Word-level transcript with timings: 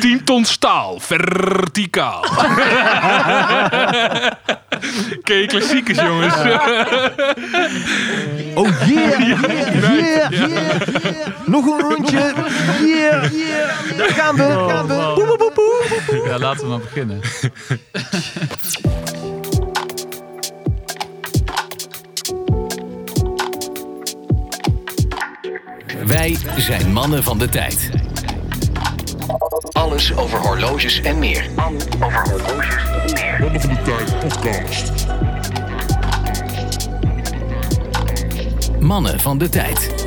10 0.00 0.24
ton 0.24 0.44
staal, 0.44 1.00
verticaal. 1.00 2.20
Ken 5.22 5.36
je 5.36 5.46
klassiekers, 5.46 5.98
jongens? 5.98 6.34
Oh 8.54 8.68
yeah, 8.86 9.20
yeah, 9.20 9.42
yeah, 9.42 10.30
yeah, 10.30 11.26
Nog 11.44 11.66
een 11.66 11.80
rondje. 11.80 12.16
Yeah, 12.84 13.32
yeah. 13.32 13.96
Daar 13.96 14.08
gaan 14.08 14.36
we, 14.36 14.42
daar 14.42 14.68
gaan 14.68 14.86
we. 14.86 15.12
Boe, 15.14 15.26
boe, 15.26 15.36
boe, 15.36 15.52
boe. 15.54 16.22
Ja, 16.28 16.38
laten 16.38 16.62
we 16.62 16.68
maar 16.68 16.78
beginnen. 16.78 17.20
Wij 26.06 26.36
zijn 26.56 26.92
mannen 26.92 27.22
van 27.22 27.38
de 27.38 27.48
tijd. 27.48 27.90
Alles 29.92 30.16
over 30.16 30.38
horloges 30.38 31.00
en 31.00 31.18
meer. 31.18 31.46
Mannen 31.56 31.80
van 31.80 32.24
de 33.52 33.82
Tijd 33.84 34.18
podcast. 34.18 35.06
Mannen 38.80 39.20
van 39.20 39.38
de 39.38 39.48
tijd. 39.48 40.06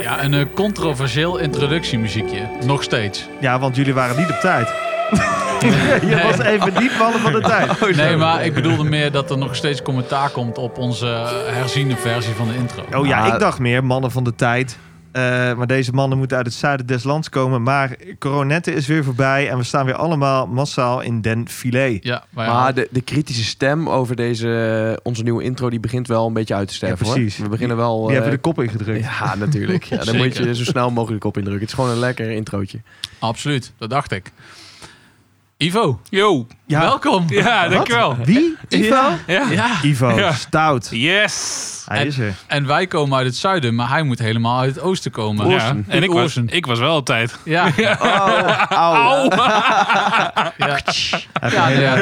Ja, 0.00 0.24
een 0.24 0.34
eh, 0.34 0.44
controversieel 0.54 1.38
introductiemuziekje. 1.38 2.48
Nog 2.64 2.82
steeds. 2.82 3.28
Ja, 3.40 3.58
want 3.58 3.76
jullie 3.76 3.94
waren 3.94 4.16
niet 4.16 4.30
op 4.30 4.40
tijd. 4.40 4.68
Je 6.10 6.20
was 6.22 6.38
even 6.38 6.72
niet 6.80 6.98
mannen 6.98 7.20
van 7.20 7.32
de 7.32 7.40
tijd. 7.40 7.96
Nee, 7.96 8.16
maar 8.16 8.44
ik 8.44 8.54
bedoelde 8.54 8.84
meer 8.84 9.12
dat 9.12 9.30
er 9.30 9.38
nog 9.38 9.56
steeds 9.56 9.82
commentaar 9.82 10.30
komt 10.30 10.58
op 10.58 10.78
onze 10.78 11.06
eh, 11.06 11.54
herziene 11.54 11.96
versie 11.96 12.34
van 12.34 12.48
de 12.48 12.54
intro. 12.54 12.84
Oh 12.98 13.06
ja, 13.06 13.32
ik 13.32 13.40
dacht 13.40 13.58
meer 13.58 13.84
mannen 13.84 14.10
van 14.10 14.24
de 14.24 14.34
tijd. 14.34 14.78
Eh, 15.12 15.22
maar 15.54 15.66
deze 15.66 15.92
mannen 15.92 16.18
moeten 16.18 16.36
uit 16.36 16.46
het 16.46 16.54
zuiden 16.54 16.86
des 16.86 17.04
lands 17.04 17.28
komen. 17.28 17.62
Maar 17.62 17.96
coronette 18.18 18.72
is 18.74 18.86
weer 18.86 19.04
voorbij 19.04 19.50
en 19.50 19.56
we 19.58 19.64
staan 19.64 19.84
weer 19.84 19.94
allemaal 19.94 20.46
massaal 20.46 21.00
in 21.00 21.20
den 21.20 21.48
filet. 21.48 22.04
Ja, 22.04 22.24
Maar 22.30 22.74
de, 22.74 22.88
de 22.90 23.00
kritische 23.00 23.44
stem 23.44 23.88
over 23.88 24.16
deze, 24.16 25.00
onze 25.02 25.22
nieuwe 25.22 25.42
intro, 25.42 25.70
die 25.70 25.80
begint 25.80 26.06
wel 26.06 26.26
een 26.26 26.32
beetje 26.32 26.54
uit 26.54 26.68
te 26.68 26.74
sterven. 26.74 27.06
Ja, 27.06 27.12
precies. 27.12 27.36
Hoor. 27.36 27.44
We 27.44 27.50
beginnen 27.50 27.76
wel... 27.76 27.98
Die 27.98 28.06
eh, 28.06 28.12
hebben 28.12 28.30
de 28.32 28.38
kop 28.38 28.62
ingedrukt. 28.62 29.04
Ja, 29.04 29.34
natuurlijk. 29.34 29.84
Ja, 29.84 30.04
dan 30.04 30.16
moet 30.16 30.36
je 30.36 30.54
zo 30.54 30.64
snel 30.64 30.90
mogelijk 30.90 31.24
op 31.24 31.36
indrukken. 31.36 31.62
Het 31.66 31.70
is 31.70 31.74
gewoon 31.74 31.90
een 31.90 32.00
lekker 32.00 32.30
introotje. 32.30 32.80
Absoluut, 33.18 33.72
dat 33.78 33.90
dacht 33.90 34.12
ik. 34.12 34.32
Ivo, 35.56 36.00
Yo. 36.08 36.46
Ja. 36.70 36.80
welkom. 36.80 37.24
Ja, 37.28 37.68
dankjewel. 37.68 38.16
Wie? 38.24 38.56
Ivo? 38.68 39.00
Ja. 39.26 39.46
Ja. 39.50 39.68
Ivo, 39.82 40.10
Ja. 40.18 40.32
stout. 40.32 40.88
Yes. 40.90 41.68
Hij 41.86 42.06
is 42.06 42.18
er. 42.18 42.34
En 42.46 42.66
wij 42.66 42.86
komen 42.86 43.16
uit 43.18 43.26
het 43.26 43.36
zuiden, 43.36 43.74
maar 43.74 43.88
hij 43.88 44.02
moet 44.02 44.18
helemaal 44.18 44.60
uit 44.60 44.74
het 44.74 44.84
oosten 44.84 45.10
komen. 45.10 45.48
Ja. 45.48 45.76
En 45.88 46.02
ik 46.02 46.10
was, 46.10 46.36
ik 46.46 46.66
was 46.66 46.78
wel 46.78 46.96
op 46.96 47.04
tijd. 47.06 47.38
Ja, 47.44 47.68
ja, 47.76 47.96
Oh, 48.00 48.68
au. 48.70 49.30
ja, 50.56 50.78
ja, 51.50 51.68
ja, 51.68 51.94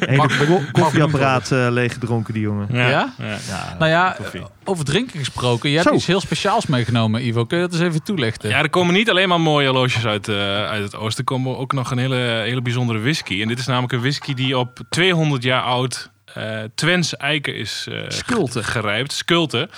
hele 0.00 0.68
koffieapparaat 0.72 1.50
eh, 1.50 1.66
leeggedronken, 1.70 2.32
die 2.34 2.42
jongen. 2.42 2.66
Ja. 2.72 2.88
Ja? 2.88 3.08
Ja. 3.18 3.38
Nou 3.78 3.90
ja, 3.90 4.14
koffie. 4.18 4.42
over 4.64 4.84
drinken 4.84 5.18
gesproken. 5.18 5.70
Je 5.70 5.76
hebt 5.76 5.88
Zo. 5.88 5.94
iets 5.94 6.06
heel 6.06 6.20
speciaals 6.20 6.66
meegenomen, 6.66 7.26
Ivo. 7.26 7.44
Kun 7.44 7.58
je 7.58 7.64
dat 7.64 7.72
eens 7.72 7.82
even 7.88 8.02
toelichten? 8.02 8.48
Ja, 8.50 8.58
er 8.58 8.70
komen 8.70 8.94
niet 8.94 9.10
alleen 9.10 9.28
maar 9.28 9.40
mooie 9.40 9.66
horloges 9.68 10.06
uit, 10.06 10.28
eh, 10.28 10.64
uit 10.64 10.82
het 10.82 10.96
oosten. 10.96 11.18
Er 11.18 11.24
komen 11.34 11.58
ook 11.58 11.72
nog 11.72 11.90
een 11.90 11.98
hele, 11.98 12.16
hele 12.16 12.62
bijzondere 12.62 13.00
whisky. 13.00 13.42
En 13.42 13.48
dit 13.48 13.58
is 13.58 13.66
namelijk 13.66 13.91
een 13.92 14.00
whisky 14.00 14.34
die 14.34 14.58
op 14.58 14.78
200 14.88 15.42
jaar 15.42 15.62
oud 15.62 16.10
eh 16.34 16.62
Twents 16.74 17.16
eiken 17.16 17.54
is 17.56 17.86
eh, 17.90 18.04
Skulte. 18.08 18.62
gerijpt. 18.62 19.12
Skulte. 19.12 19.68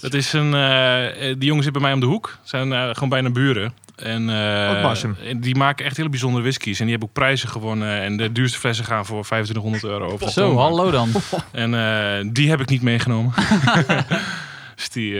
Dat 0.00 0.14
is 0.14 0.32
een... 0.32 0.54
eh, 0.54 1.34
die 1.38 1.46
jongen 1.48 1.62
zit 1.62 1.72
bij 1.72 1.82
mij 1.82 1.92
om 1.92 2.00
de 2.00 2.06
hoek. 2.06 2.38
Zijn 2.42 2.72
gewoon 2.94 3.08
bijna 3.08 3.30
buren. 3.30 3.72
En, 3.96 4.26
die 5.40 5.56
maken 5.56 5.84
echt 5.84 5.96
hele 5.96 6.08
bijzondere 6.08 6.42
whiskies. 6.42 6.78
En 6.78 6.82
die 6.82 6.90
hebben 6.90 7.08
ook 7.08 7.14
prijzen 7.14 7.48
gewonnen. 7.48 8.00
En 8.00 8.16
de 8.16 8.32
duurste 8.32 8.58
flessen 8.58 8.84
gaan 8.84 9.06
voor 9.06 9.24
2500 9.24 9.84
euro 9.84 10.18
de 10.18 10.30
Zo, 10.30 10.56
hallo 10.56 10.90
dan. 10.90 11.10
En 11.52 12.32
die 12.32 12.48
heb 12.50 12.60
ik 12.60 12.68
niet 12.68 12.82
meegenomen. 12.82 13.32
dus 14.76 14.88
die... 14.90 15.14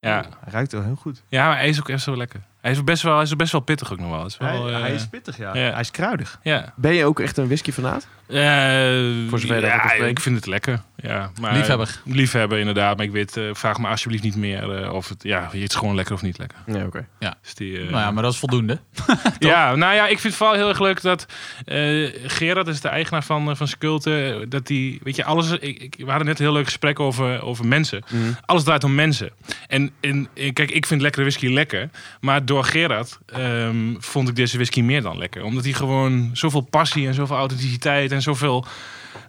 ja. 0.00 0.24
Hij 0.40 0.52
ruikt 0.52 0.72
wel 0.72 0.82
heel 0.82 0.96
goed. 1.00 1.22
ja, 1.28 1.48
maar 1.48 1.56
hij 1.56 1.68
is 1.68 1.78
ook 1.78 1.88
echt 1.88 2.02
zo 2.02 2.16
lekker. 2.16 2.40
Hij 2.60 2.70
is 2.70 2.84
best 2.84 3.02
wel, 3.02 3.14
hij 3.14 3.22
is 3.22 3.36
best 3.36 3.52
wel 3.52 3.60
pittig 3.60 3.92
ook 3.92 3.98
nog 3.98 4.10
wel. 4.10 4.22
Het 4.22 4.30
is 4.30 4.36
wel, 4.36 4.64
hij, 4.64 4.74
eh, 4.74 4.80
hij 4.80 4.94
is 4.94 5.06
pittig, 5.06 5.36
ja. 5.36 5.54
ja. 5.54 5.70
Hij 5.70 5.80
is 5.80 5.90
kruidig. 5.90 6.38
Ja. 6.42 6.72
Ben 6.76 6.94
je 6.94 7.04
ook 7.04 7.20
echt 7.20 7.36
een 7.36 7.46
whisky-fanaat? 7.46 8.06
Eh, 8.28 9.28
Voor 9.28 9.38
zover 9.38 9.54
je 9.54 9.60
dat 9.60 9.70
ja, 9.70 9.78
kan 9.78 9.88
spreken. 9.88 10.08
ik 10.08 10.20
vind 10.20 10.36
het 10.36 10.46
lekker. 10.46 10.80
Ja, 10.96 11.30
maar, 11.40 11.54
Liefhebber. 11.54 12.00
Liefhebber, 12.04 12.58
inderdaad. 12.58 12.96
Maar 12.96 13.06
ik 13.06 13.12
weet, 13.12 13.36
eh, 13.36 13.44
vraag 13.52 13.78
me 13.78 13.88
alsjeblieft 13.88 14.22
niet 14.22 14.36
meer 14.36 14.82
eh, 14.82 14.92
of 14.92 15.08
het, 15.08 15.22
ja, 15.22 15.48
het 15.52 15.70
is 15.70 15.74
gewoon 15.74 15.94
lekker 15.94 16.14
of 16.14 16.22
niet 16.22 16.38
lekker. 16.38 16.58
Nee, 16.66 16.84
oké. 16.84 17.06
Dus 17.42 17.54
die, 17.54 17.76
eh, 17.78 17.82
Nou 17.82 17.96
ja, 17.96 18.10
maar 18.10 18.22
dat 18.22 18.32
is 18.32 18.38
voldoende. 18.38 18.78
ja, 19.38 19.74
nou 19.74 19.94
ja, 19.94 20.02
ik 20.02 20.18
vind 20.18 20.22
het 20.22 20.34
vooral 20.34 20.54
heel 20.54 20.68
erg 20.68 20.80
leuk 20.80 21.02
dat 21.02 21.26
eh 21.64 22.08
Gerard 22.26 22.66
is 22.66 22.80
de 22.80 22.88
eigenaar 22.88 23.24
van, 23.24 23.50
eh, 23.50 23.56
van 23.56 23.68
Skulte. 23.68 24.44
Dat 24.48 24.66
die, 24.66 25.00
weet 25.02 25.16
je, 25.16 25.24
alles. 25.24 25.50
Ik, 25.50 25.78
ik, 25.78 25.94
we 25.98 26.08
hadden 26.08 26.26
net 26.26 26.38
een 26.38 26.44
heel 26.44 26.54
leuk 26.54 26.64
gesprek 26.64 27.00
over, 27.00 27.42
over 27.42 27.66
mensen. 27.66 28.02
Mhm. 28.10 28.32
Alles 28.44 28.64
draait 28.64 28.84
om 28.84 28.94
mensen. 28.94 29.30
En, 29.66 29.90
en 30.00 30.28
en 30.34 30.52
kijk, 30.52 30.70
ik 30.70 30.86
vind 30.86 31.00
lekkere 31.00 31.24
whisky 31.24 31.48
lekker. 31.48 31.90
Maar 32.20 32.44
door 32.44 32.64
Gerard 32.64 33.18
ehm, 33.26 33.94
vond 33.98 34.28
ik 34.28 34.36
deze 34.36 34.56
whisky 34.56 34.80
meer 34.80 35.02
dan 35.02 35.18
lekker. 35.18 35.42
Omdat 35.42 35.64
hij 35.64 35.72
gewoon 35.72 36.30
zoveel 36.32 36.60
passie 36.60 37.06
en 37.06 37.14
zoveel 37.14 37.36
authenticiteit 37.36 38.12
en 38.12 38.17
zoveel 38.22 38.64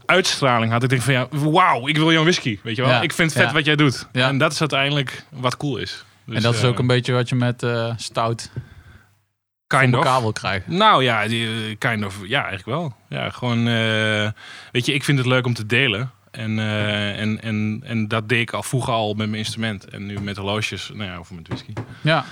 uitstraling 0.05 0.71
had. 0.71 0.83
Ik 0.83 0.89
denk 0.89 1.01
van 1.01 1.13
ja, 1.13 1.27
wauw, 1.31 1.87
ik 1.87 1.97
wil 1.97 2.11
jouw 2.11 2.21
whisky. 2.23 2.59
Weet 2.63 2.75
je 2.75 2.81
wel? 2.81 2.91
Ja, 2.91 3.01
Ik 3.01 3.13
vind 3.13 3.29
het 3.29 3.39
vet 3.39 3.47
ja. 3.49 3.55
wat 3.55 3.65
jij 3.65 3.75
doet. 3.75 4.07
Ja. 4.11 4.27
En 4.27 4.37
dat 4.37 4.51
is 4.51 4.59
uiteindelijk 4.59 5.23
wat 5.29 5.57
cool 5.57 5.77
is. 5.77 6.03
Dus, 6.25 6.35
en 6.35 6.41
dat 6.41 6.53
is 6.53 6.61
eh, 6.61 6.67
ook 6.67 6.79
een 6.79 6.87
beetje 6.87 7.13
wat 7.13 7.29
je 7.29 7.35
met 7.35 7.63
eh, 7.63 7.93
stout 7.97 8.49
voor 8.53 9.79
kind 9.79 9.93
of. 9.95 10.03
elkaar 10.05 10.21
wil 10.21 10.31
krijgen. 10.33 10.77
Nou 10.77 11.03
ja, 11.03 11.27
die, 11.27 11.47
eh, 11.47 11.75
kind 11.77 12.05
of. 12.05 12.15
Ja, 12.27 12.37
eigenlijk 12.45 12.65
wel. 12.79 12.95
Ja, 13.09 13.29
gewoon. 13.29 13.67
eh, 13.67 14.29
weet 14.71 14.85
je, 14.85 14.93
ik 14.93 15.03
vind 15.03 15.17
het 15.17 15.27
leuk 15.27 15.45
om 15.45 15.53
te 15.53 15.65
delen. 15.65 16.11
En, 16.31 16.59
eh, 16.59 17.19
en, 17.19 17.41
en, 17.41 17.81
en 17.85 18.07
dat 18.07 18.29
deed 18.29 18.41
ik 18.41 18.51
al 18.51 18.63
vroeger 18.63 18.93
al 18.93 19.07
met 19.13 19.27
mijn 19.27 19.39
instrument. 19.39 19.85
En 19.85 20.05
nu 20.05 20.19
met 20.19 20.37
horloges, 20.37 20.91
nou 20.93 21.09
ja, 21.11 21.19
of 21.19 21.31
met 21.31 21.47
whisky. 21.47 21.73
Ja, 22.01 22.25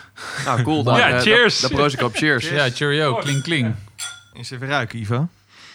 Nou, 0.45 0.61
cool. 0.61 0.83
Dan, 0.83 0.97
Ja, 0.97 1.09
eh, 1.09 1.19
cheers. 1.21 1.59
Dan 1.59 1.69
proost 1.71 1.93
ik 1.93 2.01
op. 2.01 2.15
Cheers. 2.15 2.49
ja 2.49 2.69
cheerio, 2.69 3.13
kling 3.15 3.41
kling. 3.43 3.75
Eens 4.33 4.51
even 4.51 4.67
ruiken, 4.67 4.99
Ivo. 4.99 5.27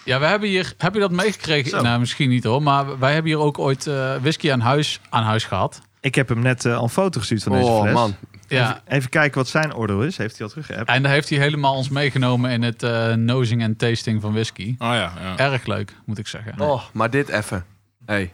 Ja, 0.04 0.18
we 0.20 0.26
hebben 0.26 0.48
hier, 0.48 0.74
heb 0.78 0.94
je 0.94 1.00
dat 1.00 1.10
meegekregen? 1.10 1.70
Zo. 1.70 1.80
Nou, 1.82 1.98
misschien 2.00 2.28
niet 2.28 2.44
hoor, 2.44 2.62
maar 2.62 2.98
wij 2.98 3.12
hebben 3.12 3.30
hier 3.32 3.40
ook 3.40 3.58
ooit 3.58 3.86
eh, 3.86 4.16
whisky 4.20 4.52
aan 4.52 4.60
huis, 4.60 5.00
aan 5.08 5.22
huis 5.24 5.44
gehad. 5.44 5.80
Ik 6.00 6.14
heb 6.14 6.28
hem 6.28 6.38
net 6.40 6.64
eh, 6.64 6.76
al 6.76 6.82
een 6.82 6.88
foto 6.88 7.18
gestuurd 7.20 7.42
van 7.42 7.52
deze 7.52 7.64
Oh, 7.66 7.80
fles. 7.80 7.92
man. 7.94 8.14
Ja, 8.48 8.62
Even, 8.70 8.80
even 8.86 9.10
kijken 9.10 9.38
wat 9.38 9.48
zijn 9.48 9.74
oordeel 9.74 10.02
is. 10.02 10.16
Heeft 10.16 10.36
hij 10.38 10.46
al 10.46 10.52
teruggeappt? 10.52 10.88
en 10.88 11.02
daar 11.02 11.12
heeft 11.12 11.28
hij 11.28 11.38
helemaal 11.38 11.74
ons 11.74 11.88
meegenomen 11.88 12.50
in 12.50 12.62
het 12.62 12.82
eh 12.82 13.12
nosing 13.14 13.62
en 13.62 13.76
tasting 13.76 14.20
van 14.20 14.32
whisky. 14.32 14.68
Oh 14.78 14.88
ja, 14.88 15.12
ja. 15.20 15.36
Erg 15.38 15.66
leuk, 15.66 15.94
moet 16.06 16.18
ik 16.18 16.26
zeggen. 16.26 16.60
Oh, 16.60 16.82
maar 16.92 17.10
dit 17.10 17.28
even. 17.28 17.64
Hey. 18.06 18.32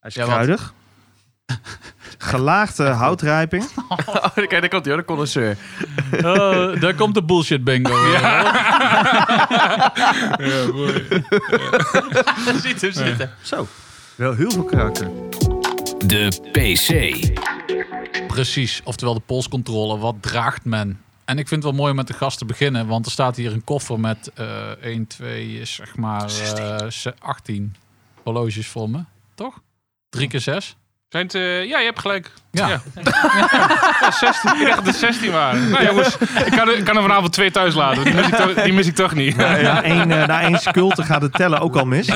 Hij 0.00 0.10
is 0.10 0.14
Ja, 0.14 0.20
wat? 0.24 0.30
kruidig. 0.30 0.74
Gelaagde 2.18 2.84
houtrijping. 2.88 3.64
Oh, 4.06 4.34
kijk, 4.34 4.50
daar 4.50 4.68
komt 4.68 4.84
hij 4.84 4.96
de 4.96 5.04
connoisseur. 5.04 5.56
Oh, 6.24 6.80
daar 6.80 6.94
komt 6.94 7.14
de 7.14 7.24
bullshit 7.24 7.64
bingo. 7.64 7.96
ja 10.38 10.66
mooi. 10.72 11.06
Ziet 12.62 12.80
hem 12.80 12.92
zitten. 12.92 13.30
Zo. 13.42 13.66
Wel 14.14 14.34
heel 14.34 14.50
veel 14.50 14.64
karakter. 14.64 15.10
De 16.06 16.28
PC. 16.52 16.88
Precies, 18.26 18.80
oftewel 18.84 19.14
de 19.14 19.20
polscontrole. 19.20 19.98
Wat 19.98 20.14
draagt 20.20 20.64
men? 20.64 21.00
En 21.24 21.38
ik 21.38 21.48
vind 21.48 21.62
het 21.62 21.70
wel 21.72 21.80
mooi 21.80 21.90
om 21.90 21.96
met 21.96 22.06
de 22.06 22.12
gast 22.12 22.38
te 22.38 22.44
beginnen, 22.44 22.86
want 22.86 23.06
er 23.06 23.12
staat 23.12 23.36
hier 23.36 23.52
een 23.52 23.64
koffer 23.64 24.00
met 24.00 24.30
eh 24.34 24.70
1, 24.82 25.06
2, 25.06 25.64
zeg 25.64 25.96
maar 25.96 26.24
eh, 26.24 26.88
ze- 26.88 27.14
18 27.18 27.74
horloges 28.22 28.66
voor 28.68 28.90
me. 28.90 29.04
Toch? 29.34 29.60
3 30.08 30.28
keer 30.28 30.40
6. 30.40 30.76
Eh, 31.12 31.64
ja, 31.64 31.78
je 31.78 31.84
hebt 31.84 31.98
gelijk. 31.98 32.30
Ja. 32.54 32.68
Ja. 32.68 32.80
Ja, 34.00 34.10
16. 34.10 34.60
Ik 34.60 34.66
dacht 34.66 34.76
dat 34.76 34.86
het 34.86 34.96
16 34.96 35.32
waren. 35.32 35.70
Nou 35.70 35.84
jongens, 35.84 36.16
ik 36.18 36.52
kan, 36.56 36.68
er, 36.68 36.76
ik 36.76 36.84
kan 36.84 36.96
er 36.96 37.02
vanavond 37.02 37.32
twee 37.32 37.50
thuis 37.50 37.74
laten. 37.74 38.04
Die 38.04 38.14
mis 38.14 38.26
ik 38.26 38.34
toch, 38.34 38.54
die 38.54 38.72
mis 38.72 38.86
ik 38.86 38.94
toch 38.94 39.14
niet. 39.14 39.36
Na 39.36 39.82
één, 39.82 40.10
eh, 40.10 40.26
na 40.26 40.40
één 40.40 40.58
skulte 40.58 41.02
gaat 41.02 41.22
het 41.22 41.32
tellen 41.32 41.60
ook 41.60 41.76
al 41.76 41.84
mis. 41.84 42.08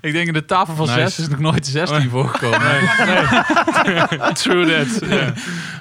Ik 0.00 0.12
denk 0.12 0.26
in 0.26 0.32
de 0.32 0.44
tafel 0.44 0.74
van 0.74 0.86
Nice. 0.86 1.00
6 1.00 1.18
is 1.18 1.28
nog 1.28 1.38
nooit 1.38 1.66
16 1.66 2.10
voorgekomen. 2.10 2.60
Nee, 2.60 4.32
True 4.42 4.84
that. 4.84 5.10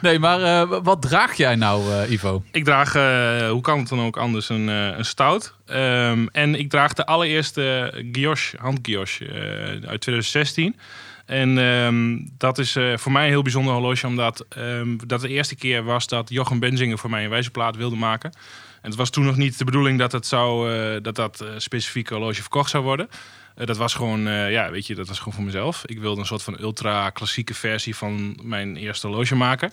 Ja. 0.01 0.19
maar 0.19 0.41
eh, 0.41 0.77
wat 0.83 1.01
draag 1.01 1.33
jij 1.33 1.55
nou, 1.55 1.91
eh, 1.91 2.11
Ivo? 2.11 2.43
Ik 2.51 2.63
draag, 2.63 2.95
eh, 2.95 3.49
hoe 3.49 3.61
kan 3.61 3.79
het 3.79 3.89
dan 3.89 4.01
ook 4.01 4.17
anders, 4.17 4.49
een, 4.49 4.69
eh, 4.69 4.97
een 4.97 5.05
stout. 5.05 5.53
Ehm, 5.65 6.25
en 6.31 6.55
ik 6.55 6.69
draag 6.69 6.93
de 6.93 7.05
allereerste 7.05 7.93
Guillaume, 8.11 8.39
handguillaume 8.57 9.09
eh 9.19 9.89
uit 9.89 10.01
2016. 10.01 10.75
En 11.25 11.57
ehm, 11.57 12.17
dat 12.37 12.57
is 12.57 12.75
eh, 12.75 12.97
voor 12.97 13.11
mij 13.11 13.23
een 13.23 13.29
heel 13.29 13.41
bijzonder 13.41 13.73
horloge, 13.73 14.07
omdat 14.07 14.45
ehm, 14.49 14.97
dat 15.07 15.21
de 15.21 15.27
eerste 15.27 15.55
keer 15.55 15.83
was 15.83 16.07
dat 16.07 16.29
Jochem 16.29 16.59
Benzinger 16.59 16.97
voor 16.97 17.09
mij 17.09 17.23
een 17.23 17.29
wijzerplaat 17.29 17.75
wilde 17.75 17.95
maken. 17.95 18.31
En 18.81 18.89
het 18.89 18.95
was 18.95 19.09
toen 19.09 19.25
nog 19.25 19.35
niet 19.35 19.57
de 19.57 19.65
bedoeling 19.65 19.99
dat 19.99 20.11
het 20.11 20.27
zou, 20.27 20.73
eh, 20.73 21.01
dat, 21.01 21.15
dat 21.15 21.41
eh, 21.41 21.49
specifieke 21.57 22.13
horloge 22.13 22.41
verkocht 22.41 22.69
zou 22.69 22.83
worden. 22.83 23.09
Dat 23.55 23.77
was 23.77 23.93
gewoon, 23.93 24.21
ja, 24.51 24.71
weet 24.71 24.87
je, 24.87 24.95
dat 24.95 25.07
was 25.07 25.17
gewoon 25.17 25.33
voor 25.33 25.43
mezelf. 25.43 25.85
Ik 25.85 25.99
wilde 25.99 26.19
een 26.19 26.25
soort 26.25 26.43
van 26.43 26.59
ultra 26.59 27.09
klassieke 27.09 27.53
versie 27.53 27.95
van 27.95 28.39
mijn 28.43 28.75
eerste 28.75 29.07
horloge 29.07 29.35
maken. 29.35 29.71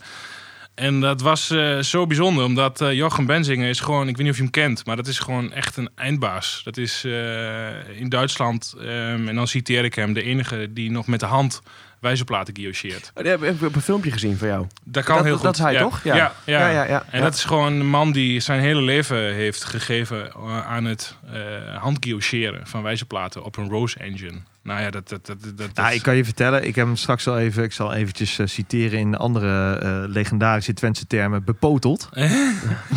En 0.75 1.01
dat 1.01 1.21
was 1.21 1.51
eh, 1.51 1.79
zo 1.79 2.07
bijzonder, 2.07 2.45
omdat 2.45 2.81
eh, 2.81 2.93
Jochem 2.93 3.27
Benzinger 3.27 3.69
is 3.69 3.81
gewoon, 3.81 4.09
ik 4.09 4.17
weet 4.17 4.23
niet 4.25 4.31
of 4.31 4.37
je 4.37 4.43
hem 4.43 4.51
kent, 4.53 4.87
maar 4.87 4.97
dat 4.97 5.07
is 5.07 5.19
gewoon 5.19 5.53
echt 5.53 5.77
een 5.77 5.91
eindbaas. 5.95 6.61
Dat 6.65 6.77
is 6.77 7.05
eh, 7.05 7.99
in 8.01 8.09
Duitsland, 8.09 8.75
ehm, 8.81 9.29
en 9.29 9.35
dan 9.35 9.47
citeer 9.49 9.85
ik 9.85 9.95
hem, 9.95 10.13
de 10.13 10.23
enige 10.23 10.73
die 10.73 10.91
nog 10.91 11.07
met 11.07 11.21
de 11.21 11.27
hand 11.27 11.63
wijzerplaten 12.01 12.55
guillocheert. 12.57 13.13
Oh, 13.15 13.25
heb 13.25 13.43
ik 13.43 13.63
op 13.63 13.75
een 13.75 13.81
filmpje 13.83 14.11
gezien 14.11 14.37
van 14.37 14.49
jou. 14.49 14.67
Dat 14.85 15.05
kan 15.05 15.17
Dat- 15.17 15.25
heel 15.25 15.35
dat 15.37 15.45
goed. 15.47 15.55
is 15.55 15.61
hij, 15.61 15.73
ja. 15.73 15.81
toch? 15.81 16.05
Ja. 16.05 16.15
Ja, 16.15 16.33
ja. 16.45 16.85
Ja. 16.85 17.05
En 17.11 17.23
dat 17.23 17.35
is 17.35 17.45
gewoon 17.45 17.73
een 17.73 17.87
man 17.87 18.13
die 18.13 18.41
zijn 18.41 18.61
hele 18.61 18.81
leven 18.83 19.35
heeft 19.35 19.65
gegeven 19.65 20.33
aan 20.67 20.85
het 20.85 21.17
uh, 21.35 21.77
handguillocheren 21.77 22.67
van 22.67 22.83
wijzerplaten 22.83 23.45
op 23.45 23.57
een 23.57 23.69
Rose 23.69 23.99
Engine. 23.99 24.39
Nou 24.63 24.81
ja, 24.81 24.91
dat... 24.91 25.09
dat, 25.09 25.27
dat, 25.27 25.39
dat, 25.57 25.75
Nou, 25.75 25.95
ik 25.95 26.03
kan 26.03 26.17
je 26.17 26.25
vertellen, 26.25 26.67
ik 26.67 26.75
heb 26.75 26.87
hem 26.87 26.97
straks 26.97 27.29
al 27.29 27.39
even, 27.39 27.63
ik 27.63 27.73
zal 27.73 27.93
eventjes 27.95 28.39
eh, 28.39 28.47
citeren 28.47 28.99
in 28.99 29.17
andere 29.17 29.79
eh, 29.79 30.03
legendarische 30.07 30.73
Twentse 30.73 31.07
termen, 31.07 31.45
bepoteld. 31.45 32.09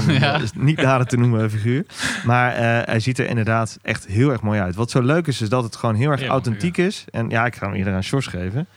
Ja. 0.07 0.31
Dat 0.31 0.41
is 0.41 0.51
niet 0.55 0.81
nader 0.81 1.07
te 1.07 1.17
noemen 1.17 1.51
figuur. 1.51 1.85
Maar 2.25 2.53
eh, 2.53 2.85
hij 2.85 2.99
ziet 2.99 3.19
er 3.19 3.27
inderdaad 3.27 3.79
echt 3.81 4.05
heel 4.05 4.31
erg 4.31 4.41
mooi 4.41 4.59
uit. 4.59 4.75
Wat 4.75 4.91
zo 4.91 5.01
leuk 5.01 5.27
is, 5.27 5.41
is 5.41 5.49
dat 5.49 5.63
het 5.63 5.75
gewoon 5.75 5.95
heel 5.95 6.11
erg 6.11 6.21
Ja, 6.21 6.27
authentiek 6.27 6.77
is. 6.77 7.05
En 7.11 7.29
ja, 7.29 7.45
ik 7.45 7.55
ga 7.55 7.65
hem 7.65 7.75
eerder 7.75 7.93
aan 7.93 8.03
Sjors 8.03 8.27
geven. 8.27 8.67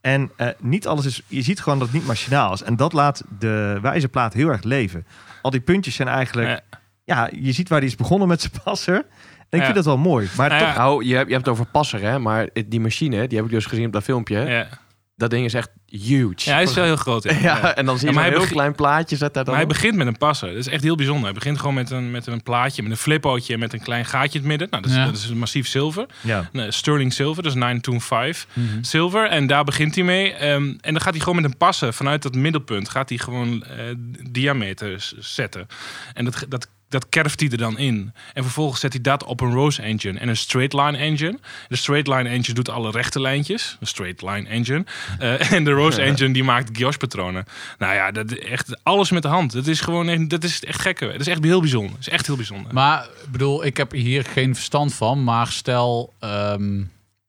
En 0.00 0.30
eh, 0.36 0.48
niet 0.60 0.86
alles 0.86 1.06
is, 1.06 1.22
je 1.26 1.42
ziet 1.42 1.60
gewoon 1.60 1.78
dat 1.78 1.88
het 1.88 1.96
niet 1.96 2.06
machinaal 2.06 2.52
is. 2.52 2.62
En 2.62 2.76
dat 2.76 2.92
laat 2.92 3.22
de 3.38 3.78
wijzerplaat 3.82 4.32
heel 4.32 4.48
erg 4.48 4.62
leven. 4.62 5.06
Al 5.42 5.50
die 5.50 5.60
puntjes 5.60 5.94
zijn 5.94 6.08
eigenlijk, 6.08 6.48
Ja. 6.48 6.60
ja, 7.04 7.30
je 7.40 7.52
ziet 7.52 7.68
waar 7.68 7.78
hij 7.78 7.88
is 7.88 7.96
begonnen 7.96 8.28
met 8.28 8.40
zijn 8.40 8.52
passer. 8.64 9.04
En 9.54 9.60
ik 9.60 9.66
Ja. 9.66 9.72
vind 9.72 9.84
dat 9.84 9.94
wel 9.94 9.96
mooi. 10.12 10.28
Maar 10.36 10.48
Nou 10.48 10.60
toch, 10.60 10.70
ja, 10.72 10.76
Nou, 10.78 11.04
je 11.04 11.14
hebt, 11.14 11.26
je 11.26 11.32
hebt 11.34 11.46
het 11.46 11.54
over 11.54 11.66
passer, 11.66 12.00
hè? 12.00 12.18
Maar 12.18 12.48
die 12.66 12.80
machine, 12.80 13.26
die 13.28 13.36
heb 13.38 13.46
ik 13.46 13.52
dus 13.52 13.66
gezien 13.66 13.86
op 13.86 13.92
dat 13.92 14.02
filmpje. 14.02 14.38
ja. 14.40 14.68
Dat 15.16 15.30
ding 15.30 15.44
is 15.44 15.54
echt 15.54 15.70
huge. 15.86 16.32
ja, 16.36 16.52
hij 16.54 16.62
is 16.62 16.74
wel 16.74 16.84
heel 16.84 16.96
groot. 16.96 17.22
Ja. 17.40 17.74
En 17.74 17.86
dan 17.86 17.98
zie 17.98 18.06
je 18.08 18.14
Ja, 18.14 18.20
maar 18.20 18.30
hij 18.30 18.38
heel 18.38 18.48
klein 18.48 18.74
plaatje 18.74 19.16
zet 19.16 19.34
daar 19.34 19.44
dan 19.44 19.54
Maar 19.54 19.62
hij 19.62 19.72
op. 19.72 19.78
begint 19.80 19.96
met 19.96 20.06
een 20.06 20.16
passer. 20.18 20.48
Dat 20.48 20.56
is 20.56 20.66
echt 20.68 20.82
heel 20.82 20.94
bijzonder. 20.96 21.24
Hij 21.24 21.32
begint 21.32 21.58
gewoon 21.58 21.74
met 21.74 21.90
een, 21.90 22.10
met 22.10 22.26
een 22.26 22.42
plaatje, 22.42 22.82
met 22.82 22.90
een 22.90 22.96
flippootje 22.96 23.52
en 23.54 23.58
met 23.58 23.72
een 23.72 23.80
klein 23.82 24.04
gaatje 24.04 24.28
in 24.32 24.38
het 24.38 24.44
midden. 24.48 24.68
Nou, 24.70 24.82
dat 24.82 24.90
is, 24.90 24.96
Ja. 24.96 25.04
dat 25.04 25.16
is 25.16 25.28
een 25.28 25.38
massief 25.38 25.66
zilver. 25.68 26.06
ja. 26.20 26.48
Nee, 26.52 26.70
Sterling 26.72 27.12
Silver, 27.12 27.42
dus 27.42 27.54
925 27.54 28.46
Mhm. 28.56 28.82
Silver. 28.82 29.28
En 29.28 29.46
daar 29.46 29.64
begint 29.64 29.94
hij 29.94 30.04
mee. 30.04 30.32
Ehm, 30.32 30.62
en 30.80 30.92
dan 30.92 31.00
gaat 31.00 31.12
hij 31.12 31.20
gewoon 31.22 31.36
met 31.42 31.44
een 31.50 31.56
passer 31.56 31.92
vanuit 31.94 32.22
dat 32.22 32.34
middelpunt, 32.34 32.88
gaat 32.88 33.08
hij 33.08 33.18
gewoon 33.18 33.62
eh, 33.64 33.84
diameter 34.30 35.00
s- 35.00 35.14
zetten. 35.18 35.66
En 36.14 36.24
dat, 36.24 36.44
dat, 36.48 36.68
dat 36.94 37.08
kerft 37.08 37.40
hij 37.40 37.48
er 37.48 37.58
dan 37.58 37.78
in. 37.78 38.12
En 38.32 38.42
vervolgens 38.42 38.80
zet 38.80 38.92
hij 38.92 39.02
dat 39.02 39.24
op 39.24 39.40
een 39.40 39.52
Rose 39.52 39.82
Engine 39.82 40.18
en 40.18 40.28
een 40.28 40.36
Straight 40.36 40.72
Line 40.72 40.96
Engine. 40.96 41.38
De 41.68 41.76
Straight 41.76 42.06
Line 42.08 42.28
Engine 42.28 42.54
doet 42.54 42.68
alle 42.68 42.90
rechte 42.90 43.20
lijntjes. 43.20 43.76
Een 43.80 43.86
Straight 43.86 44.22
Line 44.22 44.48
Engine. 44.48 44.84
Eh, 45.18 45.52
en 45.56 45.64
de 45.64 45.70
Rose 45.70 46.02
Engine 46.02 46.32
die 46.32 46.44
maakt 46.44 46.68
guillaume 46.68 46.96
patronen. 46.96 47.44
Nou 47.78 47.94
ja, 47.94 48.10
dat, 48.10 48.32
echt 48.32 48.78
alles 48.82 49.10
met 49.10 49.22
de 49.22 49.28
hand. 49.28 49.52
Dat 49.52 49.66
is 49.66 49.80
gewoon 49.80 50.08
echt, 50.08 50.30
dat 50.30 50.44
is 50.44 50.64
echt 50.64 50.80
gekke. 50.80 51.06
Dat 51.06 51.20
is 51.20 51.26
echt 51.26 51.44
heel 51.44 51.60
bijzonder. 51.60 51.90
Dat 51.90 52.00
is 52.00 52.08
echt 52.08 52.26
heel 52.26 52.36
bijzonder. 52.36 52.72
Maar 52.72 53.08
bedoel, 53.28 53.64
ik 53.64 53.76
heb 53.76 53.92
hier 53.92 54.24
geen 54.24 54.54
verstand 54.54 54.94
van. 54.94 55.24
Maar 55.24 55.46
stel, 55.46 56.14
ehm, 56.20 56.82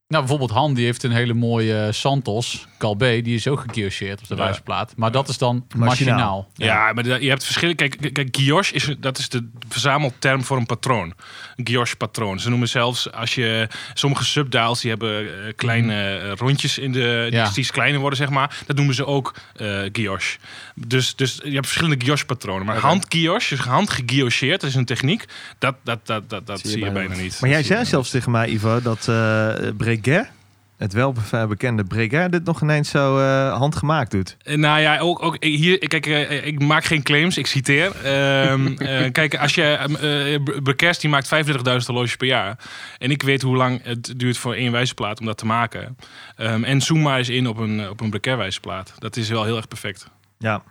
nou 0.08 0.20
bijvoorbeeld 0.24 0.50
Han, 0.58 0.74
die 0.74 0.84
heeft 0.84 1.02
een 1.02 1.12
hele 1.12 1.34
mooie 1.34 1.88
Santos 1.92 2.66
Calbe. 2.78 3.20
Die 3.22 3.34
is 3.34 3.48
ook 3.48 3.60
geguillocheerd 3.60 4.20
op 4.20 4.28
de 4.28 4.34
Ja. 4.34 4.40
wijzerplaat. 4.42 4.92
Maar 4.96 5.10
dat 5.10 5.28
is 5.28 5.38
dan 5.38 5.66
Machinaal. 5.76 5.86
machinaal. 5.88 6.48
Ja, 6.54 6.92
maar 6.92 7.20
je 7.20 7.28
hebt 7.28 7.44
verschillen. 7.44 7.76
Kijk, 7.76 7.96
kijk, 8.00 8.12
kijk, 8.14 8.36
guilloche 8.36 8.74
is, 8.74 8.94
dat 8.98 9.18
is 9.18 9.28
de 9.28 9.48
verzamelterm 9.68 10.44
voor 10.44 10.56
een 10.56 10.66
patroon. 10.66 11.14
Een 11.56 11.66
guilloche 11.66 11.96
patroon. 11.96 12.40
Ze 12.40 12.48
noemen 12.48 12.68
zelfs 12.68 13.12
als 13.12 13.34
je 13.34 13.68
sommige 13.94 14.24
subdials 14.24 14.80
die 14.80 14.90
hebben 14.90 15.18
eh, 15.46 15.52
kleine 15.56 16.16
eh, 16.18 16.32
rondjes 16.36 16.78
in 16.78 16.92
de 16.92 17.26
die 17.30 17.38
Ja. 17.38 17.44
steeds 17.44 17.70
kleiner 17.70 18.00
worden 18.00 18.18
zeg 18.18 18.30
maar. 18.30 18.56
Dat 18.66 18.76
noemen 18.76 18.94
ze 18.94 19.06
ook 19.06 19.34
eh 19.56 19.80
guilloche. 19.92 20.38
Dus, 20.74 21.14
dus 21.16 21.40
je 21.44 21.50
hebt 21.52 21.66
verschillende 21.66 21.96
guilloche 22.04 22.26
patronen. 22.26 22.66
Maar 22.66 22.76
hand 22.76 23.06
guilloche, 23.08 23.56
dus 23.56 23.64
hand 23.64 23.90
geguillocheerd, 23.90 24.60
dat 24.60 24.70
is 24.70 24.76
een 24.76 24.84
techniek. 24.84 25.24
Dat, 25.58 25.74
dat, 25.82 26.06
dat, 26.06 26.30
dat, 26.30 26.46
dat 26.46 26.60
zie 26.60 26.84
je, 26.84 26.90
bijna, 26.90 27.14
niet. 27.14 27.40
Maar 27.40 27.50
jij 27.50 27.62
zei 27.62 27.84
zelfs 27.84 28.10
tegen 28.10 28.30
mij, 28.30 28.48
Ivo, 28.48 28.80
dat 28.82 29.08
eh 29.08 29.54
Breguet, 30.00 30.30
het 30.76 30.92
welbekende 30.92 31.84
Breguet, 31.84 32.32
dit 32.32 32.44
nog 32.44 32.62
ineens 32.62 32.90
zo 32.90 33.18
eh, 33.18 33.56
handgemaakt 33.56 34.10
doet. 34.10 34.36
Eh, 34.38 34.56
Nou 34.56 34.80
ja, 34.80 34.98
ook, 34.98 35.22
ook 35.22 35.44
hier, 35.44 35.78
kijk, 35.78 36.06
eh, 36.06 36.46
ik 36.46 36.62
maak 36.62 36.84
geen 36.84 37.02
claims, 37.02 37.36
ik 37.36 37.46
citeer. 37.46 38.04
Ehm, 38.04 38.66
eh, 38.76 39.12
kijk, 39.12 39.36
als 39.36 39.54
je, 39.54 40.38
uh, 40.42 40.62
Bekers 40.62 40.98
die 40.98 41.10
maakt 41.10 41.26
35.000 41.26 41.86
horloges 41.86 42.16
per 42.16 42.26
jaar. 42.26 42.58
En 42.98 43.10
ik 43.10 43.22
weet 43.22 43.42
hoe 43.42 43.56
lang 43.56 43.80
het 43.82 44.14
duurt 44.16 44.38
voor 44.38 44.54
één 44.54 44.72
wijzerplaat 44.72 45.20
om 45.20 45.26
dat 45.26 45.38
te 45.38 45.46
maken. 45.46 45.96
Ehm, 46.36 46.64
en 46.64 46.80
zoom 46.80 47.02
maar 47.02 47.18
eens 47.18 47.28
in 47.28 47.48
op 47.48 47.56
een, 47.56 47.88
op 47.88 48.00
een 48.00 48.36
wijzerplaat. 48.36 48.94
Dat 48.98 49.16
is 49.16 49.28
wel 49.28 49.44
heel 49.44 49.56
erg 49.56 49.68
perfect. 49.68 50.08
Ja, 50.38 50.62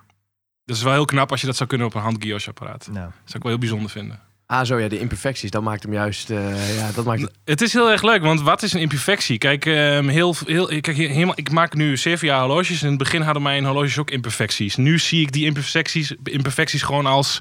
Dat 0.65 0.75
is 0.75 0.83
wel 0.83 0.93
heel 0.93 1.05
knap 1.05 1.31
als 1.31 1.41
je 1.41 1.47
dat 1.47 1.55
zou 1.55 1.69
kunnen 1.69 1.87
op 1.87 1.93
een 1.93 2.01
hand 2.01 2.17
guilloche 2.19 2.49
apparaat. 2.49 2.85
Dat 2.85 2.93
nou. 2.93 3.09
zou 3.23 3.35
ik 3.37 3.41
wel 3.41 3.51
heel 3.51 3.59
bijzonder 3.59 3.89
vinden. 3.89 4.19
Ah, 4.47 4.65
zo 4.65 4.79
ja, 4.79 4.87
de 4.87 4.99
imperfecties, 4.99 5.51
dat 5.51 5.61
maakt 5.63 5.83
hem 5.83 5.93
juist... 5.93 6.29
eh, 6.29 6.77
ja, 6.77 6.89
dat 6.95 7.05
maakt 7.05 7.21
het... 7.21 7.31
Het 7.45 7.61
is 7.61 7.73
heel 7.73 7.91
erg 7.91 8.01
leuk, 8.03 8.21
want 8.21 8.41
wat 8.41 8.63
is 8.63 8.73
een 8.73 8.79
imperfectie? 8.79 9.37
Kijk, 9.37 9.65
ehm, 9.65 10.07
heel, 10.07 10.35
heel, 10.45 10.65
kijk 10.67 10.97
helemaal, 10.97 11.33
ik 11.37 11.51
maak 11.51 11.73
nu 11.73 11.97
zeven 11.97 12.27
jaar 12.27 12.39
horloges. 12.39 12.81
In 12.83 12.89
het 12.89 12.97
begin 12.97 13.21
hadden 13.21 13.41
mijn 13.43 13.65
horloges 13.65 13.97
ook 13.97 14.09
imperfecties. 14.11 14.75
Nu 14.75 14.99
zie 14.99 15.21
ik 15.21 15.31
die 15.31 15.45
imperfecties, 15.45 16.13
imperfecties 16.23 16.81
gewoon 16.81 17.05
als 17.05 17.39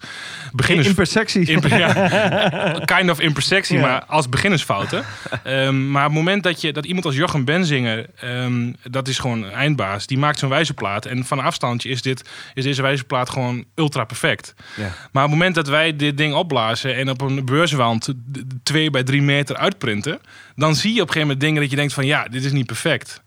beginners... 0.52 0.88
Impersectie. 0.88 1.46
Imper- 1.46 1.78
ja, 1.78 1.92
kind 2.96 3.10
of 3.10 3.20
imperfectie, 3.20 3.76
Ja. 3.78 3.82
maar 3.82 4.04
als 4.04 4.28
beginnersfouten. 4.28 5.04
Ehm, 5.44 5.90
maar 5.90 6.02
op 6.04 6.10
het 6.10 6.18
moment 6.18 6.42
dat, 6.42 6.60
je, 6.60 6.72
dat 6.72 6.84
iemand 6.86 7.04
als 7.04 7.16
Jochem 7.16 7.44
Benzinger, 7.44 8.06
ehm, 8.20 8.72
dat 8.82 9.08
is 9.08 9.18
gewoon 9.18 9.42
een 9.42 9.52
eindbaas, 9.52 10.06
die 10.06 10.18
maakt 10.18 10.38
zo'n 10.38 10.48
wijzerplaat. 10.48 11.06
En 11.06 11.24
van 11.24 11.38
een 11.38 11.44
afstandje 11.44 11.88
is, 11.88 12.02
dit, 12.02 12.28
is 12.54 12.64
deze 12.64 12.82
wijzerplaat 12.82 13.30
gewoon 13.30 13.64
ultra 13.74 14.04
perfect. 14.04 14.54
Ja. 14.76 14.82
Maar 15.12 15.24
op 15.24 15.30
het 15.30 15.38
moment 15.38 15.54
dat 15.54 15.68
wij 15.68 15.96
dit 15.96 16.16
ding 16.16 16.34
opblazen 16.34 16.92
en 16.94 17.10
op 17.10 17.20
een 17.20 17.44
beurswand 17.44 18.08
twee 18.62 18.90
bij 18.90 19.02
drie 19.02 19.22
meter 19.22 19.56
uitprinten, 19.56 20.18
dan 20.56 20.74
zie 20.74 20.94
je 20.94 21.00
op 21.00 21.06
een 21.06 21.12
gegeven 21.12 21.20
moment 21.26 21.40
dingen 21.40 21.60
dat 21.60 21.70
je 21.70 21.76
denkt 21.76 21.92
van 21.92 22.06
ja, 22.06 22.24
dit 22.28 22.44
is 22.44 22.52
niet 22.52 22.66
perfect. 22.66 23.22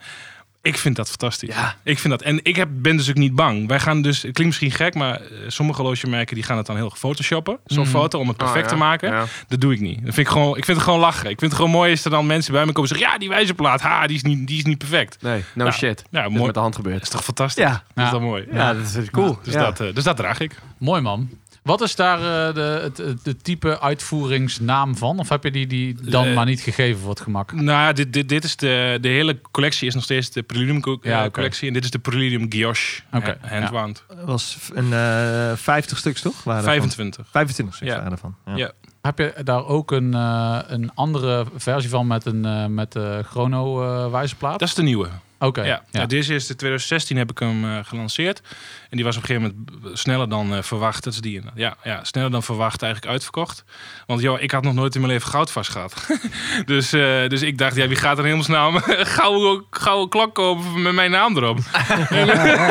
Ik 0.61 0.77
vind 0.77 0.95
dat 0.95 1.07
fantastisch. 1.09 1.55
Ja. 1.55 1.75
Ik 1.83 1.99
vind 1.99 2.13
dat. 2.13 2.21
En 2.21 2.39
ik 2.43 2.55
heb, 2.55 2.69
ben 2.71 2.97
dus 2.97 3.09
ook 3.09 3.15
niet 3.15 3.35
bang. 3.35 3.67
Wij 3.67 3.79
gaan 3.79 4.01
dus, 4.01 4.15
het 4.21 4.33
klinkt 4.33 4.43
misschien 4.45 4.71
gek, 4.85 4.93
maar 4.95 5.15
eh, 5.21 5.27
sommige 5.47 5.81
horlogemerken 5.81 6.35
die 6.35 6.43
gaan 6.43 6.57
het 6.57 6.65
dan 6.65 6.75
heel 6.75 6.91
photoshoppen. 6.95 7.59
Zo'n 7.65 7.83
Mhm. 7.83 7.89
foto 7.91 8.19
om 8.19 8.27
het 8.27 8.37
perfect 8.37 8.57
Oh, 8.57 8.63
ja. 8.63 8.69
te 8.69 8.75
maken. 8.75 9.11
Ja. 9.11 9.25
Dat 9.47 9.61
doe 9.61 9.73
ik 9.73 9.79
niet. 9.79 9.95
Dat 10.05 10.13
vind 10.13 10.27
ik 10.27 10.33
gewoon, 10.33 10.57
ik 10.57 10.65
vind 10.65 10.77
het 10.77 10.85
gewoon 10.85 10.99
lachen. 10.99 11.29
Ik 11.29 11.39
vind 11.39 11.51
het 11.51 11.53
gewoon 11.53 11.71
mooi 11.75 11.91
is 11.91 12.05
er 12.05 12.11
dan 12.11 12.25
mensen 12.25 12.51
bij 12.53 12.65
me 12.65 12.71
komen 12.71 12.89
en 12.89 12.95
zeggen, 12.97 13.13
ja, 13.13 13.19
die 13.19 13.29
wijzerplaat, 13.29 13.81
ha, 13.81 14.07
die 14.07 14.15
is 14.15 14.23
niet, 14.23 14.47
die 14.47 14.57
is 14.57 14.63
niet 14.65 14.77
perfect. 14.77 15.17
Nee, 15.21 15.43
no 15.53 15.63
Nou, 15.63 15.71
shit. 15.75 16.03
Ja, 16.11 16.21
Dat 16.21 16.29
is 16.31 16.31
mooi. 16.31 16.45
met 16.45 16.53
de 16.53 16.59
hand 16.59 16.73
Dat 16.75 16.83
gebeurd. 16.85 17.01
is 17.03 17.09
toch 17.09 17.23
fantastisch? 17.23 17.63
Ja. 17.63 17.69
Dat 17.69 17.81
is 17.95 18.03
Ja. 18.03 18.09
dan 18.11 18.21
mooi. 18.21 18.47
Ja, 18.51 18.73
dat 18.73 18.95
is 18.97 19.09
cool. 19.09 19.39
Dus, 19.43 19.53
Ja. 19.53 19.59
dat, 19.63 19.79
eh, 19.79 19.93
dus 19.93 20.03
dat 20.03 20.17
draag 20.17 20.39
ik. 20.39 20.51
Mooi 20.77 21.01
man. 21.01 21.29
Wat 21.67 21.81
is 21.81 21.95
daar 21.95 22.17
eh, 22.17 22.53
de, 22.55 23.15
de 23.23 23.37
type 23.37 23.79
uitvoeringsnaam 23.79 24.95
van? 24.97 25.19
Of 25.19 25.29
heb 25.29 25.43
je 25.43 25.51
die, 25.51 25.67
die 25.67 25.97
dan 26.01 26.25
Eh, 26.25 26.35
maar 26.35 26.45
niet 26.45 26.61
gegeven 26.61 26.99
voor 27.01 27.09
het 27.09 27.19
gemak? 27.19 27.51
Nou, 27.51 27.65
ja, 27.65 27.93
dit, 27.93 28.13
dit, 28.13 28.29
dit 28.29 28.43
is 28.43 28.55
de, 28.55 28.97
de 29.01 29.07
hele 29.07 29.41
collectie 29.51 29.87
is 29.87 29.93
nog 29.93 30.03
steeds 30.03 30.31
de 30.31 30.43
Preludium 30.43 30.81
co- 30.81 30.97
Ja, 31.01 31.25
eh, 31.25 31.31
collectie. 31.31 31.67
En 31.67 31.73
dit 31.73 31.83
is 31.83 31.91
de 31.91 31.99
Preludium 31.99 32.45
Guilloche 32.51 33.01
Oké, 33.13 33.37
eh, 33.41 33.51
handwound. 33.51 34.03
was 34.25 34.57
een 34.73 34.93
eh 34.93 35.51
50 35.55 35.97
stuks, 35.97 36.21
toch? 36.21 36.43
Waren 36.43 36.61
ervan? 36.61 36.73
25. 36.73 37.25
25 37.31 37.75
stuks 37.75 37.91
Ja. 37.91 37.97
waren 37.97 38.11
ervan. 38.11 38.35
Ja. 38.45 38.55
Ja. 38.55 38.71
Heb 39.01 39.17
je 39.17 39.33
daar 39.43 39.65
ook 39.65 39.91
een, 39.91 40.13
eh, 40.13 40.59
een 40.67 40.91
andere 40.95 41.45
versie 41.55 41.89
van 41.89 42.07
met 42.07 42.25
een 42.25 42.45
eh, 42.45 42.65
met 42.65 42.91
de 42.91 43.21
chrono 43.29 43.83
eh 43.83 44.11
wijzerplaat? 44.11 44.59
Dat 44.59 44.67
is 44.67 44.73
de 44.75 44.81
nieuwe. 44.83 45.07
Oké. 45.39 45.61
Ja. 45.61 45.67
ja. 45.67 45.99
Ja, 45.99 46.05
deze 46.05 46.33
is 46.33 46.47
de 46.47 46.55
2016 46.55 47.17
heb 47.17 47.31
ik 47.31 47.39
hem 47.39 47.65
eh, 47.65 47.79
gelanceerd. 47.83 48.41
En 48.89 48.97
die 48.97 49.05
was 49.05 49.17
op 49.17 49.21
een 49.21 49.27
gegeven 49.27 49.65
moment 49.71 49.99
sneller 49.99 50.29
dan 50.29 50.55
eh, 50.55 50.61
verwacht. 50.61 51.03
Dat 51.03 51.13
is 51.13 51.19
die. 51.19 51.41
Ja, 51.55 51.77
ja, 51.83 52.03
sneller 52.03 52.31
dan 52.31 52.43
verwacht 52.43 52.81
eigenlijk 52.81 53.11
uitverkocht. 53.11 53.63
Want 54.05 54.21
joh, 54.21 54.41
ik 54.41 54.51
had 54.51 54.63
nog 54.63 54.73
nooit 54.73 54.95
in 54.95 55.01
mijn 55.01 55.13
leven 55.13 55.29
goud 55.29 55.51
vast 55.51 55.71
gehad. 55.71 56.07
dus, 56.65 56.93
eh, 56.93 57.27
dus 57.27 57.41
ik 57.41 57.57
dacht, 57.57 57.75
ja, 57.75 57.87
wie 57.87 57.97
gaat 57.97 58.17
er 58.17 58.23
helemaal 58.23 58.45
snel 58.53 58.71
gouden, 59.05 59.65
gouden 59.69 60.09
klok 60.09 60.35
kopen 60.35 60.81
met 60.81 60.93
mijn 60.93 61.11
naam 61.11 61.37
erop? 61.37 61.59
en, 62.09 62.25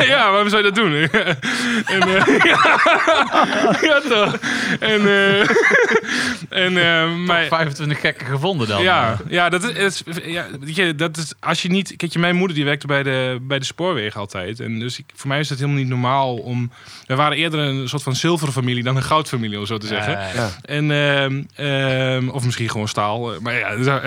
ja, 0.07 0.31
waarom 0.31 0.49
zou 0.49 0.65
je 0.65 0.73
dat 0.73 0.75
doen? 0.75 0.93
en, 1.87 2.03
eh, 2.03 2.37
ja, 3.83 4.01
toch. 4.01 4.37
En, 4.81 5.07
eh, 5.07 5.41
en 6.49 6.77
eh, 6.77 7.15
mijn, 7.27 7.49
25 7.49 8.01
gekken 8.01 8.27
gevonden 8.27 8.69
dan. 8.69 8.83
ja, 8.83 9.17
ja, 9.29 9.49
dat 9.49 9.65
is, 9.65 10.03
ja, 10.25 10.47
weet 10.61 10.77
je, 10.77 10.95
dat 10.95 11.17
is 11.17 11.33
als 11.41 11.63
je 11.63 11.69
niet. 11.69 11.97
Kijk, 11.97 12.13
je, 12.13 12.19
mijn 12.19 12.37
moeder 12.37 12.56
die 12.57 12.65
werkte 12.65 12.87
bij 12.87 13.03
de, 13.03 13.39
bij 13.43 13.59
de 13.59 13.65
spoorwegen 13.65 14.21
altijd. 14.21 14.61
En 14.61 14.79
dus 14.79 14.99
ik, 14.99 15.05
voor 15.15 15.29
mij 15.29 15.39
is 15.41 15.49
het 15.49 15.59
helemaal 15.59 15.81
niet 15.81 15.89
normaal 15.89 16.37
om. 16.37 16.71
We 17.07 17.15
waren 17.15 17.37
eerder 17.37 17.61
een 17.61 17.89
soort 17.89 18.03
van 18.03 18.17
zilveren 18.17 18.53
familie 18.53 18.83
dan 18.83 18.97
een 18.97 19.03
goudfamilie, 19.03 19.59
om 19.59 19.67
zo 19.67 19.79
te 19.79 19.87
zeggen. 19.87 20.13
Ja. 20.13 20.51
En, 20.63 20.91
ehm, 20.91 21.43
ehm, 21.55 22.29
of 22.29 22.45
misschien 22.45 22.71
gewoon 22.71 22.89
staal. 22.89 23.35
eh, 23.35 23.41
Maar 23.41 23.55
ja, 23.55 23.71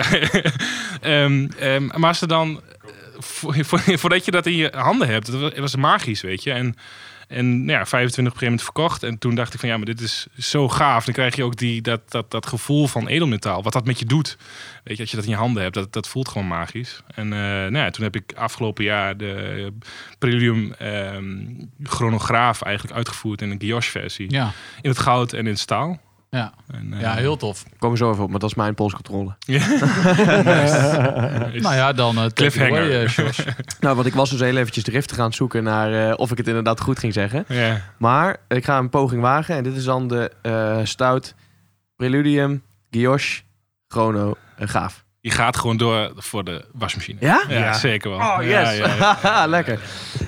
ehm, 1.00 1.86
maar 1.86 2.08
als 2.08 2.20
er 2.20 2.28
dan. 2.28 2.60
eh, 2.82 2.88
vo- 3.18 3.52
vo- 3.52 3.96
voordat 3.96 4.24
je 4.24 4.30
dat 4.30 4.46
in 4.46 4.56
je 4.56 4.72
handen 4.76 5.08
hebt, 5.08 5.30
dat 5.32 5.56
was 5.58 5.76
magisch, 5.76 6.20
weet 6.20 6.42
je. 6.42 6.50
En 6.52 6.76
En 7.30 7.64
nou 7.64 7.78
ja, 7.78 7.86
25 7.86 8.16
op 8.16 8.16
een 8.16 8.24
gegeven 8.24 8.44
moment 8.44 8.62
verkocht. 8.62 9.02
En 9.02 9.18
toen 9.18 9.34
dacht 9.34 9.54
ik 9.54 9.60
van 9.60 9.68
ja, 9.68 9.76
maar 9.76 9.86
dit 9.86 10.00
is 10.00 10.26
zo 10.38 10.68
gaaf. 10.68 11.04
Dan 11.04 11.14
krijg 11.14 11.36
je 11.36 11.44
ook 11.44 11.56
die, 11.56 11.82
dat, 11.82 12.10
dat, 12.10 12.30
dat 12.30 12.46
gevoel 12.46 12.86
van 12.86 13.08
edelmetaal. 13.08 13.62
Wat 13.62 13.72
dat 13.72 13.86
met 13.86 13.98
je 13.98 14.04
doet. 14.04 14.36
Weet 14.84 14.96
je, 14.96 15.02
als 15.02 15.10
je 15.10 15.16
dat 15.16 15.24
in 15.24 15.30
je 15.30 15.36
handen 15.36 15.62
hebt, 15.62 15.74
dat, 15.74 15.92
dat 15.92 16.08
voelt 16.08 16.28
gewoon 16.28 16.46
magisch. 16.46 17.02
En 17.14 17.32
eh, 17.32 17.38
nou 17.40 17.76
ja, 17.76 17.90
toen 17.90 18.04
heb 18.04 18.16
ik 18.16 18.32
afgelopen 18.36 18.84
jaar 18.84 19.16
de 19.16 19.72
Preludium 20.18 20.72
ehm, 20.72 21.44
chronograaf 21.82 22.62
eigenlijk 22.62 22.96
uitgevoerd 22.96 23.42
in 23.42 23.50
een 23.50 23.58
guillauche 23.58 23.90
versie. 23.90 24.30
Ja, 24.30 24.52
In 24.82 24.90
het 24.90 24.98
goud 24.98 25.32
en 25.32 25.38
in 25.38 25.46
het 25.46 25.58
staal. 25.58 26.00
Ja. 26.30 26.52
En, 26.72 26.92
eh, 26.92 27.00
ja 27.00 27.14
heel 27.14 27.36
tof. 27.36 27.64
Komen 27.78 27.98
we 27.98 28.04
zo 28.04 28.10
even 28.12 28.22
op, 28.24 28.30
maar 28.30 28.38
dat 28.38 28.50
is 28.50 28.56
mijn 28.56 28.74
polscontrole. 28.74 29.36
is- 29.46 29.66
Nou 31.62 31.74
ja, 31.74 31.92
dan 31.92 32.18
uh, 32.18 32.24
Cliffhanger. 32.34 33.08
George. 33.08 33.42
Nou, 33.80 33.94
want 33.94 34.06
ik 34.06 34.14
was 34.14 34.30
dus 34.30 34.40
heel 34.40 34.56
eventjes 34.56 34.84
driftig 34.84 35.18
aan 35.18 35.24
het 35.26 35.34
zoeken 35.34 35.62
naar 35.62 36.08
eh, 36.10 36.14
of 36.18 36.30
ik 36.30 36.38
het 36.38 36.46
inderdaad 36.48 36.80
goed 36.80 36.98
ging 36.98 37.12
zeggen. 37.12 37.44
Ja. 37.48 37.80
Maar 37.98 38.36
ik 38.48 38.64
ga 38.64 38.78
een 38.78 38.90
poging 38.90 39.22
wagen. 39.22 39.56
En 39.56 39.62
dit 39.64 39.76
is 39.76 39.84
dan 39.84 40.08
de 40.08 40.30
eh, 40.42 40.78
stout 40.82 41.34
Preludium, 41.96 42.62
Guillauche, 42.90 43.42
Chrono, 43.88 44.36
eh, 44.56 44.68
Gaaf. 44.68 45.04
Je 45.22 45.30
gaat 45.30 45.56
gewoon 45.56 45.76
door 45.76 46.12
voor 46.16 46.44
de 46.44 46.64
wasmachine. 46.72 47.18
Ja? 47.20 47.44
Ja, 47.48 47.58
Ja. 47.58 47.72
zeker 47.72 48.10
wel. 48.10 48.18
Oh, 48.18 48.36
yes. 48.40 48.50
Ja, 48.50 48.70
ja, 48.70 49.18
ja. 49.22 49.46
Lekker. 49.56 49.80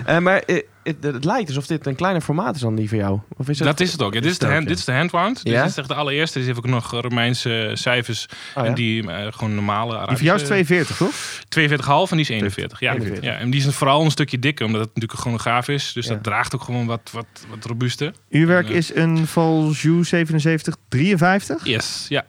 Eh, 0.04 0.18
maar 0.18 0.38
eh, 0.38 0.62
het, 0.82 0.96
het 1.00 1.24
lijkt 1.24 1.48
alsof 1.48 1.66
dit 1.66 1.86
een 1.86 1.94
kleiner 1.94 2.22
formaat 2.22 2.54
is 2.54 2.60
dan 2.60 2.74
die 2.74 2.88
van 2.88 2.98
jou. 2.98 3.20
Of 3.36 3.48
is 3.48 3.58
het... 3.58 3.68
Dat 3.68 3.80
is 3.80 3.92
het 3.92 4.02
ook. 4.02 4.14
Ja, 4.14 4.20
dit, 4.20 4.30
is 4.30 4.38
de 4.38 4.46
hand, 4.46 4.68
dit 4.68 4.78
is 4.78 4.84
de 4.84 4.92
handwound. 4.92 5.40
Ja? 5.42 5.62
Dit 5.62 5.70
is 5.70 5.76
echt 5.76 5.88
de 5.88 5.94
allereerste. 5.94 6.38
Dit 6.38 6.46
heeft 6.46 6.58
ook 6.58 6.66
nog 6.66 6.90
Romeinse 6.90 7.70
cijfers. 7.74 8.26
Oh, 8.30 8.62
ja? 8.62 8.68
En 8.68 8.74
die 8.74 9.10
eh, 9.10 9.32
gewoon 9.32 9.54
normale 9.54 10.06
Die 10.06 10.16
van 10.16 10.26
jou 10.26 10.40
is 10.40 10.50
Arabische- 10.50 10.74
42, 10.84 10.96
toch? 10.96 11.14
42,5 12.08 12.10
en 12.10 12.16
die 12.16 12.20
is 12.20 12.28
41. 12.28 12.80
Ja. 12.80 12.92
41. 12.92 13.24
ja, 13.24 13.36
en 13.36 13.50
die 13.50 13.66
is 13.68 13.74
vooral 13.74 14.04
een 14.04 14.10
stukje 14.10 14.38
dikker, 14.38 14.66
omdat 14.66 14.80
het 14.80 14.88
natuurlijk 14.88 15.12
een 15.14 15.20
chronograaf 15.20 15.68
is. 15.68 15.92
Dus 15.92 16.06
Ja. 16.06 16.12
dat 16.14 16.22
draagt 16.22 16.54
ook 16.54 16.62
gewoon 16.62 16.86
wat, 16.86 17.10
wat, 17.12 17.26
wat 17.48 17.64
robuuster. 17.64 18.12
Uw 18.30 18.46
werk 18.46 18.68
Ja. 18.68 18.74
is 18.74 18.94
een 18.94 19.26
Valjoux 19.26 20.08
77 20.08 20.76
53. 20.88 21.64
Yes, 21.66 22.06
ja. 22.08 22.24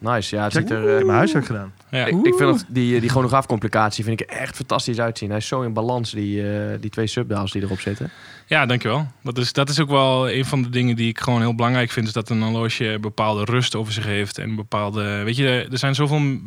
Nice, 0.00 0.36
ja. 0.36 0.42
Het 0.42 0.52
ziet 0.52 0.70
er... 0.70 0.82
Ik 0.82 0.88
eh, 0.88 0.94
heb 0.94 1.04
mijn 1.04 1.16
huiswerk 1.18 1.46
gedaan. 1.46 1.72
ja. 1.90 2.06
ik, 2.06 2.14
ik 2.14 2.34
vind 2.34 2.38
dat 2.38 2.64
die, 2.68 3.00
die 3.00 3.10
chronograafcomplicatie 3.10 4.04
vind 4.04 4.20
ik 4.20 4.30
er 4.30 4.36
echt 4.36 4.56
fantastisch 4.56 5.00
uitzien. 5.00 5.28
Hij 5.28 5.38
is 5.38 5.46
zo 5.46 5.62
in 5.62 5.72
balans, 5.72 6.10
die, 6.10 6.52
eh, 6.52 6.80
die 6.80 6.90
twee 6.90 7.06
subdials 7.06 7.52
die 7.52 7.62
erop 7.62 7.80
zitten. 7.80 8.10
Ja, 8.46 8.66
dankjewel. 8.66 9.06
Dat 9.22 9.38
is, 9.38 9.52
dat 9.52 9.68
is 9.68 9.80
ook 9.80 9.88
wel 9.88 10.30
een 10.30 10.44
van 10.44 10.62
de 10.62 10.68
dingen 10.68 10.96
die 10.96 11.08
ik 11.08 11.20
gewoon 11.20 11.40
heel 11.40 11.54
belangrijk 11.54 11.90
vind. 11.90 12.06
Is 12.06 12.12
dat 12.12 12.30
een 12.30 12.42
horloge 12.42 12.98
bepaalde 13.00 13.44
rust 13.44 13.74
over 13.74 13.92
zich 13.92 14.04
heeft. 14.04 14.38
En 14.38 14.48
een 14.48 14.56
bepaalde... 14.56 15.22
Weet 15.22 15.36
je, 15.36 15.68
er 15.70 15.78
zijn 15.78 15.94
zoveel... 15.94 16.38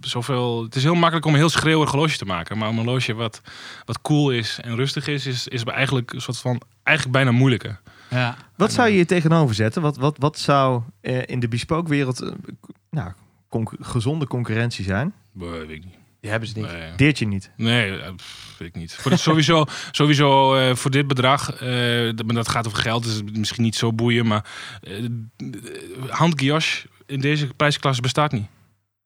zoveel 0.00 0.62
het 0.62 0.74
is 0.74 0.82
heel 0.82 0.94
makkelijk 0.94 1.26
om 1.26 1.32
een 1.32 1.38
heel 1.38 1.48
schreeuwig 1.48 1.90
horloge 1.90 2.16
te 2.16 2.24
maken. 2.24 2.58
Maar 2.58 2.68
een 2.68 2.76
horloge 2.76 3.14
wat, 3.14 3.40
wat 3.84 4.02
cool 4.02 4.30
is 4.30 4.58
en 4.62 4.76
rustig 4.76 5.06
is... 5.06 5.26
is, 5.26 5.48
is 5.48 5.64
eigenlijk 5.64 6.12
een 6.12 6.20
soort 6.20 6.38
van... 6.38 6.60
Eigenlijk 6.82 7.16
bijna 7.16 7.30
moeilijker. 7.38 7.80
Ja. 8.12 8.36
Wat 8.56 8.72
zou 8.72 8.88
je 8.88 8.94
hier 8.94 9.06
tegenover 9.06 9.54
zetten? 9.54 9.82
Wat, 9.82 9.96
wat, 9.96 10.16
wat 10.18 10.38
zou 10.38 10.82
eh, 11.00 11.22
in 11.26 11.40
de 11.40 11.48
bespoke 11.48 11.88
wereld 11.90 12.20
eh, 12.20 12.30
nou, 12.90 13.12
conc- 13.48 13.76
gezonde 13.80 14.26
concurrentie 14.26 14.84
zijn? 14.84 15.14
Boah, 15.32 15.50
weet 15.52 15.70
ik 15.70 15.84
niet. 15.84 15.94
Die 16.20 16.30
hebben 16.30 16.48
ze 16.48 16.58
niet. 16.58 16.66
Nee, 16.72 16.94
Deert 16.96 17.18
je 17.18 17.26
niet. 17.26 17.50
nee 17.56 17.98
eh, 18.00 18.14
pff, 18.14 18.54
weet 18.58 18.68
ik 18.68 18.74
niet. 18.74 18.94
Voor 18.94 19.10
dit, 19.10 19.20
sowieso 19.20 19.64
sowieso 19.90 20.54
eh, 20.54 20.74
voor 20.74 20.90
dit 20.90 21.06
bedrag... 21.06 21.52
eh, 21.52 22.04
dat, 22.14 22.26
maar 22.26 22.34
dat 22.34 22.48
gaat 22.48 22.66
over 22.66 22.78
geld, 22.78 23.04
dus 23.04 23.22
misschien 23.38 23.62
niet 23.62 23.76
zo 23.76 23.92
boeien. 23.92 24.26
Maar 24.26 24.44
eh, 24.82 25.04
in 27.06 27.20
deze 27.20 27.46
prijsklasse 27.54 28.02
bestaat 28.02 28.32
niet. 28.32 28.46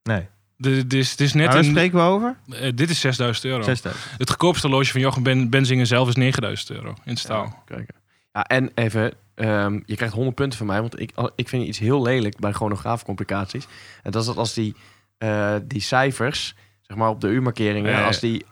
Nee. 0.03 0.27
De- 0.57 0.87
Dit 0.87 0.93
is, 1.01 1.11
het 1.11 1.21
is 1.21 1.33
net 1.33 1.47
Waar 1.47 1.57
een, 1.57 1.65
spreken 1.65 1.99
we 1.99 2.05
over? 2.05 2.37
eh, 2.51 2.73
dit 2.75 2.91
is 2.91 3.01
6000 3.01 3.45
euro. 3.47 3.63
6000. 3.63 4.05
Het 4.19 4.29
goedkoopste 4.31 4.67
horloge 4.67 4.93
van 4.93 5.01
Jochem 5.01 5.23
ben, 5.23 5.51
Benzingen 5.51 5.87
zelf 5.87 6.09
is 6.09 6.15
9000 6.15 6.71
euro 6.71 6.95
in 7.05 7.17
staal. 7.17 7.45
Ja, 7.45 7.63
kijk. 7.77 7.91
Ja, 8.37 8.45
en 8.45 8.71
even, 8.75 9.13
ehm, 9.35 9.81
je 9.87 9.97
krijgt 9.97 10.15
100 10.15 10.37
punten 10.37 10.59
van 10.59 10.67
mij, 10.67 10.81
want 10.81 11.01
ik, 11.01 11.13
ik 11.37 11.49
vind 11.49 11.67
iets 11.67 11.79
heel 11.79 12.03
lelijk 12.03 12.39
bij 12.39 12.53
chronograafcomplicaties. 12.53 13.67
En 14.03 14.11
dat 14.11 14.21
is 14.21 14.27
dat 14.27 14.37
als 14.37 14.55
die, 14.55 14.75
eh, 15.19 15.55
die 15.65 15.81
cijfers, 15.81 16.55
zeg 16.83 16.97
maar 16.97 17.09
op 17.09 17.21
de 17.21 17.29
U-markeringen, 17.29 17.91
Ja, 17.91 17.99
ja. 17.99 18.07
als 18.07 18.21
die 18.21 18.45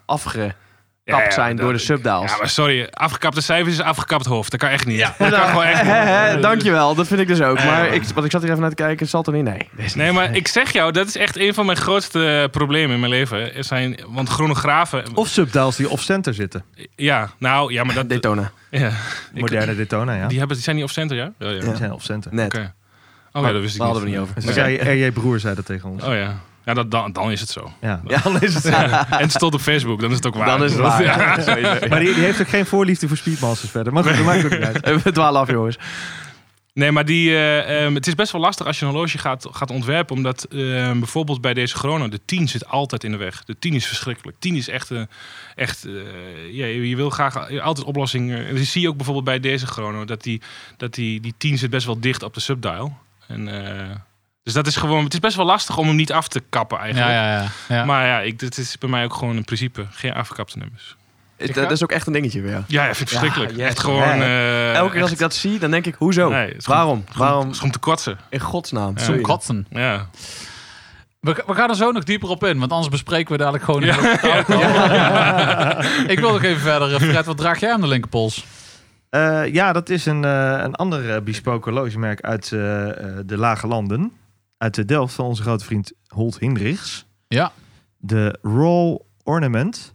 afgekapt 1.04 1.34
Ja, 1.34 1.40
ja, 1.40 1.46
zijn 1.46 1.56
door 1.56 1.72
de 1.72 1.78
subdials. 1.78 2.30
Ja, 2.30 2.36
maar 2.38 2.48
sorry, 2.48 2.88
afgekapte 2.90 3.40
cijfers 3.40 3.74
is 3.74 3.80
afgekapt 3.80 4.26
hoofd. 4.26 4.50
Dat 4.50 4.60
kan 4.60 4.68
echt 4.68 4.86
niet. 4.86 5.00
dat 5.18 5.30
kan 5.30 5.48
gewoon 5.48 5.64
echt 5.64 5.82
niet. 6.32 6.42
Dankjewel, 6.48 6.94
dat 6.94 7.06
vind 7.06 7.20
ik 7.20 7.26
dus 7.26 7.40
ook. 7.40 7.58
Ja, 7.58 7.64
Maar 7.64 7.86
ik, 7.94 8.02
want 8.04 8.24
ik 8.26 8.30
zat 8.32 8.40
hier 8.40 8.50
even 8.50 8.60
naar 8.62 8.70
te 8.70 8.76
kijken, 8.76 8.98
het 8.98 9.08
zal 9.10 9.24
er 9.24 9.32
niet? 9.32 9.44
Nee. 9.44 9.68
Nee, 9.94 10.12
maar 10.12 10.34
ik 10.36 10.48
zeg 10.48 10.72
jou, 10.72 10.92
dat 10.92 11.06
is 11.06 11.16
echt 11.16 11.36
een 11.38 11.54
van 11.54 11.66
mijn 11.66 11.78
grootste 11.78 12.48
problemen 12.50 12.94
in 12.94 13.00
mijn 13.00 13.12
leven. 13.12 13.64
Zijn, 13.64 13.98
want 14.08 14.28
chronografen... 14.28 15.04
Of 15.14 15.28
subdials 15.28 15.76
die 15.76 15.88
off-center 15.88 16.34
zitten. 16.34 16.64
Ja, 16.96 17.30
nou, 17.38 17.72
ja, 17.72 17.84
maar 17.84 17.94
dat... 18.04 18.08
Daytona. 18.08 18.50
ja, 18.70 18.88
ik- 18.88 19.40
Moderne 19.40 19.76
Daytona, 19.76 20.14
ja. 20.14 20.26
Die, 20.26 20.38
hebben, 20.38 20.56
die 20.56 20.64
zijn 20.64 20.76
niet 20.76 20.84
off-center, 20.84 21.16
ja? 21.16 21.32
Ja, 21.38 21.48
ja. 21.50 21.60
Die 21.60 21.76
zijn 21.76 21.92
off-center. 21.92 22.34
Net. 22.34 22.46
Oké. 22.54 22.74
Oh, 23.32 23.42
ja, 23.46 23.52
dat 23.52 23.60
wist 23.60 23.74
ik 23.74 23.80
Daar 23.80 23.88
niet. 23.88 23.96
hadden 23.98 24.02
we 24.02 24.08
niet 24.08 24.18
over. 24.18 24.46
Dus 24.46 24.54
jij, 24.54 24.76
RJ 24.76 25.10
Broer 25.12 25.40
zei 25.40 25.54
dat 25.54 25.66
tegen 25.66 25.88
ons. 25.88 26.02
Oh 26.02 26.14
ja. 26.14 26.34
Ja, 26.64 26.74
dat, 26.74 26.90
dan, 26.90 27.12
dan 27.12 27.30
is 27.30 27.40
het 27.40 27.50
zo. 27.50 27.72
Ja. 27.80 28.00
Ja, 28.06 28.20
dan 28.20 28.40
is 28.40 28.54
het 28.54 28.64
En 28.74 29.06
het 29.08 29.32
stond 29.32 29.54
op 29.54 29.60
Facebook, 29.60 30.00
dan 30.00 30.10
is 30.10 30.16
het 30.16 30.26
ook 30.26 30.34
waar. 30.34 30.46
Dan 30.46 30.64
is 30.64 30.72
het 30.72 30.80
waar. 30.80 31.02
Ja. 31.60 31.78
Maar 31.88 32.00
die, 32.00 32.14
die 32.14 32.24
heeft 32.24 32.40
ook 32.40 32.48
geen 32.48 32.66
voorliefde 32.66 33.08
voor 33.08 33.16
Speedmasters 33.16 33.70
verder. 33.70 33.92
Maar 33.92 34.04
goed, 34.04 34.16
dat 34.16 34.24
maakt 34.24 34.44
ook 34.44 34.50
niet 34.50 34.84
uit. 34.84 35.02
We 35.04 35.12
dwalen 35.12 35.40
af, 35.40 35.50
jongens. 35.50 35.78
Nee, 36.74 36.92
maar 36.92 37.04
die, 37.04 37.30
eh, 37.30 37.84
ehm, 37.84 37.94
het 37.94 38.06
is 38.06 38.14
best 38.14 38.32
wel 38.32 38.40
lastig 38.40 38.66
als 38.66 38.78
je 38.78 38.84
een 38.84 38.90
horloge 38.90 39.18
gaat, 39.18 39.46
gaat 39.50 39.70
ontwerpen. 39.70 40.16
Omdat 40.16 40.44
ehm, 40.44 40.98
bijvoorbeeld 40.98 41.40
bij 41.40 41.54
deze 41.54 41.76
chrono, 41.76 42.08
de 42.08 42.20
10 42.24 42.48
zit 42.48 42.68
altijd 42.68 43.04
in 43.04 43.10
de 43.10 43.16
weg. 43.16 43.44
De 43.44 43.58
10 43.58 43.74
is 43.74 43.86
verschrikkelijk. 43.86 44.36
10 44.40 44.56
is 44.56 44.68
echt, 44.68 44.90
eh, 44.90 45.02
echt 45.54 45.84
eh, 45.84 45.92
ja, 46.50 46.66
je, 46.66 46.88
je 46.88 46.96
wil 46.96 47.10
graag 47.10 47.60
altijd 47.60 47.86
oplossingen. 47.86 48.46
En 48.46 48.54
dat 48.54 48.64
zie 48.64 48.80
je 48.80 48.88
ook 48.88 48.96
bijvoorbeeld 48.96 49.26
bij 49.26 49.40
deze 49.40 49.66
chrono. 49.66 50.04
Dat 50.04 50.22
die, 50.22 50.40
dat 50.76 50.94
die, 50.94 51.20
die 51.20 51.34
10 51.38 51.58
zit 51.58 51.70
best 51.70 51.86
wel 51.86 52.00
dicht 52.00 52.22
op 52.22 52.34
de 52.34 52.40
subdial. 52.40 52.98
En, 53.26 53.48
eh, 53.48 53.96
dus 54.44 54.52
dat 54.52 54.66
is 54.66 54.76
gewoon, 54.76 55.04
het 55.04 55.12
is 55.12 55.18
best 55.20 55.36
wel 55.36 55.46
lastig 55.46 55.76
om 55.78 55.86
hem 55.86 55.96
niet 55.96 56.12
af 56.12 56.28
te 56.28 56.42
kappen 56.48 56.78
eigenlijk. 56.78 57.10
Ja, 57.12 57.22
ja, 57.32 57.32
ja. 57.68 57.76
ja. 57.76 57.84
Maar 57.84 58.06
ja, 58.06 58.20
ik, 58.20 58.38
dit 58.38 58.58
is 58.58 58.78
bij 58.78 58.88
mij 58.88 59.04
ook 59.04 59.14
gewoon 59.14 59.36
een 59.36 59.44
principe. 59.44 59.86
Geen 59.90 60.12
afgekapte 60.14 60.58
nummers. 60.58 60.96
Dat, 61.52 61.70
is 61.70 61.82
ook 61.82 61.92
echt 61.92 62.06
een 62.06 62.12
dingetje 62.12 62.40
weer. 62.40 62.52
Ja, 62.66 62.84
ja 62.84 62.84
vind 62.84 63.00
ik 63.00 63.08
verschrikkelijk. 63.08 63.50
Yes. 63.50 63.60
echt 63.68 63.78
gewoon... 63.80 64.02
Eh, 64.02 64.74
Elke 64.74 64.92
keer 64.92 65.02
als 65.02 65.10
ik 65.10 65.18
dat 65.18 65.34
zie, 65.34 65.58
dan 65.58 65.70
denk 65.70 65.86
ik, 65.86 65.94
hoezo? 65.94 66.28
Nee, 66.28 66.48
het 66.48 66.56
is 66.56 66.64
gewoon- 66.64 66.78
Waarom? 66.78 67.04
Waarom? 67.16 67.46
Het 67.46 67.54
is 67.54 67.60
om 67.62 67.70
te 67.70 67.78
kwatsen. 67.78 68.18
In 68.30 68.40
godsnaam. 68.40 68.92
Ja. 68.96 69.02
Zo'n 69.04 69.20
kotsen. 69.20 69.66
Ja. 69.70 70.08
We, 71.20 71.42
we 71.46 71.54
gaan 71.54 71.68
er 71.68 71.76
zo 71.76 71.90
nog 71.92 72.04
dieper 72.04 72.28
op 72.28 72.44
in, 72.44 72.58
want 72.58 72.70
anders 72.72 72.90
bespreken 72.90 73.32
we 73.32 73.38
dadelijk 73.38 73.64
gewoon... 73.64 73.82
Ik 76.14 76.18
wil 76.20 76.32
nog 76.32 76.42
even 76.42 76.60
verder. 76.60 76.94
eh, 76.94 77.00
Fred, 77.00 77.26
wat 77.26 77.36
draag 77.36 77.60
jij 77.60 77.72
aan 77.72 77.80
de 77.80 77.86
linkerpols? 77.86 78.44
Eh, 79.10 79.52
ja, 79.52 79.72
dat 79.72 79.88
is 79.88 80.06
een, 80.06 80.24
eh, 80.24 80.58
een 80.62 80.74
ander 80.74 81.22
bespoken 81.22 81.72
horlogemerk 81.72 82.20
uit 82.20 82.48
de 82.48 83.24
Lage 83.26 83.66
Landen. 83.66 84.12
Uit 84.64 84.74
de 84.74 84.84
Delft 84.84 85.14
van 85.14 85.24
onze 85.24 85.42
grote 85.42 85.64
vriend 85.64 85.92
Holt 86.06 86.38
Hindrichs. 86.38 87.06
Ja. 87.28 87.52
De 87.96 88.38
Roll 88.42 89.00
Ornament. 89.22 89.94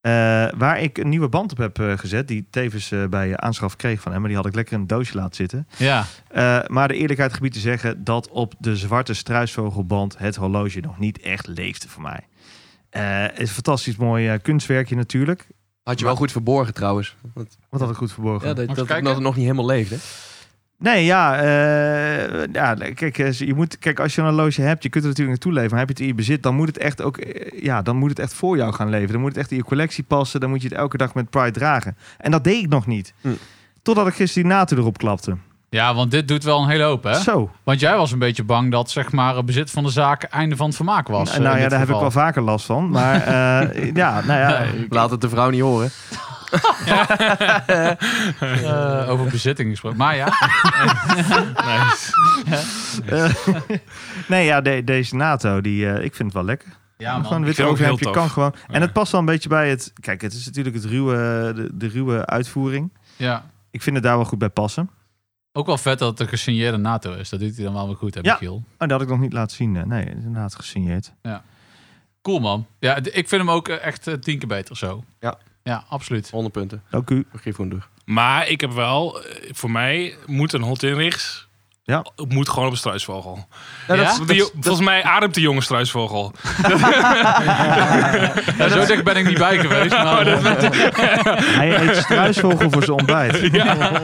Eh, 0.00 0.12
waar 0.56 0.80
ik 0.80 0.98
een 0.98 1.08
nieuwe 1.08 1.28
band 1.28 1.52
op 1.52 1.58
heb 1.58 1.78
eh, 1.78 1.98
gezet. 1.98 2.28
Die 2.28 2.46
tevens 2.50 2.90
eh, 2.90 3.06
bij 3.06 3.36
aanschaf 3.36 3.76
kreeg 3.76 4.00
van 4.00 4.12
hem. 4.12 4.20
Maar 4.20 4.28
die 4.28 4.38
had 4.38 4.46
ik 4.46 4.54
lekker 4.54 4.74
in 4.74 4.80
een 4.80 4.86
doosje 4.86 5.14
laten 5.16 5.34
zitten. 5.34 5.68
Ja, 5.76 6.06
Eh, 6.28 6.60
maar 6.66 6.88
de 6.88 6.94
eerlijkheid 6.94 7.34
gebied 7.34 7.52
te 7.52 7.58
zeggen 7.58 8.04
dat 8.04 8.28
op 8.28 8.54
de 8.58 8.76
zwarte 8.76 9.14
struisvogelband 9.14 10.18
het 10.18 10.36
horloge 10.36 10.80
nog 10.80 10.98
niet 10.98 11.20
echt 11.20 11.46
leefde 11.46 11.88
voor 11.88 12.02
mij. 12.02 12.26
Eh, 12.90 13.20
het 13.22 13.32
is 13.38 13.48
een 13.48 13.54
fantastisch 13.54 13.96
mooi 13.96 14.38
kunstwerkje 14.38 14.96
natuurlijk. 14.96 15.46
Had 15.82 15.98
je 15.98 16.04
wel 16.04 16.16
goed 16.16 16.32
verborgen 16.32 16.74
trouwens. 16.74 17.16
Wat 17.68 17.80
had 17.80 17.90
ik 17.90 17.96
goed 17.96 18.12
verborgen. 18.12 18.48
ja, 18.48 18.54
dat, 18.54 18.88
dat, 18.88 19.20
nog 19.20 19.34
niet 19.34 19.44
helemaal 19.44 19.66
leefde. 19.66 19.96
Nee, 20.78 21.04
ja, 21.04 21.36
eh, 21.40 22.44
ja 22.52 22.74
kijk, 22.74 23.18
eh, 23.18 23.32
je 23.32 23.54
moet, 23.54 23.78
kijk, 23.78 24.00
als 24.00 24.14
je 24.14 24.20
een 24.20 24.26
horloge 24.26 24.60
hebt, 24.62 24.82
je 24.82 24.88
kunt 24.88 25.04
er 25.04 25.10
natuurlijk 25.10 25.36
naartoe 25.38 25.52
leven, 25.52 25.70
maar 25.70 25.78
heb 25.78 25.88
je 25.88 25.94
het 25.94 26.02
in 26.02 26.08
je 26.08 26.14
bezit, 26.14 26.42
dan 26.42 26.54
moet 26.54 26.66
het 26.66 26.78
echt 26.78 27.02
ook, 27.02 27.16
eh, 27.16 27.62
ja, 27.62 27.82
dan 27.82 27.96
moet 27.96 28.08
het 28.10 28.18
echt 28.18 28.34
voor 28.34 28.56
jou 28.56 28.72
gaan 28.72 28.88
leven. 28.90 29.12
Dan 29.12 29.20
moet 29.20 29.30
het 29.30 29.38
echt 29.38 29.50
in 29.50 29.56
je 29.56 29.64
collectie 29.64 30.04
passen, 30.04 30.40
dan 30.40 30.50
moet 30.50 30.62
je 30.62 30.68
het 30.68 30.76
elke 30.76 30.96
dag 30.96 31.14
met 31.14 31.30
pride 31.30 31.50
dragen. 31.50 31.96
En 32.18 32.30
dat 32.30 32.44
deed 32.44 32.62
ik 32.64 32.68
nog 32.68 32.86
niet. 32.86 33.12
Hm. 33.20 33.28
Totdat 33.82 34.06
ik 34.06 34.14
gisteren 34.14 34.48
die 34.48 34.56
NATO 34.58 34.76
erop 34.76 34.98
klapte. 34.98 35.36
ja, 35.70 35.94
want 35.94 36.10
dit 36.10 36.28
doet 36.28 36.44
wel 36.44 36.62
een 36.62 36.68
hele 36.68 36.82
hoop, 36.84 37.02
hè? 37.04 37.14
Zo. 37.14 37.50
Want 37.64 37.80
jij 37.80 37.96
was 37.96 38.12
een 38.12 38.18
beetje 38.18 38.44
bang 38.44 38.70
dat 38.70 38.90
zeg 38.90 39.12
maar, 39.12 39.36
het 39.36 39.46
bezit 39.46 39.70
van 39.70 39.84
de 39.84 39.90
zaak 39.90 40.22
einde 40.22 40.56
van 40.56 40.66
het 40.66 40.76
vermaak 40.76 41.08
was. 41.08 41.38
nou 41.38 41.56
eh, 41.56 41.62
ja, 41.62 41.68
daar 41.68 41.78
heb 41.78 41.88
ik 41.88 41.94
wel 42.00 42.10
vaker 42.10 42.42
last 42.42 42.66
van. 42.66 42.90
Maar 42.90 43.22
eh, 43.22 43.90
ja, 44.02 44.20
nou 44.26 44.40
ja. 44.40 44.58
ik- 44.58 44.92
Laat 44.92 45.10
het 45.10 45.20
de 45.20 45.28
vrouw 45.28 45.50
niet 45.50 45.60
horen. 45.60 45.90
Eh, 48.40 49.10
over 49.10 49.26
bezitting 49.30 49.70
gesproken. 49.70 49.98
Maar 49.98 50.16
ja, 50.16 50.26
Nice. 51.66 52.12
nee, 54.28 54.44
ja, 54.44 54.60
de- 54.60 54.84
deze 54.84 55.16
NATO, 55.16 55.60
die, 55.60 55.86
eh, 55.90 55.94
ik 56.04 56.14
vind 56.14 56.28
het 56.28 56.32
wel 56.32 56.44
lekker. 56.44 56.68
ja 56.96 57.14
gewoon 57.14 57.30
man. 57.30 57.44
wit 57.44 57.54
vind 57.54 57.56
het 57.56 57.66
ook 57.66 57.72
overhemdje 57.72 58.04
heel 58.04 58.14
kan 58.14 58.30
gewoon. 58.30 58.54
En 58.68 58.74
Ja. 58.74 58.80
het 58.80 58.92
past 58.92 59.12
wel 59.12 59.20
een 59.20 59.26
beetje 59.26 59.48
bij 59.48 59.70
het. 59.70 59.92
Kijk, 60.00 60.20
het 60.20 60.32
is 60.32 60.46
natuurlijk 60.46 60.74
het 60.74 60.84
ruwe, 60.84 61.14
de, 61.54 61.70
de 61.72 61.88
ruwe 61.88 62.26
uitvoering. 62.26 62.92
Ja. 63.16 63.44
Ik 63.70 63.82
vind 63.82 63.96
het 63.96 64.04
daar 64.04 64.16
wel 64.16 64.24
goed 64.24 64.38
bij 64.38 64.48
passen. 64.48 64.90
Ook 65.52 65.66
wel 65.66 65.78
vet 65.78 65.98
dat 65.98 66.10
het 66.10 66.20
een 66.20 66.28
gesigneerde 66.28 66.76
NATO 66.76 67.12
is. 67.14 67.28
Dat 67.28 67.40
doet 67.40 67.54
hij 67.56 67.64
dan 67.64 67.74
wel 67.74 67.86
weer 67.86 67.96
goed, 67.96 68.14
hè, 68.14 68.20
Ja. 68.22 68.32
Michiel? 68.32 68.54
Oh, 68.54 68.62
dat 68.78 68.90
had 68.90 69.02
ik 69.02 69.08
nog 69.08 69.18
niet 69.18 69.32
laten 69.32 69.56
zien. 69.56 69.76
eh. 69.76 69.82
Nee, 69.84 70.04
het 70.04 70.18
is 70.18 70.24
inderdaad 70.24 70.54
gesigneerd. 70.54 71.12
Cool, 72.22 72.38
man. 72.40 72.66
Ja, 72.78 72.96
ik 72.96 73.28
vind 73.28 73.30
hem 73.30 73.50
ook 73.50 73.68
echt 73.68 74.02
tien 74.22 74.38
keer 74.38 74.48
beter 74.48 74.76
zo. 74.76 75.04
Ja. 75.20 75.38
Ja, 75.68 75.84
absoluut. 75.88 76.30
100 76.30 76.52
punten. 76.54 76.82
Dank 76.90 77.10
u. 77.10 77.26
voor 77.30 77.40
Gryffindor. 77.40 77.88
Maar 78.04 78.48
ik 78.48 78.60
heb 78.60 78.72
wel, 78.72 79.22
eh, 79.22 79.50
voor 79.52 79.70
mij 79.70 80.16
moet 80.26 80.52
een 80.52 80.62
hot 80.62 80.82
inrichts. 80.82 81.46
Ja. 81.82 82.04
Moet 82.28 82.48
gewoon 82.48 82.64
op 82.66 82.70
een 82.70 82.78
struisvogel. 82.78 83.46
Ja? 83.88 83.96
Want 83.96 84.28
die- 84.28 84.50
volgens 84.60 84.84
mij 84.84 85.02
ademt 85.02 85.34
de 85.34 85.40
jonge 85.40 85.60
struisvogel. 85.60 86.32
Ja, 88.58 88.68
zo 88.68 88.86
dicht 88.86 89.04
ben 89.04 89.16
ik 89.16 89.26
niet 89.26 89.38
bij 89.38 89.58
geweest. 89.58 89.90
Maar, 90.04 90.26
Hij 91.58 91.80
eet 91.88 91.96
struisvogel 91.96 92.70
voor 92.70 92.82
zijn 92.84 92.96
ontbijt. 92.98 93.52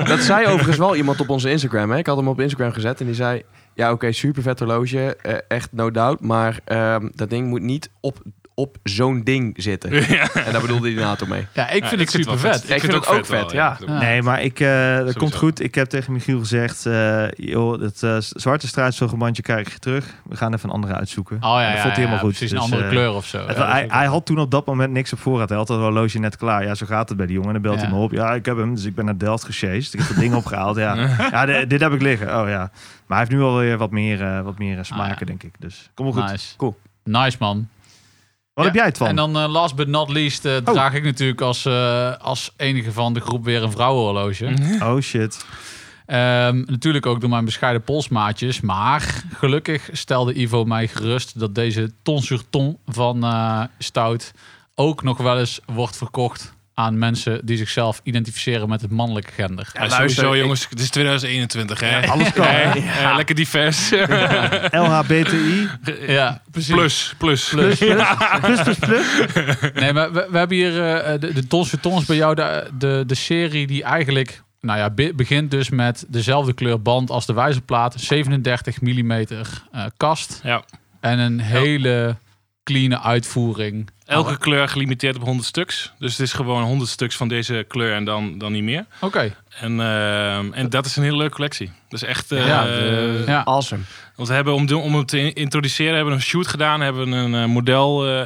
Dat 0.08 0.20
zei 0.20 0.46
overigens 0.46 0.76
wel 0.76 0.96
iemand 0.96 1.20
op 1.20 1.28
onze 1.28 1.50
Instagram. 1.50 1.90
Hè? 1.90 1.98
Ik 1.98 2.06
had 2.06 2.16
hem 2.16 2.28
op 2.28 2.40
Instagram 2.40 2.72
gezet 2.72 3.00
en 3.00 3.06
die 3.06 3.14
zei... 3.14 3.42
Ja, 3.74 3.92
oké, 3.92 4.12
super 4.12 4.42
vet 4.42 4.58
horloge. 4.58 5.16
eh, 5.16 5.34
echt 5.48 5.68
no 5.72 5.90
doubt. 5.90 6.20
Maar 6.20 6.58
ehm, 6.64 7.08
dat 7.14 7.30
ding 7.30 7.48
moet 7.48 7.62
niet 7.62 7.90
op, 8.00 8.18
op 8.56 8.76
zo'n 8.82 9.22
ding 9.22 9.54
zitten. 9.56 9.90
En 10.46 10.52
daar 10.52 10.60
bedoelde 10.60 10.86
hij 10.86 10.94
de 10.96 11.00
NATO 11.00 11.26
mee. 11.26 11.46
ja, 11.52 11.68
ik 11.70 11.82
Ja, 11.82 11.88
vind 11.88 12.00
het 12.00 12.12
wel 12.12 12.22
super 12.22 12.38
vet. 12.52 12.70
Ik 12.70 12.80
vind 12.80 12.92
het 12.92 13.06
ook 13.08 13.26
vet, 13.26 13.28
wel, 13.28 13.52
ja. 13.54 13.72
ik 13.72 13.78
het. 13.78 13.88
Nee, 13.98 14.22
maar 14.22 14.42
ik, 14.42 14.60
eh, 14.60 14.96
dat 14.96 15.16
komt 15.16 15.34
goed. 15.34 15.60
Ik 15.60 15.74
heb 15.74 15.88
tegen 15.88 16.12
Michiel 16.12 16.38
gezegd, 16.38 16.86
eh, 16.86 17.24
joh, 17.30 17.80
het 17.80 18.02
eh, 18.02 18.16
zwarte 18.18 18.66
struisvogelbandje 18.66 19.42
krijg 19.42 19.72
je 19.72 19.78
terug. 19.78 20.14
We 20.28 20.36
gaan 20.36 20.54
even 20.54 20.68
een 20.68 20.74
andere 20.74 20.94
uitzoeken. 20.94 21.36
Oh 21.36 21.40
ja, 21.42 21.60
En 21.62 21.62
ja, 21.62 21.72
dat 21.72 21.80
vond 21.82 21.82
hij 21.82 21.90
ja, 21.92 21.98
helemaal 22.08 22.18
goed. 22.18 22.28
Precies, 22.28 22.50
een 22.50 22.56
Dus, 22.56 22.64
andere 22.64 22.82
eh, 22.84 22.90
kleur 22.90 23.12
of 23.12 23.26
zo. 23.26 23.46
Het- 23.46 23.56
Ja, 23.56 23.70
hij, 23.70 23.86
dat 23.86 24.04
had 24.12 24.26
toen 24.26 24.38
op 24.38 24.50
dat 24.50 24.66
moment 24.66 24.92
niks 24.92 25.12
op 25.12 25.18
voorraad. 25.18 25.48
Hij 25.48 25.58
had 25.58 25.68
het 25.68 25.78
horloge 25.78 26.18
net 26.18 26.36
klaar. 26.36 26.64
Ja, 26.64 26.74
zo 26.74 26.86
gaat 26.86 27.08
het 27.08 27.16
bij 27.18 27.26
die 27.26 27.34
jongen. 27.34 27.54
En 27.54 27.62
dan 27.62 27.70
belt 27.70 27.80
Ja. 27.82 27.86
hij 27.88 27.96
me 27.98 28.02
op. 28.04 28.12
Ja, 28.12 28.34
ik 28.34 28.44
heb 28.46 28.56
hem. 28.56 28.74
Dus 28.74 28.84
ik 28.84 28.94
ben 28.94 29.04
naar 29.04 29.18
Delft 29.18 29.44
gesjeest. 29.44 29.94
Ik 29.94 29.98
heb 30.00 30.08
dat 30.08 30.18
ding 30.18 30.34
opgehaald. 30.44 30.76
Ja, 30.76 30.94
ja 31.30 31.46
de- 31.46 31.66
dit 31.66 31.80
heb 31.80 31.92
ik 31.92 32.02
liggen. 32.02 32.26
Oh 32.40 32.48
ja. 32.48 32.70
Maar 33.06 33.18
hij 33.18 33.18
heeft 33.18 33.30
nu 33.30 33.40
alweer 33.42 33.78
wat 33.78 33.90
meer, 33.90 34.22
eh, 34.22 34.40
wat 34.40 34.58
meer 34.58 34.78
eh, 34.78 34.84
smaken, 34.84 35.12
Ah, 35.12 35.18
ja. 35.18 35.26
denk 35.26 35.42
ik. 35.42 35.54
Dus 35.58 35.90
kom 35.94 36.04
maar 36.04 36.14
goed. 36.22 36.30
Nice. 36.30 36.56
Cool. 36.56 36.76
Nice, 37.04 37.36
man. 37.40 37.68
Wat 38.54 38.64
Ja, 38.64 38.70
heb 38.70 38.74
jij 38.74 38.84
het 38.84 38.96
van? 38.96 39.06
En 39.06 39.16
dan 39.16 39.36
eh, 39.36 39.48
last 39.48 39.74
but 39.74 39.88
not 39.88 40.08
least 40.08 40.44
eh, 40.44 40.56
draag 40.56 40.94
ik 40.94 41.04
natuurlijk 41.04 41.40
als, 41.40 41.64
eh, 41.64 42.16
als 42.16 42.52
enige 42.56 42.92
van 42.92 43.14
de 43.14 43.20
groep 43.20 43.44
weer 43.44 43.62
een 43.62 43.70
vrouwenhorloge. 43.72 44.54
Oh 44.90 45.00
shit. 45.00 45.46
Ehm, 46.06 46.62
natuurlijk 46.66 47.06
ook 47.06 47.20
door 47.20 47.30
mijn 47.30 47.44
bescheiden 47.44 47.82
polsmaatjes. 47.82 48.60
Maar 48.60 49.24
gelukkig 49.32 49.88
stelde 49.92 50.40
Ivo 50.40 50.64
mij 50.64 50.88
gerust 50.88 51.38
dat 51.38 51.54
deze 51.54 51.92
ton 52.02 52.22
sur 52.22 52.42
ton 52.50 52.78
van 52.86 53.24
eh, 53.24 53.62
Stout 53.78 54.32
ook 54.74 55.02
nog 55.02 55.18
wel 55.18 55.38
eens 55.38 55.60
wordt 55.66 55.96
verkocht 55.96 56.53
aan 56.74 56.98
mensen 56.98 57.40
die 57.46 57.56
zichzelf 57.56 58.00
identificeren 58.02 58.68
met 58.68 58.80
het 58.80 58.90
mannelijke 58.90 59.32
gender. 59.32 59.68
Ja, 59.72 59.78
luister, 59.80 59.98
sowieso, 60.10 60.32
ik- 60.32 60.40
jongens. 60.40 60.66
Het 60.70 60.80
is 60.80 60.90
2021, 60.90 61.80
hè? 61.80 62.06
Alles 62.08 62.32
kan. 62.32 62.46
Hè? 62.46 62.50
hè? 62.52 63.08
Eh, 63.10 63.16
lekker 63.16 63.34
divers. 63.34 63.90
LHBTI. 64.70 65.68
Ja, 66.06 66.42
precies. 66.50 66.74
plus, 66.74 67.14
plus. 67.18 67.48
Plus, 67.48 67.78
plus, 67.78 67.96
plus, 68.40 68.78
plus, 68.78 68.78
plus. 68.78 69.72
Nee, 69.74 69.92
maar 69.92 70.12
we, 70.12 70.26
we 70.30 70.38
hebben 70.38 70.56
hier 70.56 70.84
eh, 70.94 71.20
de, 71.20 71.32
de 71.32 71.46
Tons 71.46 71.72
Tons 71.80 72.04
bij 72.04 72.16
jou, 72.16 72.34
de, 72.34 72.70
de, 72.78 73.04
de 73.06 73.14
serie 73.14 73.66
die 73.66 73.82
eigenlijk, 73.82 74.42
nou 74.60 74.78
ja, 74.78 74.90
be- 74.90 75.12
begint 75.16 75.50
dus 75.50 75.70
met 75.70 76.04
dezelfde 76.08 76.52
kleur 76.52 76.82
band 76.82 77.10
als 77.10 77.26
de 77.26 77.32
wijzerplaat, 77.32 77.94
37 78.00 78.80
mm 78.80 79.10
eh, 79.10 79.26
kast 79.96 80.40
Ja. 80.42 80.62
en 81.00 81.18
een 81.18 81.40
hele 81.40 82.16
clean 82.64 82.98
uitvoering. 82.98 83.90
Elke 84.04 84.38
kleur 84.38 84.68
gelimiteerd 84.68 85.16
op 85.16 85.22
100 85.22 85.46
stuks. 85.46 85.92
Dus 85.98 86.12
het 86.12 86.20
is 86.20 86.32
gewoon 86.32 86.62
100 86.62 86.90
stuks 86.90 87.16
van 87.16 87.28
deze 87.28 87.64
kleur 87.68 87.94
en 87.94 88.04
dan, 88.04 88.38
dan 88.38 88.52
niet 88.52 88.62
meer. 88.62 88.86
Oké, 89.00 89.34
En, 89.60 89.80
ehm, 89.80 90.52
en 90.52 90.70
dat 90.70 90.86
is 90.86 90.96
een 90.96 91.02
hele 91.02 91.16
leuke 91.16 91.34
collectie. 91.34 91.72
Dus 91.88 92.02
echt... 92.02 92.32
eh, 92.32 92.46
Ja, 92.46 92.64
de- 92.64 93.22
ja. 93.26 93.44
Awesome. 93.44 93.82
Want 94.16 94.28
we 94.28 94.34
hebben 94.34 94.54
om, 94.54 94.66
de- 94.66 94.76
om 94.76 94.94
het 94.94 95.08
te 95.08 95.32
introduceren, 95.32 95.94
hebben 95.94 96.12
we 96.12 96.18
een 96.18 96.24
shoot 96.26 96.46
gedaan. 96.46 96.80
Hebben 96.80 97.10
we 97.10 97.16
een 97.16 97.34
eh, 97.34 97.44
model 97.46 98.06
eh, 98.06 98.20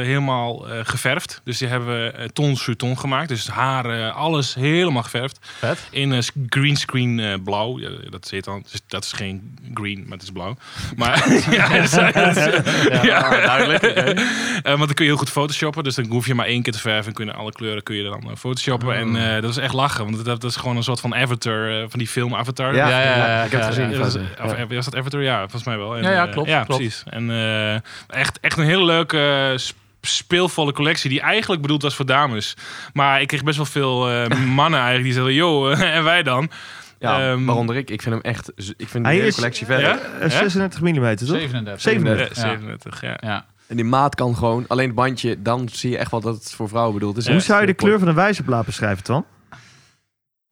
eh, 0.00 0.06
helemaal 0.06 0.68
eh, 0.68 0.78
geverfd. 0.82 1.40
Dus 1.44 1.58
die 1.58 1.68
hebben 1.68 1.88
we 1.88 2.10
eh, 2.10 2.24
ton 2.32 2.56
sur 2.56 2.76
ton 2.76 2.98
gemaakt. 2.98 3.28
Dus 3.28 3.48
haar, 3.48 3.84
eh, 3.86 4.16
alles 4.16 4.54
helemaal 4.54 5.02
geverfd. 5.02 5.38
vet. 5.58 5.78
In 5.90 6.10
een 6.10 6.22
greenscreen 6.48 7.20
eh 7.20 7.34
blauw. 7.44 7.78
Ja, 7.78 7.88
dat 8.10 8.26
zit 8.26 8.44
dan. 8.44 8.64
Dus 8.70 8.80
dat 8.86 9.04
is 9.04 9.12
geen 9.12 9.54
green, 9.74 10.02
maar 10.02 10.12
het 10.12 10.22
is 10.22 10.30
blauw. 10.30 10.56
Maar 10.96 11.24
ja, 11.50 11.68
dat 11.68 11.82
is- 11.84 11.90
dat 11.90 12.36
is- 12.36 13.02
ja, 13.02 13.30
duidelijk. 13.30 13.82
Eh, 14.62 14.68
want 14.76 14.86
dan 14.86 14.94
kun 14.94 15.04
je 15.04 15.10
heel 15.10 15.18
goed 15.20 15.30
photoshoppen. 15.30 15.84
Dus 15.84 15.94
dan 15.94 16.04
hoef 16.06 16.26
je 16.26 16.34
maar 16.34 16.46
één 16.46 16.62
keer 16.62 16.72
te 16.72 16.78
verven. 16.78 17.06
En 17.06 17.12
kunnen 17.12 17.34
alle 17.34 17.52
kleuren 17.52 17.82
kun 17.82 17.96
je 17.96 18.02
dan 18.02 18.22
eh, 18.30 18.36
photoshoppen. 18.36 18.94
En 18.96 19.16
eh, 19.34 19.40
dat 19.42 19.50
is 19.50 19.56
echt 19.56 19.72
lachen. 19.74 20.04
Want 20.04 20.16
dat, 20.24 20.40
dat 20.40 20.50
is 20.50 20.56
gewoon 20.56 20.71
een 20.76 20.82
soort 20.82 21.00
van 21.00 21.14
avatar 21.14 21.68
eh, 21.70 21.84
van 21.88 21.98
die 21.98 22.08
film 22.08 22.34
Avatar. 22.34 22.74
Ja, 22.74 22.88
Ja, 22.88 23.00
ja, 23.00 23.16
ja, 23.16 23.44
ik 23.44 23.50
heb 23.50 23.60
ja, 23.60 23.66
het 23.66 23.74
gezien. 23.74 23.98
Was, 23.98 24.14
Ja. 24.58 24.66
was 24.66 24.84
dat 24.84 24.96
Avatar? 24.96 25.22
Ja, 25.22 25.38
volgens 25.40 25.64
mij 25.64 25.78
wel. 25.78 25.96
En, 25.96 26.02
Ja, 26.02 26.10
ja, 26.10 26.26
eh, 26.26 26.32
klopt, 26.32 26.48
ja, 26.48 26.62
klopt. 26.64 26.80
precies. 26.80 27.02
En 27.06 27.30
eh, 27.30 27.74
echt, 28.18 28.40
echt 28.40 28.58
een 28.58 28.64
hele 28.64 28.84
leuke 28.84 29.18
eh, 29.52 29.58
sp- 29.58 29.76
speelvolle 30.00 30.72
collectie 30.72 31.10
die 31.10 31.20
eigenlijk 31.20 31.62
bedoeld 31.62 31.82
was 31.82 31.94
voor 31.94 32.06
dames. 32.06 32.56
Maar 32.92 33.20
ik 33.20 33.28
kreeg 33.28 33.42
best 33.44 33.56
wel 33.56 33.66
veel 33.66 34.10
eh, 34.10 34.28
mannen 34.60 34.80
eigenlijk 34.80 35.04
die 35.04 35.12
zeiden, 35.12 35.34
joh, 35.34 35.80
en 35.94 36.04
wij 36.04 36.22
dan? 36.22 36.50
Ja, 36.98 37.30
Ehm, 37.30 37.44
waaronder 37.44 37.76
ik. 37.76 37.90
Ik 37.90 38.02
vind 38.02 38.14
hem 38.14 38.24
echt... 38.24 38.52
Ik 38.76 38.88
vind 38.88 38.92
Hij 38.92 39.00
die 39.02 39.10
hele 39.12 39.26
is- 39.26 39.34
collectie. 39.34 39.66
Ja? 39.68 39.98
Eh, 40.20 40.30
36 40.30 40.80
mm, 40.80 41.16
toch? 41.16 41.28
37. 41.28 41.80
37. 41.80 42.36
Ja, 42.36 42.42
Ja. 42.42 42.48
37, 42.50 43.00
ja. 43.00 43.16
Ja. 43.20 43.44
En 43.66 43.76
die 43.76 43.84
maat 43.84 44.14
kan 44.14 44.36
gewoon... 44.36 44.64
Alleen 44.68 44.86
het 44.86 44.94
bandje, 44.94 45.42
dan 45.42 45.68
zie 45.72 45.90
je 45.90 45.98
echt 45.98 46.10
wel 46.10 46.20
dat 46.20 46.34
het 46.34 46.52
voor 46.56 46.68
vrouwen 46.68 46.94
bedoeld 46.94 47.16
is. 47.16 47.28
Hoe 47.28 47.40
zou 47.40 47.60
je 47.60 47.66
de 47.66 47.74
kleur 47.74 47.98
van 47.98 48.08
een 48.08 48.14
wijzerplaat 48.14 48.64
beschrijven, 48.66 49.04
Twan? 49.04 49.24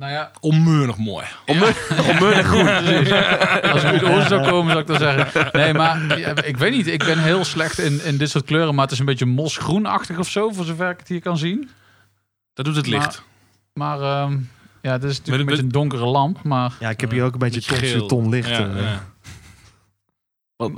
Nou 0.00 0.12
ja, 0.12 0.30
Onmeunig 0.40 0.96
mooi. 0.96 1.26
Onmeunig 1.46 2.48
goed. 2.48 2.68
als 3.72 3.82
ik 3.82 3.88
uit 3.88 4.00
de 4.00 4.06
oren 4.08 4.28
zou 4.28 4.48
komen, 4.48 4.70
zou 4.70 4.80
ik 4.80 4.86
dan 4.86 4.98
zeggen. 4.98 5.48
Nee, 5.52 5.72
maar 5.74 6.18
ja, 6.18 6.42
ik 6.42 6.56
weet 6.56 6.72
niet. 6.72 6.86
Ik 6.86 7.04
ben 7.04 7.18
heel 7.18 7.44
slecht 7.44 7.78
in, 7.78 8.04
in 8.04 8.16
dit 8.16 8.30
soort 8.30 8.44
kleuren. 8.44 8.74
Maar 8.74 8.84
het 8.84 8.92
is 8.92 8.98
een 8.98 9.04
beetje 9.04 9.26
mosgroenachtig 9.26 10.18
of 10.18 10.28
zo, 10.28 10.50
voor 10.50 10.64
zover 10.64 10.90
ik 10.90 10.98
het 10.98 11.08
hier 11.08 11.20
kan 11.20 11.38
zien. 11.38 11.70
Dat 12.54 12.64
doet 12.64 12.76
het 12.76 12.86
licht. 12.86 13.22
Maar 13.72 14.00
ehm, 14.00 14.38
ja, 14.82 14.92
het 14.92 15.04
is 15.04 15.18
natuurlijk 15.18 15.26
Maar 15.26 15.38
een 15.38 15.38
de- 15.38 15.44
beetje 15.44 15.62
een 15.62 15.68
donkere 15.68 16.04
lamp. 16.04 16.42
Maar 16.42 16.72
Ja, 16.80 16.88
ik 16.90 17.00
heb 17.00 17.10
hier 17.10 17.24
ook 17.24 17.32
een 17.32 17.38
beetje 17.38 17.74
Beetje 17.80 18.06
ton 18.06 18.28
licht. 18.28 18.48
Ja, 18.48 18.58
ja. 18.58 19.02
Wat, 20.56 20.70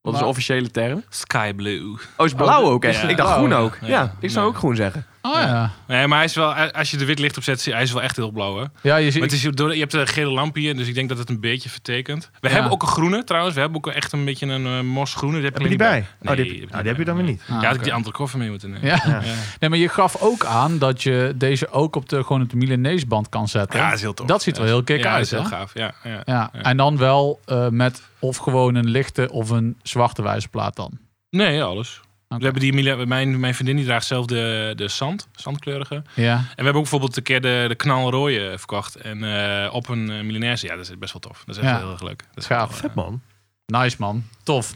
wat 0.00 0.14
is 0.14 0.20
de 0.20 0.26
officiële 0.26 0.70
term? 0.70 1.04
Sky 1.08 1.52
blue. 1.52 1.96
Oh, 2.16 2.26
is 2.26 2.32
blauw 2.34 2.62
ook 2.62 2.84
echt? 2.84 3.00
Ja. 3.02 3.08
Ik 3.08 3.16
dacht 3.16 3.32
groen 3.32 3.48
ja. 3.48 3.56
ook. 3.56 3.78
Ja, 3.80 3.86
Ja. 3.88 4.14
ik 4.20 4.30
zou 4.30 4.44
Nee. 4.44 4.54
ook 4.54 4.58
groen 4.60 4.76
zeggen. 4.76 5.06
Oh 5.22 5.32
ja. 5.34 5.70
Nee, 5.86 6.06
maar 6.06 6.16
hij 6.16 6.26
is 6.26 6.34
wel, 6.34 6.54
als 6.54 6.90
je 6.90 6.98
er 6.98 7.06
wit 7.06 7.18
licht 7.18 7.36
op 7.36 7.42
zet, 7.42 7.64
hij 7.64 7.82
is 7.82 7.92
wel 7.92 8.02
echt 8.02 8.16
heel 8.16 8.30
blauw. 8.30 8.56
Hè? 8.58 8.64
Ja, 8.82 8.96
je 8.96 9.02
Maar 9.02 9.12
ziet... 9.12 9.22
het 9.22 9.32
is, 9.32 9.42
door, 9.42 9.74
je 9.74 9.80
hebt 9.80 9.92
een 9.92 10.06
gele 10.06 10.30
lamp 10.30 10.54
hier, 10.54 10.76
dus 10.76 10.88
ik 10.88 10.94
denk 10.94 11.08
dat 11.08 11.18
het 11.18 11.28
een 11.28 11.40
beetje 11.40 11.68
vertekent. 11.68 12.30
We 12.40 12.48
Ja. 12.48 12.54
hebben 12.54 12.72
ook 12.72 12.82
een 12.82 12.88
groene 12.88 13.24
trouwens. 13.24 13.54
We 13.54 13.60
hebben 13.60 13.78
ook 13.78 13.86
echt 13.86 14.12
een 14.12 14.24
beetje 14.24 14.46
een 14.46 14.66
uh, 14.66 14.80
mosgroene. 14.80 15.34
Die 15.36 15.44
heb, 15.44 15.52
Heb 15.52 15.62
je 15.62 15.68
die 15.68 15.78
bij? 15.78 15.98
Oh, 16.22 16.28
die 16.28 16.36
Nee, 16.36 16.54
heb, 16.60 16.68
ik 16.68 16.74
ah, 16.74 16.78
die 16.78 16.88
heb 16.88 16.98
je 16.98 17.04
dan 17.04 17.16
weer 17.16 17.24
niet. 17.24 17.42
Ah, 17.48 17.60
Ja, 17.62 17.66
had 17.66 17.74
ik 17.76 17.82
die 17.82 17.92
andere 17.94 18.14
koffer 18.14 18.38
mee 18.38 18.50
moeten 18.50 18.70
nemen. 18.70 18.86
Ja. 18.88 19.02
Ja. 19.06 19.10
Ja. 19.24 19.34
Nee, 19.60 19.70
maar 19.70 19.78
je 19.78 19.88
gaf 19.88 20.16
ook 20.20 20.44
aan 20.44 20.78
dat 20.78 21.02
je 21.02 21.32
deze 21.36 21.70
ook 21.70 21.96
op 21.96 22.08
de, 22.08 22.24
gewoon 22.24 22.42
op 22.42 22.50
de 22.50 22.56
Milanese 22.56 23.06
band 23.06 23.28
kan 23.28 23.48
zetten. 23.48 23.78
Ja, 23.78 23.84
dat 23.86 23.94
is 23.94 24.00
heel 24.02 24.14
tof. 24.14 24.26
Dat 24.26 24.42
ziet 24.42 24.56
er 24.56 24.62
wel 24.62 24.72
heel 24.72 24.82
kick 24.82 25.02
ja, 25.02 25.10
uit, 25.14 25.14
dat 25.16 25.24
is 25.24 25.30
heel 25.30 25.42
hè? 25.42 25.48
gaaf. 25.48 25.70
Ja, 25.74 25.94
ja. 26.04 26.22
Ja. 26.24 26.50
Ja. 26.52 26.62
En 26.62 26.76
dan 26.76 26.96
wel 26.96 27.40
eh, 27.44 27.68
met 27.68 28.02
of 28.18 28.36
gewoon 28.36 28.74
een 28.74 28.88
lichte 28.88 29.30
of 29.30 29.50
een 29.50 29.76
zwarte 29.82 30.22
wijzerplaat 30.22 30.76
dan. 30.76 30.98
Nee, 31.30 31.62
alles. 31.62 32.00
We 32.38 32.44
hebben 32.44 32.60
die, 32.62 33.06
mijn, 33.06 33.40
mijn 33.40 33.54
vriendin 33.54 33.76
die 33.76 33.84
draagt 33.84 34.06
zelf 34.06 34.26
de, 34.26 34.72
de 34.76 34.88
zand, 34.88 35.28
zandkleurige. 35.34 36.02
Ja. 36.14 36.34
En 36.36 36.42
we 36.42 36.52
hebben 36.54 36.74
ook 36.74 36.80
bijvoorbeeld 36.80 37.16
een 37.16 37.22
keer 37.22 37.40
de, 37.40 37.64
de 37.68 37.74
knalrooie 37.74 38.58
verkocht. 38.58 38.94
En 38.94 39.24
eh, 39.64 39.74
op 39.74 39.88
een 39.88 40.10
uh, 40.10 40.20
Milanese. 40.22 40.66
Ja, 40.66 40.76
dat 40.76 40.88
is 40.88 40.98
best 40.98 41.12
wel 41.12 41.20
tof. 41.22 41.42
Dat 41.46 41.56
is 41.56 41.62
echt 41.62 41.70
Ja. 41.72 41.78
heel 41.78 41.90
erg 41.90 42.02
leuk. 42.02 42.18
Dat 42.34 42.36
is 42.42 42.46
Gaaf. 42.46 42.68
wel, 42.70 42.78
Vet 42.78 42.94
man. 42.94 43.20
Nice 43.66 43.96
man. 43.98 44.24
Tof. 44.42 44.74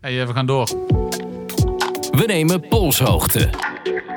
Hey, 0.00 0.26
we 0.26 0.32
gaan 0.32 0.46
door. 0.46 0.66
We 2.10 2.24
nemen 2.26 2.68
polshoogte. 2.68 3.50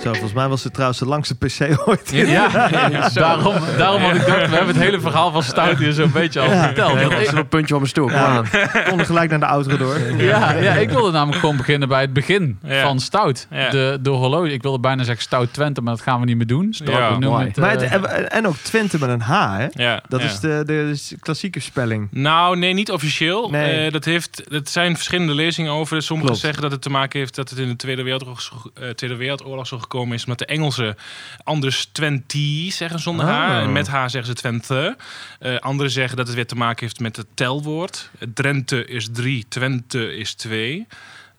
Zo, 0.01 0.09
volgens 0.09 0.33
mij 0.33 0.47
was 0.47 0.63
het 0.63 0.73
trouwens 0.73 0.99
de 0.99 1.05
langste 1.05 1.35
PC 1.35 1.87
ooit. 1.87 2.09
Ja, 2.11 2.47
daarom, 3.13 3.55
daarom 3.77 4.01
had 4.01 4.15
ik 4.15 4.25
dacht, 4.25 4.49
we 4.49 4.55
hebben 4.55 4.75
het 4.75 4.83
hele 4.83 4.99
verhaal 4.99 5.31
van 5.31 5.43
Stout 5.43 5.77
hier 5.77 5.91
zo'n 5.93 6.11
beetje 6.11 6.39
al 6.39 6.49
verteld. 6.49 6.99
Dat 7.01 7.11
is 7.19 7.31
een 7.31 7.47
puntje 7.47 7.67
van 7.67 7.77
mijn 7.77 7.89
stoel. 7.89 8.07
We 8.09 8.83
konden 8.87 9.05
gelijk 9.05 9.29
naar 9.29 9.39
de 9.39 9.45
auto 9.45 9.77
door. 9.77 9.99
ja, 10.17 10.53
ja, 10.53 10.73
ik 10.73 10.89
wilde 10.89 11.11
namelijk 11.11 11.39
gewoon 11.39 11.57
beginnen 11.57 11.87
bij 11.87 12.01
het 12.01 12.13
begin 12.13 12.59
Ja. 12.63 12.81
van 12.81 12.99
Stout. 12.99 13.47
Ja. 13.49 13.69
De, 13.69 13.97
de 14.01 14.09
horloge. 14.09 14.53
Ik 14.53 14.61
wilde 14.61 14.79
bijna 14.79 15.03
zeggen 15.03 15.23
Stout 15.23 15.53
Twente, 15.53 15.81
maar 15.81 15.93
dat 15.95 16.03
gaan 16.03 16.19
we 16.19 16.25
niet 16.25 16.37
meer 16.37 16.47
doen. 16.47 16.67
Stout, 16.73 16.89
Ja, 16.97 17.11
het, 17.37 17.57
Maar 17.57 17.75
eh, 17.75 17.89
het, 17.91 18.27
en, 18.27 18.47
ook 18.47 18.55
Twente 18.55 18.99
met 18.99 19.09
een 19.09 19.21
H, 19.21 19.57
hè? 19.57 19.67
Ja, 19.83 20.03
Dat 20.09 20.21
ja. 20.21 20.27
is 20.27 20.39
de, 20.39 20.63
de 20.65 20.99
klassieke 21.19 21.59
spelling. 21.59 22.07
Nou, 22.11 22.57
nee, 22.57 22.73
niet 22.73 22.91
officieel. 22.91 23.49
Nee. 23.49 23.85
Eh, 23.85 23.91
dat, 23.91 24.05
heeft, 24.05 24.43
dat 24.49 24.69
zijn 24.69 24.95
verschillende 24.95 25.33
lezingen 25.33 25.71
over. 25.71 26.01
Sommigen 26.01 26.25
Klopt. 26.31 26.41
zeggen 26.45 26.61
dat 26.61 26.71
het 26.71 26.81
te 26.81 26.89
maken 26.89 27.19
heeft 27.19 27.35
dat 27.35 27.49
het 27.49 27.59
in 27.59 27.67
de 27.67 27.75
Tweede 27.75 28.03
Wereldoorlog, 28.03 28.41
zo- 28.41 28.71
eh, 28.73 28.89
Tweede 28.89 29.15
Wereldoorlog 29.15 29.67
zo 29.67 29.77
gekomen 29.91 30.15
is. 30.15 30.23
Omdat 30.23 30.39
de 30.39 30.45
Engelsen 30.45 30.95
anders 31.43 31.86
Twente 31.86 32.67
zeggen 32.71 32.99
zonder 32.99 33.25
Oh. 33.25 33.32
H. 33.32 33.62
En 33.62 33.71
met 33.71 33.88
H 33.88 33.93
zeggen 34.08 34.25
ze 34.25 34.34
Twente. 34.34 34.97
Eh 35.39 35.58
anderen 35.58 35.91
zeggen 35.91 36.17
dat 36.17 36.27
het 36.27 36.36
weer 36.36 36.47
te 36.47 36.56
maken 36.56 36.80
heeft 36.80 36.99
met 36.99 37.15
het 37.15 37.27
telwoord. 37.34 38.10
Drenthe 38.34 38.86
is 38.86 39.10
drie, 39.12 39.45
Twente 39.49 40.15
is 40.15 40.34
twee. 40.34 40.88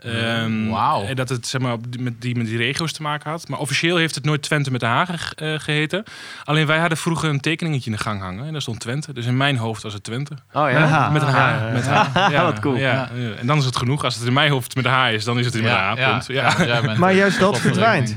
Ehm, 0.04 0.68
Wauw. 0.68 1.04
En 1.04 1.16
dat 1.16 1.28
het 1.28 1.46
zeg 1.46 1.60
maar, 1.60 1.76
met, 1.98 2.20
die, 2.22 2.36
met 2.36 2.46
die 2.46 2.56
regio's 2.56 2.92
te 2.92 3.02
maken 3.02 3.30
had. 3.30 3.48
Maar 3.48 3.58
officieel 3.58 3.96
heeft 3.96 4.14
het 4.14 4.24
nooit 4.24 4.42
Twente 4.42 4.70
met 4.70 4.80
de 4.80 4.86
Hagen 4.86 5.18
eh, 5.36 5.58
geheten. 5.58 6.04
Alleen 6.44 6.66
wij 6.66 6.78
hadden 6.78 6.98
vroeger 6.98 7.28
een 7.28 7.40
tekeningetje 7.40 7.90
in 7.90 7.96
de 7.96 8.02
gang 8.02 8.20
hangen. 8.20 8.46
En 8.46 8.52
daar 8.52 8.60
stond 8.62 8.80
Twente. 8.80 9.12
Dus 9.12 9.26
in 9.26 9.36
mijn 9.36 9.56
hoofd 9.56 9.82
was 9.82 9.92
het 9.92 10.04
Twente. 10.04 10.34
Oh 10.52 10.70
ja? 10.70 10.70
Ja. 10.70 11.10
Met 11.10 11.22
een 11.22 11.28
H. 11.28 11.34
ja, 11.36 11.66
ja. 11.66 11.72
Met 11.72 11.86
H. 11.86 12.14
Ja, 12.32 12.42
Wat 12.44 12.58
cool. 12.60 12.76
Ja, 12.76 13.10
ja. 13.14 13.30
En 13.40 13.46
dan 13.46 13.58
is 13.58 13.64
het 13.64 13.76
genoeg. 13.76 14.04
Als 14.04 14.14
het 14.14 14.26
in 14.26 14.32
mijn 14.32 14.50
hoofd 14.50 14.74
met 14.74 14.84
een 14.84 14.90
H 14.90 15.12
is, 15.12 15.24
dan 15.24 15.38
is 15.38 15.44
het 15.46 15.54
in 15.54 15.62
mijn 15.62 15.76
H. 15.76 15.94
Punt. 15.94 16.26
Ja. 16.26 16.54
jij 16.64 16.80
bent 16.82 16.98
Maar 16.98 17.10
de 17.10 17.16
juist 17.16 17.38
dat 17.40 17.60
verdwijnt. 17.60 18.16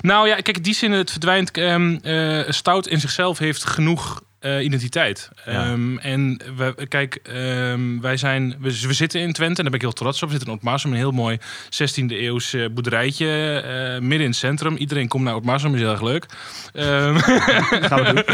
Nou 0.00 0.28
ja, 0.28 0.34
kijk, 0.34 0.56
in 0.56 0.62
die 0.62 0.74
zin, 0.74 0.92
het 0.92 1.10
verdwijnt. 1.10 1.50
ehm, 1.50 1.96
eh, 2.02 2.40
Stout 2.48 2.86
in 2.86 3.00
zichzelf 3.00 3.38
heeft 3.38 3.64
genoeg 3.64 4.20
eh, 4.46 4.64
identiteit. 4.64 5.30
Ja. 5.44 5.52
Ehm, 5.52 5.96
en 5.98 6.40
we, 6.56 6.86
kijk, 6.88 7.14
ehm, 7.22 8.00
wij 8.00 8.16
zijn, 8.16 8.56
we, 8.60 8.80
we 8.86 8.92
zitten 8.92 9.20
in 9.20 9.32
Twente 9.32 9.56
en 9.56 9.62
daar 9.62 9.64
ben 9.64 9.74
ik 9.74 9.80
heel 9.80 9.92
trots 9.92 10.22
op. 10.22 10.28
We 10.28 10.34
zitten 10.34 10.48
in 10.48 10.54
Oudmarsum, 10.54 10.90
een 10.90 10.96
heel 10.96 11.10
mooi 11.10 11.38
16e 11.70 12.06
eeuws 12.08 12.52
eh, 12.52 12.66
boerderijtje 12.70 13.60
eh, 13.60 14.00
midden 14.00 14.20
in 14.20 14.26
het 14.26 14.36
centrum. 14.36 14.76
Iedereen 14.76 15.08
komt 15.08 15.24
naar 15.24 15.32
Oudmarsum, 15.32 15.74
is 15.74 15.80
heel 15.80 15.90
erg 15.90 16.02
leuk. 16.02 16.26
Ehm, 16.72 17.16
Gaan 17.88 18.02
we 18.04 18.24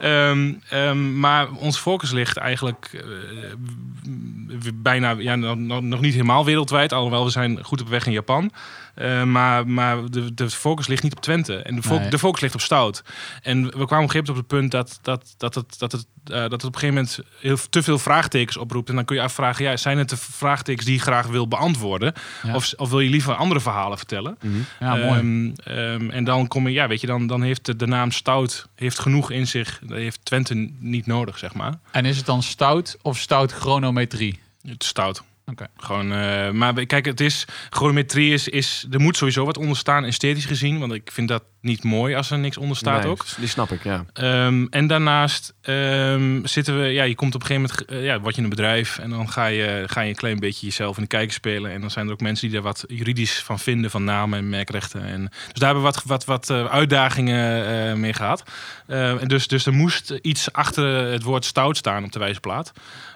doen. 0.00 1.16
Maar 1.20 1.50
ons 1.52 1.78
focus 1.78 2.10
ligt 2.10 2.36
eigenlijk 2.36 2.90
eh, 2.92 3.00
bijna, 4.74 5.10
ja, 5.18 5.34
nog- 5.36 5.82
nog 5.82 6.00
niet 6.00 6.12
helemaal 6.12 6.44
wereldwijd, 6.44 6.92
alhoewel 6.92 7.24
we 7.24 7.30
zijn 7.30 7.64
goed 7.64 7.80
op 7.80 7.88
weg 7.88 8.06
in 8.06 8.12
Japan. 8.12 8.50
Eh, 8.98 9.22
maar 9.22 9.66
maar 9.68 10.10
de, 10.10 10.34
de 10.34 10.50
focus 10.50 10.86
ligt 10.86 11.02
niet 11.02 11.12
op 11.16 11.20
Twente. 11.20 11.56
En 11.56 11.74
de, 11.76 11.82
fo- 11.82 11.98
Nee. 11.98 12.10
de 12.10 12.18
focus 12.18 12.40
ligt 12.40 12.54
op 12.54 12.60
stout. 12.60 13.02
En 13.42 13.64
we 13.64 13.70
kwamen 13.70 13.82
op 13.84 13.90
een 13.90 13.98
gegeven 14.10 14.16
moment 14.16 14.28
op 14.28 14.36
het 14.36 14.46
punt 14.46 14.70
dat, 14.70 14.98
dat, 15.02 15.34
dat, 15.36 15.54
het, 15.54 15.78
dat, 15.78 15.92
het, 15.92 16.06
eh, 16.24 16.34
dat 16.40 16.50
het 16.52 16.64
op 16.64 16.74
een 16.74 16.80
gegeven 16.80 16.94
moment 16.94 17.18
heel, 17.40 17.56
te 17.70 17.82
veel 17.82 17.98
vraagtekens 17.98 18.56
oproept. 18.56 18.88
En 18.88 18.94
dan 18.94 19.04
kun 19.04 19.16
je 19.16 19.22
afvragen, 19.22 19.64
ja, 19.64 19.76
zijn 19.76 19.98
het 19.98 20.08
de 20.08 20.16
vraagtekens 20.16 20.84
die 20.86 20.94
je 20.94 21.00
graag 21.00 21.26
wil 21.26 21.48
beantwoorden? 21.48 22.12
Ja. 22.42 22.54
Of, 22.54 22.72
of 22.76 22.90
wil 22.90 23.00
je 23.00 23.10
liever 23.10 23.34
andere 23.34 23.60
verhalen 23.60 23.98
vertellen? 23.98 24.38
Ja, 24.80 24.94
mooi. 24.94 25.18
Ehm, 25.18 25.50
ehm, 25.78 26.10
en 26.10 26.24
dan 26.24 26.46
kom 26.48 26.66
je, 26.68 26.72
ja, 26.74 26.88
weet 26.88 27.00
je, 27.00 27.06
dan, 27.06 27.26
dan 27.26 27.42
heeft 27.42 27.64
de, 27.66 27.76
de 27.76 27.86
naam 27.86 28.10
Stout 28.10 28.68
heeft 28.74 28.98
genoeg 28.98 29.30
in 29.30 29.46
zich. 29.46 29.80
Dat 29.82 29.96
heeft 29.98 30.24
Twente 30.24 30.70
niet 30.78 31.06
nodig, 31.06 31.38
zeg 31.38 31.54
maar. 31.54 31.74
En 31.90 32.04
is 32.04 32.16
het 32.16 32.26
dan 32.26 32.42
stout 32.42 32.96
of 33.02 33.18
stout 33.18 33.52
chronometrie? 33.52 34.40
Het 34.62 34.84
stout. 34.84 35.22
Oké. 35.50 35.66
Gewoon, 35.76 36.12
eh, 36.12 36.50
maar 36.50 36.86
kijk, 36.86 37.04
het 37.04 37.20
is 37.20 37.44
chronometrie 37.70 38.32
is, 38.32 38.48
is 38.48 38.86
er 38.90 39.00
moet 39.00 39.16
sowieso 39.16 39.44
wat 39.44 39.58
onder 39.58 39.76
staan, 39.76 40.04
esthetisch 40.04 40.44
gezien, 40.44 40.78
want 40.78 40.92
ik 40.92 41.10
vind 41.12 41.28
dat 41.28 41.42
niet 41.60 41.84
mooi 41.84 42.14
als 42.14 42.30
er 42.30 42.38
niks 42.38 42.56
onder 42.56 42.76
staat 42.76 43.02
Nee, 43.02 43.10
ook. 43.10 43.24
Die 43.36 43.48
snap 43.48 43.70
ik, 43.70 43.84
ja. 43.84 44.04
Ehm, 44.12 44.66
en 44.70 44.86
daarnaast 44.86 45.54
ehm, 45.60 46.46
zitten 46.46 46.80
we, 46.80 46.86
ja, 46.86 47.02
je 47.02 47.14
komt 47.14 47.34
op 47.34 47.40
een 47.40 47.46
gegeven 47.46 47.70
moment, 47.70 47.90
eh, 47.90 48.04
ja, 48.04 48.20
word 48.20 48.34
je 48.34 48.38
in 48.38 48.44
een 48.44 48.54
bedrijf 48.54 48.98
en 48.98 49.10
dan 49.10 49.30
ga 49.30 49.46
je, 49.46 49.84
ga 49.86 50.00
je 50.00 50.08
een 50.08 50.14
klein 50.14 50.38
beetje 50.38 50.66
jezelf 50.66 50.96
in 50.96 51.02
de 51.02 51.08
kijker 51.08 51.32
spelen. 51.32 51.72
En 51.72 51.80
dan 51.80 51.90
zijn 51.90 52.06
er 52.06 52.12
ook 52.12 52.20
mensen 52.20 52.48
die 52.48 52.56
er 52.56 52.62
wat 52.62 52.84
juridisch 52.88 53.42
van 53.42 53.58
vinden, 53.58 53.90
van 53.90 54.04
namen 54.04 54.38
en 54.38 54.48
merkrechten. 54.48 55.04
En, 55.04 55.22
dus 55.22 55.52
daar 55.52 55.74
hebben 55.74 55.84
we 55.84 55.90
wat, 55.92 56.04
wat, 56.04 56.24
wat 56.24 56.50
eh, 56.50 56.64
uitdagingen 56.64 58.00
mee 58.00 58.12
gehad. 58.12 58.42
Eh, 58.86 59.22
en 59.22 59.28
dus, 59.28 59.46
dus 59.46 59.66
er 59.66 59.72
moest 59.72 60.10
iets 60.22 60.52
achter 60.52 60.84
het 60.86 61.22
woord 61.22 61.44
stout 61.44 61.76
staan 61.76 62.04
op 62.04 62.12
de 62.12 62.18
wijzerplaat. 62.18 62.72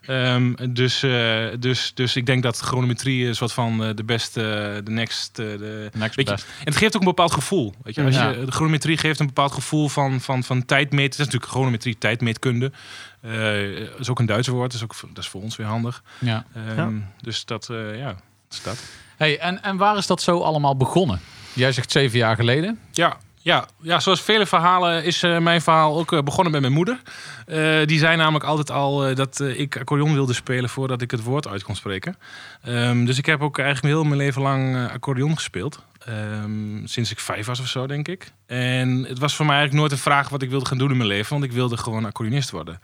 Ehm, 0.07 0.53
dus, 0.73 1.03
eh, 1.03 1.47
dus, 1.59 1.91
dus 1.95 2.17
ik 2.17 2.27
denk 2.27 2.43
dat 2.43 2.59
chronometrie 2.59 3.29
is 3.29 3.39
wat 3.39 3.53
van 3.53 3.85
eh, 3.85 3.91
de 3.95 4.05
beste, 4.05 4.41
de 4.85 4.91
next, 4.91 5.39
eh, 5.39 5.47
de, 5.47 5.91
Next 5.97 6.15
Weet 6.17 6.27
je, 6.29 6.35
best. 6.35 6.45
en 6.59 6.65
het 6.65 6.77
geeft 6.77 6.95
ook 6.95 7.01
een 7.01 7.07
bepaald 7.09 7.33
gevoel. 7.33 7.75
Weet 7.83 7.95
je, 7.95 8.03
als 8.05 8.15
Ja. 8.15 8.29
je, 8.29 8.45
de 8.45 8.53
chronometrie 8.53 8.97
geeft 8.97 9.21
een 9.21 9.27
bepaald 9.27 9.53
gevoel 9.53 9.89
van, 9.89 10.21
van, 10.21 10.45
van 10.45 10.65
tijdmeten. 10.65 11.03
Het 11.05 11.13
is 11.13 11.19
natuurlijk 11.25 11.53
chronometrie, 11.53 11.99
tijdmeetkunde. 11.99 12.73
Eh 13.21 13.71
is 13.99 14.09
ook 14.11 14.19
een 14.19 14.27
Duits 14.27 14.49
woord, 14.49 14.71
dus 14.73 14.83
ook, 14.83 14.95
dat 15.13 15.25
is 15.25 15.31
voor 15.31 15.43
ons 15.43 15.57
weer 15.57 15.67
handig. 15.67 16.03
Ja. 16.19 16.45
Ehm, 16.55 16.77
Ja. 16.77 16.91
Dus 17.21 17.45
dat, 17.45 17.69
eh, 17.71 17.99
ja, 17.99 18.07
dat 18.07 18.17
is 18.51 18.63
dat. 18.63 18.83
Hey, 19.17 19.39
en, 19.39 19.63
en 19.63 19.77
waar 19.77 19.97
is 19.97 20.07
dat 20.07 20.23
zo 20.23 20.39
allemaal 20.41 20.77
begonnen? 20.77 21.21
Jij 21.53 21.73
zegt 21.73 21.91
zeven 21.91 22.19
jaar 22.19 22.37
geleden. 22.37 22.79
Ja, 22.93 23.17
ja, 23.43 23.69
ja, 23.81 24.01
zoals 24.01 24.23
vele 24.23 24.47
verhalen 24.47 25.05
is 25.05 25.23
eh, 25.23 25.39
mijn 25.39 25.63
verhaal 25.63 25.99
ook 25.99 26.13
eh, 26.13 26.23
begonnen 26.23 26.53
met 26.53 26.61
mijn 26.61 26.73
moeder. 26.73 27.01
Eh, 27.47 27.87
die 27.87 27.99
zei 27.99 28.17
namelijk 28.17 28.45
altijd 28.45 28.71
al 28.71 29.15
dat 29.15 29.41
ik 29.41 29.77
accordeon 29.77 30.15
wilde 30.15 30.33
spelen 30.33 30.71
voordat 30.71 31.03
ik 31.03 31.11
het 31.11 31.23
woord 31.23 31.49
uit 31.49 31.63
kon 31.63 31.77
spreken. 31.77 32.17
Ehm, 32.63 33.05
dus 33.05 33.19
ik 33.19 33.27
heb 33.27 33.41
ook 33.41 33.59
eigenlijk 33.59 33.95
heel 33.95 34.05
mijn 34.05 34.17
leven 34.17 34.43
lang 34.43 34.91
accordeon 34.91 35.35
gespeeld. 35.35 35.83
Ehm, 36.07 36.87
sinds 36.87 37.11
ik 37.11 37.21
vijf 37.21 37.47
was 37.47 37.61
of 37.61 37.67
zo, 37.67 37.87
denk 37.87 38.09
ik. 38.09 38.33
En 38.47 39.05
het 39.09 39.19
was 39.19 39.37
voor 39.37 39.47
mij 39.47 39.57
eigenlijk 39.57 39.87
nooit 39.87 39.99
een 39.99 40.11
vraag 40.13 40.29
wat 40.29 40.43
ik 40.43 40.51
wilde 40.51 40.67
gaan 40.67 40.79
doen 40.79 40.91
in 40.91 40.97
mijn 40.97 41.09
leven, 41.09 41.33
want 41.33 41.45
ik 41.45 41.53
wilde 41.53 41.77
gewoon 41.77 42.05
accordeonist 42.05 42.51
worden. 42.51 42.81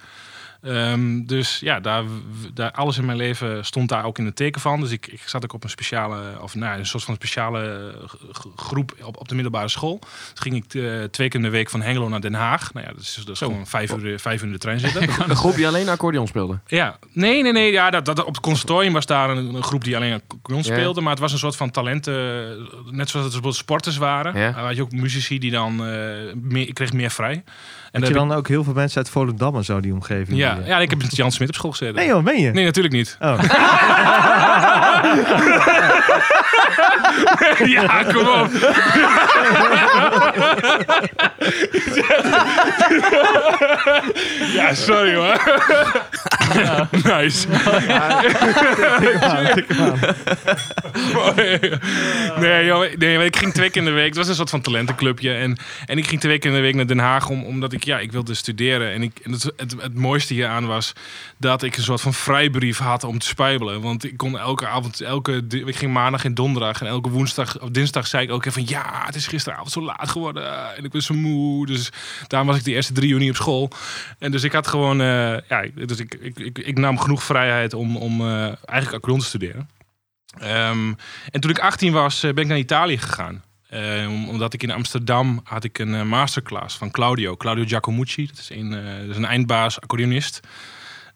Ehm, 0.62 1.24
dus 1.24 1.58
ja, 1.60 1.80
daar, 1.80 2.04
daar, 2.54 2.70
alles 2.70 2.98
in 2.98 3.04
mijn 3.04 3.16
leven 3.18 3.64
stond 3.64 3.88
daar 3.88 4.04
ook 4.04 4.18
in 4.18 4.24
het 4.24 4.36
teken 4.36 4.60
van. 4.60 4.80
Dus 4.80 4.90
ik, 4.90 5.06
ik 5.06 5.20
zat 5.26 5.44
ook 5.44 5.52
op 5.52 5.64
een 5.64 5.70
speciale, 5.70 6.40
of 6.40 6.54
nou, 6.54 6.78
een 6.78 6.86
soort 6.86 7.04
van 7.04 7.14
speciale 7.14 7.92
eh, 8.02 8.08
groep 8.56 8.94
op, 9.02 9.16
op 9.16 9.28
de 9.28 9.34
middelbare 9.34 9.68
school. 9.68 9.98
Dus 10.00 10.40
ging 10.40 10.54
ik 10.54 10.74
eh, 10.74 10.82
twee 11.10 11.28
keer 11.28 11.40
in 11.40 11.42
de 11.46 11.48
week 11.52 11.70
van 11.70 11.82
Hengelo 11.82 12.08
naar 12.08 12.20
Den 12.20 12.34
Haag. 12.34 12.72
Nou 12.72 12.86
ja, 12.86 12.92
dat 12.92 13.02
is, 13.02 13.14
dat 13.24 13.28
is 13.28 13.38
gewoon 13.38 13.66
vijf 13.66 13.92
uur, 13.92 14.18
vijf 14.18 14.40
uur 14.40 14.46
in 14.46 14.52
de 14.52 14.58
trein 14.58 14.80
zitten. 14.80 15.02
Een 15.30 15.36
groep 15.36 15.54
die 15.54 15.66
alleen 15.66 15.88
accordeon 15.88 16.26
speelde. 16.26 16.58
Ja, 16.66 16.98
nee, 17.12 17.42
nee, 17.42 17.52
nee. 17.52 17.72
Ja, 17.72 17.90
dat, 17.90 18.04
dat, 18.04 18.18
op 18.24 18.26
het 18.34 18.40
conservatorium 18.40 18.92
was 18.92 19.06
daar 19.06 19.30
een, 19.30 19.54
een 19.54 19.62
groep 19.62 19.84
die 19.84 19.96
alleen 19.96 20.12
accordeon 20.12 20.62
Ja. 20.62 20.74
speelde. 20.74 21.00
Maar 21.00 21.10
het 21.12 21.20
was 21.20 21.32
een 21.32 21.38
soort 21.38 21.56
van 21.56 21.70
talenten. 21.70 22.14
Net 22.84 23.08
zoals 23.08 23.12
het 23.12 23.22
bijvoorbeeld 23.22 23.54
sporters 23.54 23.96
waren. 23.96 24.38
Ja. 24.40 24.50
Had 24.52 24.76
je 24.76 24.82
ook 24.82 24.92
muzici 24.92 25.38
die 25.38 25.50
dan... 25.50 25.84
eh 25.86 26.34
meer, 26.34 26.68
ik 26.68 26.74
kreeg 26.74 26.92
meer 26.92 27.10
vrij. 27.10 27.44
En 27.90 28.00
Heb 28.00 28.10
je 28.10 28.16
dan 28.16 28.32
ook 28.32 28.48
heel 28.48 28.64
veel 28.64 28.72
mensen 28.72 28.98
uit 28.98 29.10
Volendam 29.10 29.56
en 29.56 29.64
zo 29.64 29.80
die 29.80 29.92
omgeving? 29.92 30.38
ja, 30.38 30.54
die, 30.54 30.62
eh, 30.62 30.68
ja, 30.68 30.78
ik 30.78 30.90
heb 30.90 30.98
met 31.02 31.16
Jan 31.16 31.32
Smit 31.32 31.48
op 31.48 31.54
school 31.54 31.70
gezeten. 31.70 31.94
Nee 31.94 32.06
joh, 32.06 32.24
meen 32.24 32.40
je? 32.40 32.50
Nee, 32.50 32.64
natuurlijk 32.64 32.94
niet. 32.94 33.16
Oh. 33.20 33.38
ja, 37.76 38.02
kom 38.12 38.26
op. 38.26 38.50
ja, 44.52 44.74
sorry 44.74 45.14
hoor. 45.14 45.42
nice. 47.04 47.46
nee, 52.40 52.64
joh, 52.64 52.96
nee, 52.96 53.16
maar 53.16 53.24
ik 53.24 53.36
ging 53.36 53.52
twee 53.52 53.70
keer 53.70 53.82
in 53.82 53.88
de 53.88 53.94
week. 53.94 54.06
Het 54.06 54.16
was 54.16 54.28
een 54.28 54.34
soort 54.34 54.50
van 54.50 54.60
talentenclubje. 54.60 55.34
En, 55.34 55.56
en 55.86 55.98
ik 55.98 56.06
ging 56.06 56.20
twee 56.20 56.38
keer 56.38 56.50
in 56.50 56.56
de 56.56 56.62
week 56.62 56.74
naar 56.74 56.86
Den 56.86 56.98
Haag 56.98 57.28
om, 57.28 57.44
omdat 57.44 57.72
ik, 57.72 57.84
ja, 57.84 57.98
ik 57.98 58.12
wilde 58.12 58.34
studeren. 58.34 58.92
En, 58.92 59.02
ik, 59.02 59.18
en 59.22 59.32
het, 59.32 59.52
het, 59.56 59.74
het 59.80 59.94
mooiste 59.94 60.34
hieraan 60.34 60.66
was 60.66 60.92
dat 61.36 61.62
ik 61.62 61.76
een 61.76 61.82
soort 61.82 62.00
van 62.00 62.14
vrijbrief 62.14 62.78
had 62.78 63.04
om 63.04 63.18
te 63.18 63.26
spijbelen. 63.26 63.80
Want 63.80 64.04
ik 64.04 64.16
kon 64.16 64.38
elke 64.38 64.66
avond, 64.66 64.87
elke, 64.96 65.46
di- 65.46 65.62
ik 65.66 65.76
ging 65.76 65.92
maandag 65.92 66.24
en 66.24 66.34
donderdag 66.34 66.80
en 66.80 66.86
elke 66.86 67.08
woensdag 67.10 67.60
of 67.60 67.68
dinsdag 67.70 68.06
zei 68.06 68.24
ik 68.24 68.30
ook 68.32 68.44
even 68.44 68.68
ja, 68.68 69.02
het 69.06 69.14
is 69.14 69.26
gisteravond 69.26 69.70
zo 69.72 69.82
laat 69.82 70.08
geworden 70.08 70.76
en 70.76 70.84
ik 70.84 70.90
ben 70.90 71.02
zo 71.02 71.14
moe. 71.14 71.66
Dus 71.66 71.90
daarom 72.26 72.48
was 72.48 72.58
ik 72.58 72.64
de 72.64 72.72
eerste 72.72 72.92
drie 72.92 73.14
niet 73.14 73.30
op 73.30 73.36
school. 73.36 73.70
En 74.18 74.30
dus 74.30 74.42
ik 74.42 74.52
had 74.52 74.66
gewoon, 74.66 75.00
eh, 75.00 75.36
ja, 75.48 75.64
dus 75.74 75.98
ik, 75.98 76.14
ik, 76.14 76.58
ik, 76.58 76.78
nam 76.78 76.98
genoeg 76.98 77.22
vrijheid 77.22 77.74
om, 77.74 77.96
om 77.96 78.20
eh, 78.20 78.42
eigenlijk 78.44 78.92
accordeon 78.92 79.18
te 79.18 79.24
studeren. 79.26 79.68
Ehm, 80.38 80.92
en 81.30 81.40
toen 81.40 81.50
ik 81.50 81.58
18 81.58 81.92
was, 81.92 82.22
eh, 82.22 82.32
ben 82.32 82.42
ik 82.42 82.48
naar 82.48 82.58
Italië 82.58 82.98
gegaan. 82.98 83.42
Eh, 83.68 84.06
om- 84.08 84.28
omdat 84.28 84.52
ik 84.54 84.62
in 84.62 84.70
Amsterdam 84.70 85.40
had 85.44 85.64
ik 85.64 85.78
een 85.78 86.08
masterclass 86.08 86.76
van 86.76 86.90
Claudio, 86.90 87.36
Claudio 87.36 87.64
Giacomucci. 87.66 88.26
Dat 88.26 88.38
is 88.38 88.50
een, 88.50 88.70
dat 89.00 89.10
is 89.10 89.16
een 89.16 89.24
eindbaas, 89.24 89.80
accordeonist. 89.80 90.40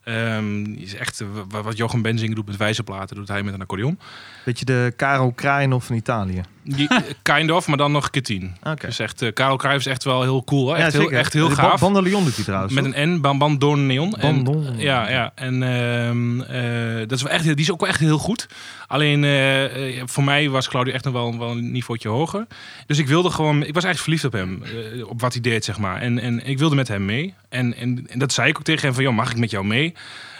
Die 0.05 0.79
is 0.85 0.95
echt 0.95 1.21
eh, 1.21 1.27
wa- 1.49 1.62
wat 1.62 1.77
Jochen 1.77 2.03
Benzing 2.03 2.35
doet 2.35 2.47
met 2.47 2.57
wijzerplaten, 2.57 3.17
doet 3.17 3.29
hij 3.29 3.43
met 3.43 3.55
een 3.55 3.61
accordeon. 3.61 3.99
Beetje 4.45 4.65
de 4.65 4.93
Karel 4.97 5.33
Kraaienhof 5.33 5.85
van 5.85 5.97
Italië. 5.97 6.41
Die, 6.65 6.88
kind 7.23 7.51
of, 7.51 7.67
maar 7.67 7.77
dan 7.77 7.93
nog 7.93 8.05
een 8.05 8.11
keer 8.11 8.23
tien. 8.23 8.57
Dus 8.81 8.99
echt, 8.99 9.23
uh, 9.23 9.33
Karel 9.33 9.75
is 9.75 9.87
echt 9.87 10.05
wel 10.05 10.23
heel 10.23 10.45
cool. 10.45 10.67
Hoor. 10.67 10.79
Ja, 10.79 10.85
Echt, 10.85 10.93
heel, 10.93 11.11
echt 11.11 11.33
heel 11.33 11.51
gaaf. 11.51 11.81
Bandeleon 11.81 12.25
doet 12.25 12.35
hij 12.35 12.45
trouwens. 12.45 12.73
Met 12.75 12.85
een 12.95 13.15
N, 13.17 13.21
Ban 13.21 13.38
Bandoneon. 13.38 14.15
En- 14.17 14.45
Bandoneon. 14.45 14.79
Ja, 14.79 15.11
ja. 15.11 15.33
En 15.35 15.62
ehm, 15.62 16.41
eh, 16.41 16.99
dat 16.99 17.12
is 17.12 17.23
wel 17.23 17.33
echt, 17.33 17.45
die 17.45 17.55
is 17.57 17.71
ook 17.73 17.81
wel 17.81 17.88
echt 17.88 18.01
heel 18.01 18.19
goed. 18.19 18.49
Alleen 18.87 19.25
eh, 19.25 19.65
eh, 20.01 20.03
voor 20.07 20.25
mij 20.25 20.49
was 20.51 20.69
Claudio 20.69 20.93
echt 20.95 21.05
nog 21.05 21.12
wel, 21.12 21.38
wel 21.38 21.51
een 21.51 21.71
niveautje 21.73 22.09
hoger. 22.09 22.47
Dus 22.87 22.99
ik 22.99 23.07
wilde 23.07 23.31
gewoon, 23.31 23.65
ik 23.65 23.75
was 23.75 23.85
eigenlijk 23.85 23.99
verliefd 24.03 24.25
op 24.25 24.33
hem. 24.33 24.62
eh, 24.99 25.09
op 25.09 25.21
wat 25.21 25.33
hij 25.33 25.43
deed, 25.43 25.65
zeg 25.65 25.79
maar. 25.79 26.01
En, 26.01 26.19
en 26.19 26.47
ik 26.47 26.59
wilde 26.59 26.75
met 26.75 26.88
hem 26.88 27.05
mee. 27.05 27.35
En, 27.49 27.75
en, 27.77 28.07
en 28.09 28.19
dat 28.19 28.33
zei 28.33 28.49
ik 28.49 28.57
ook 28.59 28.65
tegen 28.65 28.83
hem 28.85 28.95
van, 28.95 29.03
joh, 29.05 29.15
mag 29.15 29.31
ik 29.31 29.37
met 29.38 29.51
jou 29.51 29.65
mee? 29.65 29.91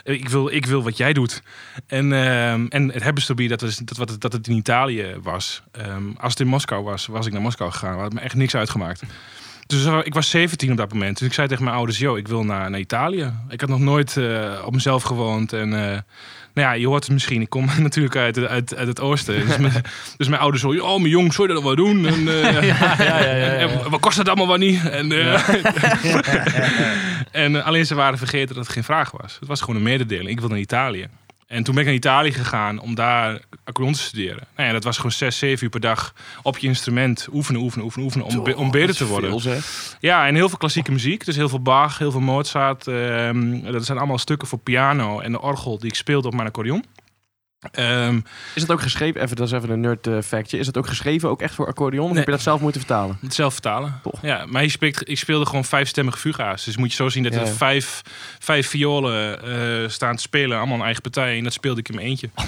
Eh, 0.04 0.14
Ik 0.14 0.28
wil, 0.28 0.48
ik 0.48 0.66
wil 0.66 0.82
wat 0.82 0.96
jij 0.96 1.12
doet. 1.12 1.42
En, 1.86 2.12
ehm, 2.12 2.66
en 2.68 2.92
het 2.92 3.02
hebben 3.02 3.24
to 3.24 3.34
be, 3.34 3.46
dat, 3.46 3.60
was, 3.60 3.76
dat, 3.76 3.96
wat 3.96 4.08
het, 4.08 4.20
dat 4.20 4.32
het 4.32 4.48
in 4.48 4.56
Italië 4.56 5.14
was. 5.22 5.62
Ehm, 5.72 6.04
als 6.16 6.32
het 6.32 6.40
in 6.40 6.46
Moskou 6.46 6.84
was, 6.84 7.06
was 7.06 7.26
ik 7.26 7.32
naar 7.32 7.42
Moskou 7.42 7.70
gegaan. 7.70 7.98
Had 7.98 8.12
me 8.12 8.20
echt 8.20 8.34
niks 8.34 8.54
uitgemaakt. 8.54 9.02
Dus 9.66 10.04
ik 10.04 10.14
was 10.14 10.30
17 10.30 10.70
op 10.70 10.76
dat 10.76 10.92
moment. 10.92 11.18
Dus 11.18 11.28
ik 11.28 11.34
zei 11.34 11.48
tegen 11.48 11.64
mijn 11.64 11.76
ouders, 11.76 11.98
yo, 11.98 12.16
ik 12.16 12.28
wil 12.28 12.44
naar, 12.44 12.70
naar 12.70 12.80
Italië. 12.80 13.32
Ik 13.48 13.60
had 13.60 13.70
nog 13.70 13.78
nooit 13.78 14.16
eh, 14.16 14.62
op 14.64 14.72
mezelf 14.72 15.02
gewoond. 15.02 15.52
En 15.52 15.74
eh, 15.74 15.98
nou 16.54 16.68
ja, 16.68 16.72
je 16.72 16.86
hoort 16.86 17.04
het 17.04 17.12
misschien. 17.12 17.40
Ik 17.40 17.48
kom 17.48 17.68
natuurlijk 17.78 18.16
uit, 18.16 18.38
uit, 18.38 18.76
uit 18.76 18.88
het 18.88 19.00
oosten. 19.00 19.46
Dus, 19.46 19.56
mijn, 19.56 19.72
dus 20.16 20.28
mijn 20.28 20.40
ouders 20.40 20.62
zo, 20.62 20.68
oh 20.68 20.98
mijn 20.98 21.08
jong, 21.08 21.32
zou 21.34 21.48
je 21.48 21.54
dat 21.54 21.62
wel 21.62 21.76
doen? 21.76 22.06
En, 22.06 22.28
eh, 22.28 23.62
en 23.62 23.90
wat 23.90 24.00
kost 24.00 24.16
dat 24.16 24.28
allemaal 24.28 24.48
wel 24.48 24.56
niet? 24.56 24.88
En, 24.88 25.08
en 27.32 27.56
eh, 27.56 27.66
alleen 27.66 27.86
ze 27.86 27.94
waren 27.94 28.18
vergeten 28.18 28.54
dat 28.54 28.64
het 28.64 28.72
geen 28.72 28.84
vraag 28.84 29.10
was. 29.10 29.36
Het 29.40 29.48
was 29.48 29.60
gewoon 29.60 29.76
een 29.76 29.82
mededeling. 29.82 30.28
Ik 30.28 30.40
wil 30.40 30.48
naar 30.48 30.58
Italië. 30.58 31.06
En 31.46 31.62
toen 31.62 31.72
ben 31.74 31.82
ik 31.82 31.88
naar 31.88 31.98
Italië 31.98 32.32
gegaan 32.32 32.78
om 32.78 32.94
daar 32.94 33.40
accordeon 33.64 33.94
te 33.94 34.00
studeren. 34.00 34.46
Nou 34.56 34.66
ja, 34.66 34.72
dat 34.74 34.84
was 34.84 34.96
gewoon 34.96 35.12
zes, 35.12 35.38
zeven 35.38 35.64
uur 35.64 35.70
per 35.70 35.80
dag 35.80 36.14
op 36.42 36.58
je 36.58 36.66
instrument 36.66 37.28
oefenen, 37.32 37.60
oefenen, 37.60 37.84
oefenen, 37.84 38.04
oefenen 38.06 38.26
om, 38.26 38.42
be- 38.44 38.56
om 38.56 38.70
beter 38.70 38.94
te 38.96 39.06
worden. 39.06 39.30
Veel, 39.30 39.40
zeg. 39.40 39.96
Ja, 40.00 40.26
en 40.26 40.34
heel 40.34 40.48
veel 40.48 40.58
klassieke 40.58 40.92
muziek. 40.92 41.24
Dus 41.24 41.36
heel 41.36 41.48
veel 41.48 41.60
Bach, 41.62 41.98
heel 41.98 42.10
veel 42.10 42.20
Mozart. 42.20 42.86
ehm, 42.86 43.60
dat 43.72 43.84
zijn 43.84 43.98
allemaal 43.98 44.18
stukken 44.18 44.48
voor 44.48 44.58
piano 44.58 45.20
en 45.20 45.32
de 45.32 45.40
orgel 45.40 45.78
die 45.78 45.88
ik 45.88 45.94
speelde 45.94 46.28
op 46.28 46.34
mijn 46.34 46.48
accordeon. 46.48 46.84
Ehm, 47.70 48.20
Is 48.55 48.62
het 48.62 48.70
ook 48.70 48.81
geschreven, 48.81 49.20
even, 49.22 49.37
dat 49.37 49.46
is 49.46 49.53
even 49.53 49.70
een 49.70 49.81
nerd 49.81 50.07
eh, 50.07 50.18
factje. 50.25 50.59
Is 50.59 50.66
het 50.66 50.77
ook 50.77 50.87
geschreven 50.87 51.29
ook 51.29 51.42
echt 51.42 51.55
voor 51.55 51.66
accordeon? 51.66 52.03
Of 52.03 52.09
Nee. 52.09 52.16
heb 52.18 52.27
je 52.27 52.33
dat 52.33 52.42
zelf 52.42 52.61
moeten 52.61 52.81
vertalen? 52.81 53.18
het 53.20 53.35
zelf 53.35 53.53
vertalen. 53.53 54.01
Toch. 54.03 54.18
Ja, 54.22 54.46
maar 54.46 54.62
je 54.62 54.68
spreekt, 54.68 55.09
ik 55.09 55.18
speelde 55.18 55.46
gewoon 55.46 55.64
vijfstemmige 55.64 56.18
fuga's. 56.18 56.64
Dus 56.64 56.77
moet 56.77 56.90
je 56.90 56.96
zo 56.96 57.09
zien 57.09 57.22
dat 57.22 57.35
Ja, 57.35 57.40
er 57.40 57.46
vijf, 57.48 58.03
vijf 58.38 58.68
violen 58.68 59.42
eh, 59.83 59.88
staan 59.88 60.16
te 60.16 60.22
spelen. 60.22 60.59
Allemaal 60.59 60.77
een 60.79 60.83
eigen 60.85 61.03
partij. 61.03 61.38
En 61.38 61.44
dat 61.44 61.53
speelde 61.53 61.81
ik 61.81 61.88
in 61.88 61.94
mijn 61.94 62.07
eentje. 62.07 62.31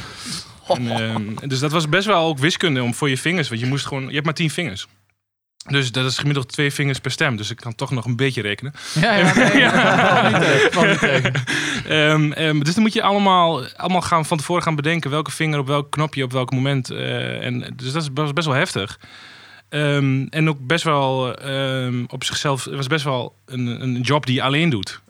En, 0.69 0.91
ehm, 0.91 1.49
dus 1.49 1.59
dat 1.59 1.73
was 1.73 1.89
best 1.89 2.07
wel 2.07 2.27
ook 2.27 2.39
wiskunde 2.39 2.83
om 2.83 2.95
voor 2.95 3.09
je 3.09 3.19
vingers. 3.19 3.49
Want 3.49 3.61
je 3.61 3.67
moest 3.67 3.87
gewoon, 3.87 4.07
je 4.07 4.13
hebt 4.13 4.25
maar 4.25 4.35
tien 4.35 4.51
vingers. 4.51 4.87
Dus 5.65 5.93
dat 5.93 6.05
is 6.05 6.19
gemiddeld 6.19 6.49
twee 6.53 6.73
vingers 6.73 6.99
per 6.99 7.11
stem. 7.11 7.37
Dus 7.37 7.51
ik 7.51 7.57
kan 7.57 7.75
toch 7.75 7.91
nog 7.91 8.05
een 8.05 8.17
beetje 8.17 8.43
rekenen. 8.43 8.73
Ja, 8.95 9.15
ja, 9.15 9.35
nee, 9.35 9.59
ja. 9.65 9.71
Valt 10.11 10.33
niet 10.33 10.43
tegen, 10.43 10.73
valt 10.73 10.87
niet 10.87 10.99
tegen. 10.99 11.33
Ehm, 11.89 12.33
ehm, 12.33 12.61
dus 12.61 12.75
dan 12.75 12.83
moet 12.83 12.93
je 12.93 13.03
allemaal, 13.03 13.65
allemaal 13.77 14.01
gaan, 14.01 14.27
van 14.27 14.37
tevoren 14.37 14.63
gaan 14.63 14.75
bedenken 14.75 15.11
welke 15.11 15.31
vinger 15.31 15.59
op 15.59 15.67
welk 15.67 15.91
knopje 15.91 16.25
op 16.25 16.33
welk 16.33 16.53
moment. 16.53 16.91
eh, 16.91 17.45
en, 17.45 17.73
dus 17.77 17.93
dat 17.93 18.03
is 18.03 18.13
best, 18.13 18.35
best 18.35 18.47
wel 18.47 18.57
heftig. 18.57 18.99
Ehm, 19.69 20.27
en 20.31 20.49
ook 20.49 20.59
best 20.61 20.85
wel 20.85 21.37
op 22.07 22.25
zichzelf, 22.25 22.65
het 22.65 22.75
was 22.75 22.87
best 22.87 23.05
wel 23.05 23.35
een, 23.47 23.83
een 23.83 24.01
job 24.01 24.27
die 24.27 24.35
je 24.35 24.43
alleen 24.43 24.71
doet. 24.71 25.01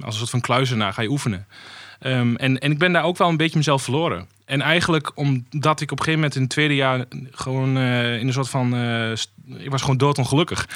Als 0.00 0.12
een 0.14 0.18
soort 0.18 0.30
van 0.30 0.40
kluizenaar 0.40 0.92
ga 0.92 1.02
je 1.02 1.10
oefenen. 1.10 1.46
En, 1.98 2.58
en 2.58 2.70
ik 2.70 2.78
ben 2.78 2.92
daar 2.92 3.04
ook 3.04 3.18
wel 3.18 3.28
een 3.28 3.36
beetje 3.36 3.56
mezelf 3.56 3.82
verloren. 3.82 4.28
En 4.46 4.60
eigenlijk 4.60 5.12
omdat 5.14 5.80
ik 5.80 5.90
op 5.90 5.98
een 5.98 6.04
gegeven 6.04 6.12
moment 6.14 6.34
in 6.34 6.40
het 6.42 6.50
tweede 6.50 6.74
jaar 6.74 7.04
gewoon 7.30 7.76
eh, 7.76 8.18
in 8.18 8.26
een 8.26 8.32
soort 8.32 8.48
van. 8.48 8.74
eh, 8.74 9.10
ik 9.64 9.70
was 9.70 9.80
gewoon 9.80 9.96
doodongelukkig. 9.96 10.68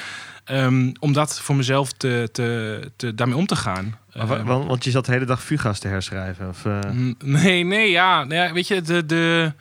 Ehm, 0.45 0.91
om 0.99 1.13
dat 1.13 1.41
voor 1.41 1.55
mezelf 1.55 1.91
te, 1.91 2.29
te, 2.31 2.91
te, 2.95 3.15
daarmee 3.15 3.35
om 3.37 3.45
te 3.45 3.55
gaan. 3.55 3.97
Ehm, 4.13 4.43
want, 4.45 4.67
want 4.67 4.83
je 4.83 4.91
zat 4.91 5.05
de 5.05 5.11
hele 5.11 5.25
dag 5.25 5.43
fuga's 5.43 5.79
te 5.79 5.87
herschrijven. 5.87 6.47
Of, 6.49 6.65
eh, 6.65 6.79
Mm, 6.91 7.15
Nee, 7.23 7.63
nee, 7.63 7.89
ja. 7.91 8.23
Nou 8.23 8.35
ja 8.47 8.53
weet 8.53 8.67
je, 8.67 8.81
de, 8.81 9.05
de, 9.05 9.53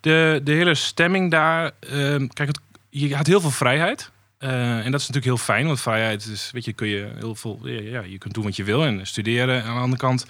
de, 0.00 0.40
de 0.44 0.52
hele 0.52 0.74
stemming 0.74 1.30
daar. 1.30 1.70
ehm, 1.80 2.26
kijk, 2.26 2.48
het, 2.48 2.60
je 2.90 3.16
had 3.16 3.26
heel 3.26 3.40
veel 3.40 3.50
vrijheid. 3.50 4.10
En 4.38 4.90
dat 4.90 5.00
is 5.00 5.06
natuurlijk 5.08 5.24
heel 5.24 5.36
fijn, 5.54 5.66
want 5.66 5.80
vrijheid 5.80 6.26
is, 6.26 6.50
weet 6.52 6.64
je, 6.64 6.72
kun 6.72 6.88
je 6.88 7.08
heel 7.18 7.34
veel, 7.34 7.60
ja, 7.62 7.80
ja, 7.80 8.00
je 8.00 8.18
kunt 8.18 8.34
doen 8.34 8.44
wat 8.44 8.56
je 8.56 8.64
wil 8.64 8.84
en 8.84 9.06
studeren. 9.06 9.54
En 9.62 9.64
aan 9.68 9.74
de 9.74 9.80
andere 9.80 10.00
kant, 10.02 10.26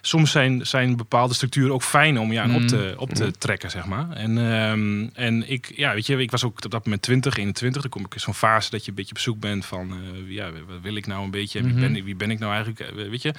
soms 0.00 0.30
zijn, 0.30 0.66
zijn 0.66 0.96
bepaalde 0.96 1.34
structuren 1.34 1.72
ook 1.74 1.82
fijn 1.82 2.18
om 2.18 2.32
je 2.32 2.40
aan 2.40 2.54
op 2.54 2.62
te, 2.62 2.94
op 2.96 3.12
te 3.12 3.30
trekken, 3.38 3.70
zeg 3.70 3.86
maar. 3.86 4.10
En, 4.10 4.38
ehm, 4.52 5.06
en 5.26 5.50
ik, 5.50 5.72
ja, 5.76 5.94
weet 5.94 6.06
je, 6.06 6.16
ik 6.16 6.30
was 6.30 6.44
ook 6.44 6.64
op 6.64 6.70
dat 6.70 6.84
moment 6.84 7.02
20, 7.02 7.36
21. 7.36 7.82
Dan 7.82 7.90
kom 7.90 8.04
ik 8.04 8.14
in 8.14 8.20
zo'n 8.20 8.34
fase 8.34 8.70
dat 8.70 8.82
je 8.84 8.88
een 8.90 8.96
beetje 8.96 9.14
op 9.14 9.18
zoek 9.20 9.40
bent 9.40 9.66
van, 9.66 9.90
eh, 9.90 10.34
ja, 10.34 10.50
wat 10.66 10.80
wil 10.82 10.94
ik 10.96 11.06
nou 11.06 11.24
een 11.24 11.30
beetje? 11.30 11.62
Wie, 11.62 11.72
ben, 11.74 11.96
ik- 11.96 12.04
wie 12.04 12.16
ben 12.16 12.30
ik 12.30 12.38
nou 12.38 12.52
eigenlijk? 12.54 12.80
Eh, 12.80 13.08
Weet 13.08 13.22
je? 13.22 13.32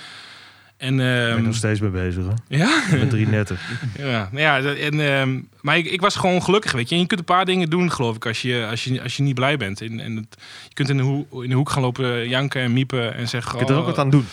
En, 0.77 0.93
ik 0.93 1.33
ben 1.35 1.43
nog 1.43 1.55
steeds 1.55 1.79
mee 1.79 1.89
bezig 1.89 2.23
ja? 2.47 2.83
Ik 2.91 2.99
ben 2.99 3.09
33. 3.09 3.61
Ja, 3.97 4.29
nou 4.31 4.39
ja, 4.41 4.73
en, 4.75 4.99
ehm, 4.99 5.39
maar 5.61 5.77
ik, 5.77 5.85
ik 5.85 6.01
was 6.01 6.15
gewoon 6.15 6.43
gelukkig, 6.43 6.71
weet 6.71 6.89
je. 6.89 6.95
En 6.95 7.01
je 7.01 7.07
kunt 7.07 7.19
een 7.19 7.25
paar 7.25 7.45
dingen 7.45 7.69
doen, 7.69 7.91
geloof 7.91 8.15
ik, 8.15 8.25
als 8.25 8.41
je, 8.41 8.67
als 8.69 8.83
je, 8.83 9.01
als 9.01 9.17
je 9.17 9.23
niet 9.23 9.35
blij 9.35 9.57
bent. 9.57 9.81
En, 9.81 9.99
en 9.99 10.15
het- 10.15 10.35
je 10.67 10.73
kunt 10.73 10.89
in 10.89 10.97
de, 10.97 11.03
hoek, 11.03 11.43
in 11.43 11.49
de 11.49 11.55
hoek 11.55 11.69
gaan 11.69 11.81
lopen 11.81 12.29
janken 12.29 12.61
en 12.61 12.73
miepen 12.73 13.13
en 13.15 13.27
zeggen... 13.27 13.51
Je 13.51 13.57
kunt 13.57 13.69
er 13.69 13.75
ook 13.75 13.81
oh, 13.81 13.87
wat 13.87 13.97
aan 13.99 14.09
doen. 14.09 14.25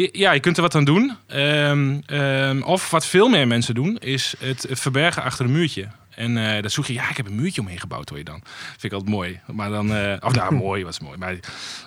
Ja, 0.00 0.32
je 0.32 0.40
kunt 0.40 0.56
er 0.56 0.62
wat 0.62 0.74
aan 0.74 0.84
doen. 0.84 1.16
Ehm, 1.26 2.00
ehm, 2.06 2.62
of 2.62 2.90
wat 2.90 3.06
veel 3.06 3.28
meer 3.28 3.46
mensen 3.46 3.74
doen, 3.74 3.96
is 3.98 4.34
het 4.38 4.66
verbergen 4.70 5.22
achter 5.22 5.44
een 5.44 5.52
muurtje. 5.52 5.88
En 6.18 6.36
eh 6.36 6.60
dan 6.60 6.70
zoek 6.70 6.86
je, 6.86 6.92
ja, 6.92 7.10
ik 7.10 7.16
heb 7.16 7.26
een 7.26 7.34
muurtje 7.34 7.60
omheen 7.60 7.80
gebouwd, 7.80 8.08
hoor 8.08 8.18
je 8.18 8.24
dan. 8.24 8.40
Vind 8.70 8.84
ik 8.84 8.92
altijd 8.92 9.10
mooi. 9.10 9.40
Maar 9.46 9.70
dan, 9.70 9.94
eh, 9.94 10.16
of 10.20 10.34
nou, 10.34 10.54
mooi, 10.66 10.84
was 10.84 11.00
mooi. 11.00 11.18
Maar, 11.18 11.38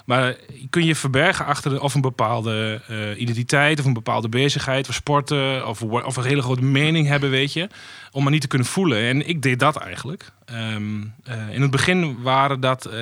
maar 0.06 0.36
kun 0.70 0.86
je 0.86 0.96
verbergen 0.96 1.46
achter 1.46 1.82
of 1.82 1.94
een 1.94 2.02
bepaalde 2.02 2.82
eh, 2.88 3.20
identiteit, 3.22 3.80
of 3.80 3.86
een 3.86 3.94
bepaalde 3.94 4.30
bezigheid, 4.30 4.90
of 4.90 4.96
sporten, 4.96 5.68
of, 5.68 5.82
of 5.82 6.16
een 6.16 6.24
hele 6.24 6.42
grote 6.42 6.64
mening 6.64 7.08
hebben, 7.08 7.30
weet 7.30 7.54
je. 7.54 7.70
Om 8.12 8.24
maar 8.24 8.32
niet 8.32 8.42
te 8.42 8.48
kunnen 8.48 8.68
voelen. 8.68 8.98
En 8.98 9.28
ik 9.28 9.42
deed 9.42 9.60
dat 9.60 9.76
eigenlijk. 9.76 10.32
Ehm, 10.46 11.02
eh, 11.24 11.54
in 11.54 11.62
het 11.62 11.72
begin 11.72 12.22
waren 12.22 12.60
dat 12.60 12.86
eh, 12.86 12.94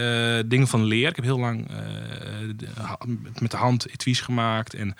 dingen 0.45 0.67
van 0.67 0.83
leer. 0.83 1.09
Ik 1.09 1.15
heb 1.15 1.25
heel 1.25 1.39
lang 1.39 1.67
met 3.39 3.51
de 3.51 3.57
hand 3.57 3.89
etuis 3.89 4.21
gemaakt 4.21 4.73
en 4.73 4.95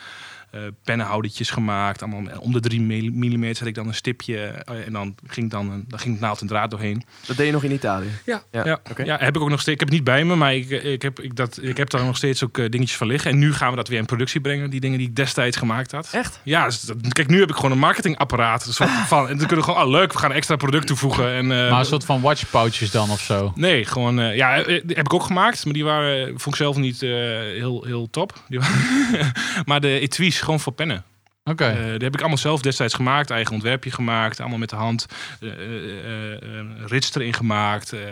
eh 0.52 0.62
pennenhoudertjes 0.84 1.50
gemaakt. 1.50 2.02
Allemaal 2.02 2.40
om 2.40 2.52
de 2.52 2.60
3 2.60 2.82
mm 2.82 3.44
had 3.46 3.66
ik 3.66 3.76
dan 3.76 3.88
een 3.88 3.94
stipje 3.94 4.38
eh, 4.38 4.86
en 4.86 4.94
dan 4.94 5.16
ging, 5.28 5.50
dan 5.50 5.72
een, 5.72 5.86
dan 5.88 6.00
ging 6.00 6.20
naald 6.20 6.42
en 6.42 6.48
draad 6.48 6.70
doorheen. 6.72 7.04
Dat 7.28 7.38
deed 7.38 7.46
je 7.46 7.52
nog 7.52 7.64
in 7.64 7.72
Italië? 7.72 8.08
Ja, 8.26 8.42
Ja, 8.52 8.80
ja, 9.04 9.18
heb 9.20 9.36
ik 9.36 9.42
ook 9.42 9.50
nog 9.50 9.62
steeds. 9.62 9.74
Ik 9.74 9.80
heb 9.80 9.90
het 9.90 9.98
niet 9.98 10.04
bij 10.04 10.24
me, 10.26 10.36
maar 10.36 10.56
ik, 10.56 10.70
ik, 10.70 11.02
heb, 11.02 11.20
ik, 11.20 11.36
dat, 11.36 11.60
ik 11.62 11.78
heb 11.78 11.90
daar 11.90 12.04
nog 12.06 12.18
steeds 12.18 12.44
ook 12.44 12.58
eh, 12.58 12.70
dingetjes 12.70 12.98
van 12.98 13.08
liggen. 13.08 13.32
En 13.32 13.38
nu 13.38 13.54
gaan 13.54 13.70
we 13.70 13.76
dat 13.76 13.88
weer 13.88 14.00
in 14.00 14.06
productie 14.06 14.42
brengen, 14.42 14.70
die 14.70 14.80
dingen 14.80 14.98
die 14.98 15.08
ik 15.08 15.16
destijds 15.16 15.58
gemaakt 15.58 15.92
had. 15.92 16.10
Echt? 16.12 16.40
Ja, 16.44 16.66
dus 16.66 16.82
dat- 16.82 17.14
kijk, 17.14 17.28
nu 17.28 17.40
heb 17.40 17.50
ik 17.50 17.56
gewoon 17.56 17.72
een 17.72 17.78
marketingapparaat. 17.80 18.66
Een 18.66 18.74
soort 18.74 18.90
van, 18.90 19.28
en 19.30 19.38
dan 19.38 19.48
kunnen 19.48 19.66
we 19.66 19.72
gewoon, 19.72 19.86
oh 19.86 19.90
leuk, 19.92 20.14
we 20.14 20.20
gaan 20.20 20.30
een 20.30 20.36
extra 20.36 20.56
product 20.56 20.88
toevoegen. 20.88 21.32
En, 21.34 21.52
eh, 21.52 21.70
Maar 21.70 21.80
een 21.80 21.86
soort 21.86 22.06
van 22.06 22.22
watchpouches 22.22 22.92
dan 22.92 23.10
of 23.10 23.22
zo. 23.22 23.52
Nee, 23.56 23.86
gewoon, 23.86 24.20
eh, 24.20 24.36
ja, 24.36 24.52
heb 24.88 24.98
ik 24.98 25.14
ook 25.14 25.24
gemaakt, 25.24 25.66
maar 25.66 25.74
die 25.74 25.84
waren, 25.84 26.28
vond 26.28 26.46
ik 26.56 26.56
zelf 26.62 26.78
niet 26.78 27.02
eh, 27.04 27.10
heel, 27.10 27.84
heel 27.86 28.10
top. 28.10 28.34
Die 28.48 28.60
waren 28.60 29.32
maar 29.66 29.82
de 29.82 30.00
etuis, 30.00 30.39
gewoon 30.42 30.60
voor 30.60 30.74
pennen. 30.74 31.04
Oké. 31.44 31.66
Eh, 31.66 31.76
die 31.84 31.92
heb 31.92 32.14
ik 32.14 32.20
allemaal 32.20 32.38
zelf 32.38 32.62
destijds 32.62 32.94
gemaakt, 32.94 33.30
eigen 33.32 33.54
ontwerpje 33.54 33.92
gemaakt, 33.92 34.40
allemaal 34.40 34.58
met 34.58 34.70
de 34.70 34.76
hand. 34.76 35.06
eh 35.42 35.50
eh, 35.50 35.60
eh, 35.60 36.34
eh, 36.60 36.66
rits 36.86 37.16
erin 37.16 37.34
gemaakt. 37.34 37.94
eh, 37.94 38.00
op 38.00 38.06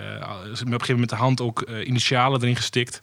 een 0.45 0.57
gegeven 0.57 0.67
moment 0.69 0.99
met 0.99 1.09
de 1.09 1.15
hand 1.15 1.41
ook 1.41 1.61
eh, 1.61 1.87
initialen 1.87 2.41
erin 2.41 2.55
gestikt. 2.55 3.01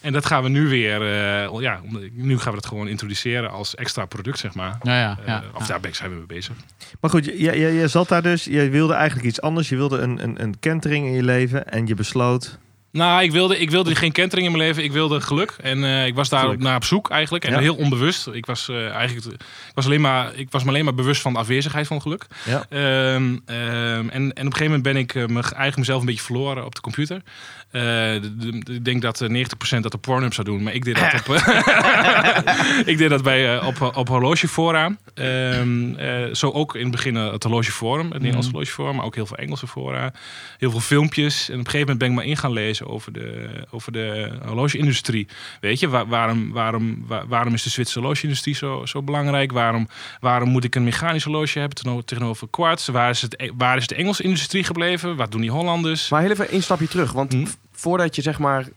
En 0.00 0.12
dat 0.12 0.26
gaan 0.26 0.42
we 0.42 0.48
nu 0.48 0.68
weer, 0.68 1.02
eh, 1.02 1.60
ja, 1.60 1.80
nu 2.12 2.38
gaan 2.38 2.52
we 2.52 2.60
dat 2.60 2.66
gewoon 2.66 2.88
introduceren 2.88 3.50
als 3.50 3.74
extra 3.74 4.04
product, 4.06 4.38
zeg 4.38 4.54
maar. 4.54 4.78
ja, 4.82 4.98
ja, 5.00 5.18
ja. 5.26 5.42
of 5.54 5.66
daar 5.66 5.80
ben 5.80 5.90
ik- 5.90 5.96
zijn 5.96 6.10
we 6.10 6.16
mee 6.16 6.26
bezig. 6.26 6.54
Maar 7.00 7.10
goed, 7.10 7.24
je, 7.24 7.34
je, 7.42 7.56
je 7.72 7.88
zat 7.88 8.08
daar 8.08 8.22
dus. 8.22 8.44
Je 8.44 8.68
wilde 8.68 8.94
eigenlijk 8.94 9.26
iets 9.28 9.40
anders. 9.40 9.68
Je 9.68 9.76
wilde 9.76 9.98
een, 9.98 10.22
een, 10.22 10.42
een 10.42 10.58
kentering 10.60 11.06
in 11.06 11.12
je 11.12 11.22
leven. 11.22 11.68
En 11.72 11.86
je 11.86 11.94
besloot. 11.94 12.58
Nou, 12.92 13.22
ik 13.22 13.32
wilde, 13.32 13.58
ik 13.58 13.70
wilde 13.70 13.94
geen 13.94 14.12
kentering 14.12 14.46
in 14.46 14.52
mijn 14.56 14.64
leven. 14.68 14.84
Ik 14.84 14.92
wilde 14.92 15.20
geluk. 15.20 15.56
En 15.60 15.84
eh, 15.84 16.06
ik 16.06 16.14
was 16.14 16.28
daar 16.28 16.40
Geluk. 16.44 16.58
naar 16.58 16.76
op 16.76 16.84
zoek 16.84 17.10
eigenlijk. 17.10 17.44
En 17.44 17.52
Ja. 17.52 17.58
heel 17.58 17.74
onbewust. 17.76 18.26
Ik 18.32 18.46
was, 18.46 18.68
eh, 18.68 18.90
eigenlijk, 18.90 19.26
ik, 19.26 19.40
was 19.74 19.84
alleen 19.84 20.00
maar, 20.00 20.34
ik 20.34 20.50
was 20.50 20.62
me 20.62 20.68
alleen 20.68 20.84
maar 20.84 20.94
bewust 20.94 21.22
van 21.22 21.32
de 21.32 21.38
afwezigheid 21.38 21.86
van 21.86 22.02
geluk. 22.02 22.26
Ja. 22.44 22.64
Ehm, 22.68 23.36
ehm, 23.46 24.08
en, 24.08 24.10
en 24.12 24.30
op 24.30 24.36
een 24.36 24.42
gegeven 24.52 24.64
moment 24.64 24.82
ben 24.82 24.96
ik 24.96 25.14
eh, 25.14 25.26
me, 25.26 25.40
eigenlijk 25.42 25.76
mezelf 25.76 26.00
een 26.00 26.06
beetje 26.06 26.22
verloren 26.24 26.64
op 26.64 26.74
de 26.74 26.80
computer. 26.80 27.22
Eh, 27.70 27.82
de- 27.82 28.36
de- 28.64 28.74
ik 28.74 28.84
denk 28.84 29.02
dat 29.02 29.20
eh, 29.20 29.28
90% 29.28 29.82
dat 29.82 29.94
op 29.94 30.00
Pornhub 30.02 30.34
zou 30.34 30.46
doen. 30.46 30.62
Maar 30.62 30.74
ik 30.74 30.84
deed 30.84 30.94
dat, 30.94 31.14
op, 31.14 31.34
ik 32.92 32.98
deed 32.98 33.10
dat 33.10 33.22
bij, 33.22 33.56
eh, 33.58 33.66
op, 33.66 33.96
op 33.96 34.08
horlogefora. 34.08 34.96
Ehm, 35.14 35.94
eh, 35.94 36.34
zo 36.34 36.50
ook 36.50 36.74
in 36.74 36.82
het 36.82 36.90
begin 36.90 37.16
eh, 37.16 37.32
het 37.32 37.42
horlogeforum. 37.42 38.04
Het 38.06 38.14
Nederlandse 38.18 38.50
horlogeforum. 38.50 38.96
Maar 38.96 39.04
ook 39.04 39.14
heel 39.14 39.26
veel 39.26 39.36
Engelse 39.36 39.66
fora. 39.66 40.12
Heel 40.58 40.70
veel 40.70 40.80
filmpjes. 40.80 41.48
En 41.48 41.54
op 41.58 41.64
een 41.64 41.70
gegeven 41.70 41.80
moment 41.80 41.98
ben 41.98 42.08
ik 42.08 42.14
maar 42.14 42.24
in 42.24 42.36
gaan 42.36 42.52
lezen 42.52 42.86
over 42.88 43.12
de, 43.12 43.48
over 43.70 43.92
de 43.92 44.30
horloge-industrie. 44.44 45.26
Weet 45.60 45.80
je, 45.80 45.88
waar- 45.88 46.06
waarom, 46.06 46.52
waarom, 46.52 47.04
waar- 47.06 47.26
waarom 47.28 47.54
is 47.54 47.62
de 47.62 47.70
Zwitserse 47.70 47.98
horloge-industrie 48.00 48.54
zo, 48.54 48.86
zo 48.86 49.02
belangrijk? 49.02 49.52
Waarom, 49.52 49.88
waarom 50.20 50.48
moet 50.48 50.64
ik 50.64 50.74
een 50.74 50.84
mechanisch 50.84 51.24
horloge 51.24 51.58
hebben 51.58 52.04
tegenover, 52.04 52.48
quartz? 52.50 52.88
Waar 52.88 53.10
is, 53.10 53.22
het, 53.22 53.50
waar 53.56 53.76
is 53.76 53.86
de 53.86 53.94
Engelse 53.94 54.22
industrie 54.22 54.64
gebleven? 54.64 55.16
Wat 55.16 55.32
doen 55.32 55.40
die 55.40 55.50
Hollanders? 55.50 56.08
Maar 56.08 56.20
heel 56.20 56.30
even 56.30 56.48
één 56.50 56.62
stapje 56.62 56.88
terug. 56.88 57.12
Want 57.12 57.32
Hm? 57.32 57.46
Voordat 57.80 58.16
je 58.16 58.22
zeg 58.22 58.38
maar 58.38 58.68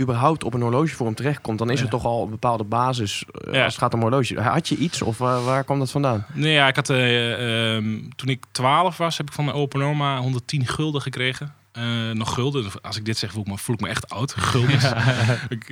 überhaupt 0.00 0.44
op 0.44 0.54
een 0.54 0.60
horlogevorm 0.60 1.14
terechtkomt... 1.14 1.58
dan 1.58 1.70
is 1.70 1.80
er 1.80 1.88
toch 1.88 2.04
al 2.04 2.22
een 2.22 2.30
bepaalde 2.30 2.64
basis 2.64 3.24
eh, 3.30 3.52
Ja. 3.52 3.64
als 3.64 3.72
het 3.72 3.82
gaat 3.82 3.94
om 3.94 4.00
horloge. 4.00 4.40
Had 4.40 4.68
je 4.68 4.76
iets 4.76 5.02
of 5.02 5.18
waar, 5.18 5.44
waar 5.44 5.64
kwam 5.64 5.78
dat 5.78 5.90
vandaan? 5.90 6.26
Nee, 6.32 6.52
ja, 6.52 6.68
ik 6.68 6.76
had, 6.76 6.90
eh, 6.90 7.74
ehm, 7.76 8.00
toen 8.16 8.28
ik 8.28 8.44
12 8.50 8.96
was, 8.96 9.16
heb 9.16 9.26
ik 9.26 9.32
van 9.32 9.44
mijn 9.44 9.56
open 9.56 9.82
oma 9.82 10.18
110 10.18 10.66
gulden 10.66 11.02
gekregen. 11.02 11.54
Eh, 11.72 12.10
nog 12.12 12.34
gulden. 12.34 12.70
Als 12.82 12.96
ik 12.96 13.04
dit 13.04 13.18
zeg, 13.18 13.32
voel 13.32 13.42
ik 13.42 13.48
me, 13.48 13.58
voel 13.58 13.74
ik 13.74 13.80
me 13.80 13.88
echt 13.88 14.08
oud. 14.08 14.34
Gulden. 14.50 14.96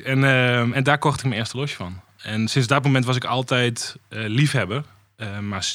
En, 0.05 0.25
ehm, 0.25 0.73
en 0.73 0.83
daar 0.83 0.99
kocht 0.99 1.18
ik 1.18 1.25
mijn 1.25 1.38
eerste 1.38 1.57
losje 1.57 1.77
van. 1.77 2.01
En 2.23 2.49
sinds 2.49 2.68
dat 2.68 2.83
moment 2.85 3.05
was 3.05 3.16
ik 3.16 3.25
altijd 3.25 3.97
liefhebber. 4.09 4.85
Eh, 5.16 5.38
maar, 5.38 5.72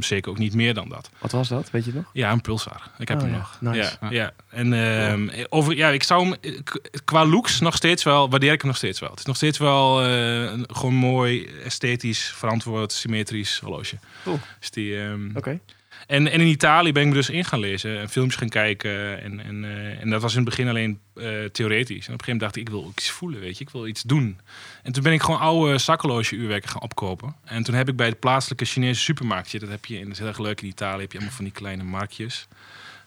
zeker 0.00 0.30
ook 0.30 0.38
niet 0.38 0.54
meer 0.54 0.74
dan 0.74 0.88
dat. 0.88 1.10
Wat 1.18 1.32
was 1.32 1.48
dat? 1.48 1.70
Weet 1.70 1.84
je 1.84 1.92
nog? 1.94 2.04
Ja, 2.12 2.32
een 2.32 2.40
pulsar. 2.40 2.90
Ik 2.98 3.08
heb 3.08 3.16
Oh, 3.16 3.22
hem 3.24 3.32
ja. 3.32 3.38
nog. 3.38 3.56
Nice. 3.60 3.96
Ja, 4.00 4.10
ja. 4.10 4.32
En 4.48 4.72
ehm, 4.72 5.44
over, 5.48 5.76
ja, 5.76 5.88
ik 5.88 6.02
zou 6.02 6.22
hem 6.24 6.36
eh, 6.40 6.58
qua 7.04 7.24
looks 7.24 7.60
nog 7.60 7.76
steeds 7.76 8.02
wel, 8.02 8.30
waardeer 8.30 8.52
ik 8.52 8.58
hem 8.60 8.68
nog 8.68 8.76
steeds 8.76 9.00
wel. 9.00 9.10
Het 9.10 9.18
is 9.18 9.24
nog 9.24 9.36
steeds 9.36 9.58
wel 9.58 10.02
eh, 10.02 10.42
een 10.42 10.66
gewoon 10.72 10.94
mooi, 10.94 11.46
esthetisch, 11.64 12.32
verantwoord, 12.36 12.92
symmetrisch 12.92 13.58
horloge. 13.58 13.96
Cool. 14.24 14.38
Dus 14.60 14.70
die, 14.70 15.00
ehm, 15.00 15.30
Oké. 15.36 15.60
En, 16.06 16.30
en 16.30 16.40
in 16.40 16.46
Italië 16.46 16.92
ben 16.92 17.02
ik 17.02 17.08
me 17.08 17.14
dus 17.14 17.30
in 17.30 17.44
gaan 17.44 17.58
lezen 17.58 17.98
en 18.00 18.08
films 18.08 18.36
gaan 18.36 18.48
kijken. 18.48 19.22
En, 19.22 19.40
en, 19.40 19.64
eh, 19.64 20.00
en 20.00 20.10
dat 20.10 20.22
was 20.22 20.30
in 20.34 20.40
het 20.40 20.48
begin 20.48 20.68
alleen 20.68 20.98
eh, 21.14 21.24
theoretisch. 21.52 22.06
En 22.06 22.12
op 22.14 22.20
een 22.20 22.24
gegeven 22.24 22.32
moment 22.32 22.40
dacht 22.40 22.56
ik, 22.56 22.62
ik 22.62 22.68
wil 22.68 22.92
iets 22.96 23.10
voelen, 23.10 23.40
weet 23.40 23.58
je. 23.58 23.64
Ik 23.64 23.70
wil 23.70 23.86
iets 23.86 24.02
doen. 24.02 24.38
En 24.82 24.92
toen 24.92 25.02
ben 25.02 25.12
ik 25.12 25.22
gewoon 25.22 25.40
oude 25.40 25.78
zakkeloze 25.78 26.34
uurwerken 26.34 26.68
gaan 26.70 26.82
opkopen. 26.82 27.34
En 27.44 27.62
toen 27.62 27.74
heb 27.74 27.88
ik 27.88 27.96
bij 27.96 28.06
het 28.06 28.20
plaatselijke 28.20 28.64
Chinese 28.64 29.00
supermarktje... 29.00 29.58
dat 29.58 29.68
heb 29.68 29.84
je 29.84 29.94
in, 29.98 30.02
dat 30.04 30.12
is 30.12 30.18
heel 30.18 30.28
erg 30.28 30.38
leuk 30.38 30.60
in 30.60 30.68
Italië, 30.68 31.00
heb 31.02 31.12
je 31.12 31.18
allemaal 31.18 31.36
van 31.36 31.44
die 31.44 31.54
kleine 31.54 31.82
marktjes. 31.82 32.46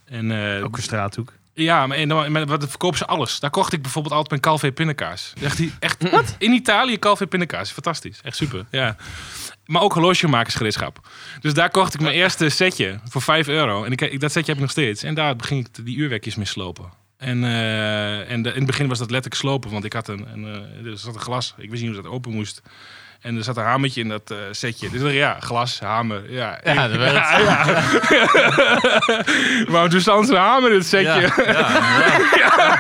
En, 0.06 0.32
eh, 0.56 0.64
Ook 0.64 0.78
een 0.78 0.84
straathoek. 0.84 1.34
ja, 1.54 1.88
maar, 1.88 1.98
en 1.98 2.08
dan, 2.08 2.32
maar 2.32 2.46
wat 2.46 2.70
verkopen 2.70 2.98
ze 2.98 3.06
alles. 3.06 3.40
Daar 3.40 3.50
kocht 3.50 3.74
ik 3.74 3.82
bijvoorbeeld 3.82 4.14
altijd 4.14 4.30
mijn 4.30 4.42
Calvé 4.42 4.72
pindakaas. 4.72 5.34
Echt, 5.42 5.58
die- 5.58 5.74
echt 5.80 6.10
wat? 6.10 6.36
In 6.38 6.52
Italië 6.54 7.00
Calvé 7.00 7.28
pindakaas. 7.28 7.72
Fantastisch. 7.72 8.20
Echt 8.24 8.36
super. 8.38 8.66
Ja. 8.72 8.96
Maar 9.68 9.82
ook 9.82 9.94
horlogemakersgereedschap. 9.94 11.08
Dus 11.40 11.54
daar 11.54 11.70
kocht 11.70 11.94
ik 11.94 12.00
mijn 12.02 12.16
eerste 12.16 12.50
setje 12.50 13.00
voor 13.10 13.22
5 13.22 13.48
euro. 13.48 13.84
En 13.84 13.92
ik, 13.92 14.02
ik, 14.02 14.20
dat 14.20 14.32
setje 14.32 14.48
heb 14.48 14.56
ik 14.56 14.62
nog 14.62 14.72
steeds. 14.72 15.04
En 15.04 15.14
daar 15.14 15.36
begin 15.36 15.58
ik 15.58 15.86
die 15.86 15.98
uurwerkjes 15.98 16.36
mee 16.36 16.46
slopen. 16.46 16.90
En, 17.18 17.44
eh, 17.44 18.32
en 18.32 18.42
de- 18.42 18.50
in 18.50 18.56
het 18.56 18.66
begin 18.66 18.88
was 18.88 18.98
dat 19.00 19.12
letterlijk 19.12 19.42
slopen. 19.42 19.72
Want 19.72 19.84
ik 19.86 19.94
had 19.94 20.08
een, 20.08 20.28
een, 20.34 20.46
eh, 20.46 20.92
er 20.92 20.98
zat 20.98 21.16
een 21.16 21.22
glas. 21.22 21.54
Ik 21.58 21.70
wist 21.70 21.82
niet 21.84 21.94
hoe 21.94 22.02
dat 22.02 22.12
open 22.12 22.32
moest. 22.32 22.62
En 23.22 23.36
er 23.36 23.44
zat 23.44 23.58
een 23.58 23.64
hamertje 23.64 24.02
in 24.02 24.08
dat 24.08 24.32
eh, 24.32 24.38
setje. 24.52 24.90
Dus 24.90 25.12
ja, 25.14 25.38
glas, 25.40 25.80
hamer. 25.80 26.32
Ja, 26.32 26.60
Ja, 26.64 26.88
dat 26.88 26.98
werkt. 26.98 27.30
ja, 27.30 27.66
ja. 28.10 29.24
maar 29.72 29.90
toen 29.90 30.02
stond 30.02 30.30
een 30.30 30.36
hamer 30.36 30.72
in 30.72 30.78
het 30.78 30.86
setje. 30.86 31.08
Ja, 31.08 31.20
ja, 31.20 31.78
inderdaad. 32.18 32.78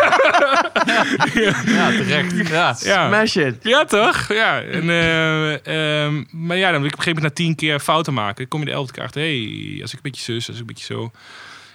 ja, 1.66 1.90
terecht. 1.90 2.48
Ja. 2.50 2.76
Ja. 2.80 3.08
Smash 3.08 3.36
it. 3.36 3.56
Ja, 3.62 3.86
toch? 3.86 4.34
Ja. 4.34 4.62
En, 4.62 4.90
eh, 4.90 6.04
ehm, 6.06 6.24
maar 6.32 6.58
ja, 6.58 6.72
dan 6.72 6.82
wil 6.82 6.90
ik 6.90 6.94
op 6.94 6.98
een 6.98 7.04
gegeven 7.04 7.24
moment 7.24 7.24
na 7.24 7.30
tien 7.46 7.56
keer 7.56 7.80
fouten 7.80 8.14
maken. 8.14 8.48
kom 8.48 8.60
je 8.60 8.66
de 8.66 8.72
elfde 8.72 8.94
keer 8.94 9.04
achter. 9.04 9.22
hey, 9.22 9.80
als 9.82 9.92
ik 9.92 9.96
een 9.96 10.12
beetje 10.12 10.24
zus, 10.24 10.48
als 10.48 10.56
ik 10.56 10.62
een 10.62 10.68
beetje 10.68 10.94
zo. 10.94 11.12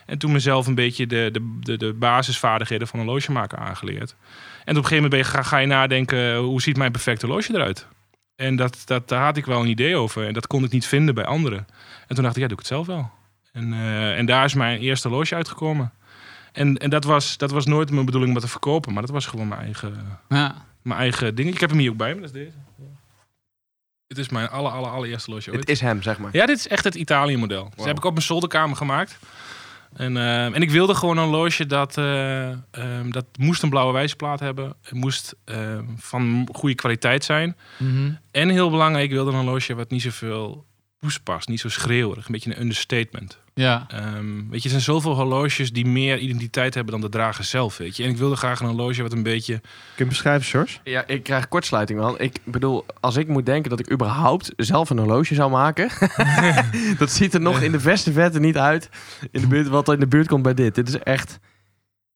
En 0.07 0.19
toen 0.19 0.33
mezelf 0.33 0.67
een 0.67 0.75
beetje 0.75 1.07
de, 1.07 1.29
de, 1.33 1.59
de, 1.61 1.77
de 1.77 1.93
basisvaardigheden 1.93 2.87
van 2.87 2.99
een 2.99 3.05
horlogemaker 3.05 3.59
aangeleerd. 3.59 4.15
En 4.65 4.77
op 4.77 4.83
een 4.83 4.89
gegeven 4.89 4.95
moment 4.95 5.11
ben 5.11 5.19
je, 5.19 5.25
ga, 5.25 5.43
ga 5.43 5.59
je 5.59 5.67
nadenken, 5.67 6.37
hoe 6.37 6.63
ziet 6.63 6.77
mijn 6.77 6.93
perfecte 6.93 7.27
horloge 7.27 7.55
eruit? 7.55 7.87
En 8.43 8.57
dat, 8.57 8.83
dat, 8.85 9.09
daar 9.09 9.25
had 9.25 9.37
ik 9.37 9.45
wel 9.47 9.61
een 9.61 9.67
idee 9.69 9.97
over. 9.97 10.27
En 10.27 10.33
dat 10.33 10.47
kon 10.47 10.65
ik 10.65 10.71
niet 10.73 10.87
vinden 10.87 11.15
bij 11.15 11.25
anderen. 11.25 11.67
En 12.07 12.15
toen 12.15 12.25
dacht 12.25 12.37
ik, 12.37 12.43
ja, 12.43 12.49
doe 12.49 12.59
ik 12.59 12.65
het 12.65 12.73
zelf 12.73 12.87
wel. 12.87 13.11
En, 13.53 13.73
eh, 13.73 14.19
en 14.19 14.27
daar 14.27 14.45
is 14.45 14.55
mijn 14.55 14.79
eerste 14.81 15.09
horloge 15.09 15.35
uitgekomen. 15.35 15.93
En, 16.53 16.77
en 16.79 16.91
dat, 16.91 17.05
was, 17.05 17.37
dat 17.37 17.51
was 17.51 17.67
nooit 17.67 17.91
mijn 17.91 18.05
bedoeling 18.05 18.33
om 18.33 18.39
dat 18.41 18.47
te 18.47 18.53
verkopen. 18.59 18.93
Maar 18.93 19.03
dat 19.03 19.11
was 19.11 19.27
gewoon 19.27 19.49
mijn 19.49 19.61
eigen, 19.61 20.19
Ja. 20.29 20.65
mijn 20.83 20.99
eigen 21.01 21.35
ding. 21.35 21.49
Ik 21.55 21.61
heb 21.61 21.71
hem 21.71 21.79
hier 21.79 21.91
ook 21.91 21.97
bij 21.97 22.15
me, 22.15 22.21
dat 22.21 22.25
is 22.25 22.33
deze. 22.33 22.57
Dit 24.07 24.19
is 24.19 24.29
mijn 24.29 24.49
aller, 24.49 24.73
aller, 24.73 24.91
allereerste 24.91 25.31
horloge 25.31 25.51
ooit. 25.51 25.61
Het 25.61 25.69
is 25.69 25.81
hem, 25.81 26.03
zeg 26.03 26.19
maar. 26.19 26.31
Ja, 26.37 26.47
dit 26.47 26.57
is 26.59 26.69
echt 26.69 26.85
het 26.85 26.95
Italië-model. 26.95 27.65
Dus 27.65 27.73
Wow. 27.77 27.87
heb 27.87 27.97
ik 27.97 28.05
op 28.05 28.13
mijn 28.13 28.25
zolderkamer 28.25 28.77
gemaakt. 28.77 29.19
En, 29.95 30.17
eh, 30.17 30.45
en 30.45 30.63
ik 30.63 30.71
wilde 30.71 30.95
gewoon 30.95 31.17
een 31.17 31.25
horloge 31.25 31.67
dat, 31.67 31.99
eh, 31.99 32.51
ehm, 32.51 33.11
dat 33.11 33.27
moest 33.39 33.63
een 33.63 33.71
blauwe 33.71 33.93
wijzerplaat 33.93 34.41
hebben. 34.41 34.75
Het 34.83 34.93
moest 34.93 35.35
ehm, 35.45 35.85
van 35.97 36.49
goede 36.53 36.75
kwaliteit 36.75 37.25
zijn. 37.25 37.57
Mhm. 37.79 38.13
En 38.31 38.49
heel 38.49 38.71
belangrijk, 38.71 39.05
ik 39.05 39.11
wilde 39.11 39.31
een 39.31 39.37
horloge 39.37 39.75
wat 39.75 39.91
niet 39.91 40.03
zoveel 40.03 40.67
poes 40.99 41.19
past. 41.19 41.49
Niet 41.49 41.61
zo 41.61 41.69
schreeuwerig. 41.69 42.27
Een 42.27 42.33
beetje 42.33 42.55
een 42.55 42.61
understatement. 42.61 43.42
Ja. 43.55 43.87
Ehm, 43.89 44.49
weet 44.49 44.63
je, 44.63 44.65
er 44.65 44.71
zijn 44.71 44.81
zoveel 44.81 45.15
horloges 45.15 45.73
die 45.73 45.87
meer 45.87 46.19
identiteit 46.19 46.75
hebben 46.75 46.93
dan 46.93 47.01
de 47.01 47.09
drager 47.09 47.45
zelf, 47.45 47.77
weet 47.77 47.97
je. 47.97 48.03
En 48.03 48.11
ik 48.11 48.17
wilde 48.17 48.37
graag 48.37 48.61
een 48.61 48.67
horloge 48.67 49.03
wat 49.03 49.13
een 49.13 49.23
beetje... 49.23 49.61
Kun 49.61 50.05
je 50.05 50.05
beschrijven, 50.05 50.47
Sjors? 50.47 50.81
Ja, 50.85 51.07
ik 51.07 51.23
krijg 51.23 51.49
kortsluiting, 51.49 51.99
man. 51.99 52.19
Ik 52.19 52.39
bedoel, 52.45 52.87
als 53.01 53.17
ik 53.17 53.29
moet 53.29 53.47
denken 53.47 53.71
dat 53.71 53.81
ik 53.81 53.93
überhaupt 53.93 54.53
zelf 54.57 54.91
een 54.91 54.99
horloge 54.99 55.35
zou 55.35 55.51
maken... 55.51 55.91
dat 56.99 57.11
ziet 57.11 57.35
er 57.35 57.41
nog 57.41 57.61
in 57.61 57.73
de 57.73 57.81
verste 57.81 58.13
verte 58.13 58.41
niet 58.41 58.57
uit 58.57 58.89
in 59.31 59.41
de 59.41 59.47
buurt, 59.47 59.69
wat 59.69 59.89
er 59.89 59.95
in 59.95 60.01
de 60.01 60.07
buurt 60.07 60.29
komt 60.29 60.43
bij 60.43 60.55
dit. 60.55 60.75
Dit 60.75 60.89
is 60.89 60.99
echt... 60.99 61.39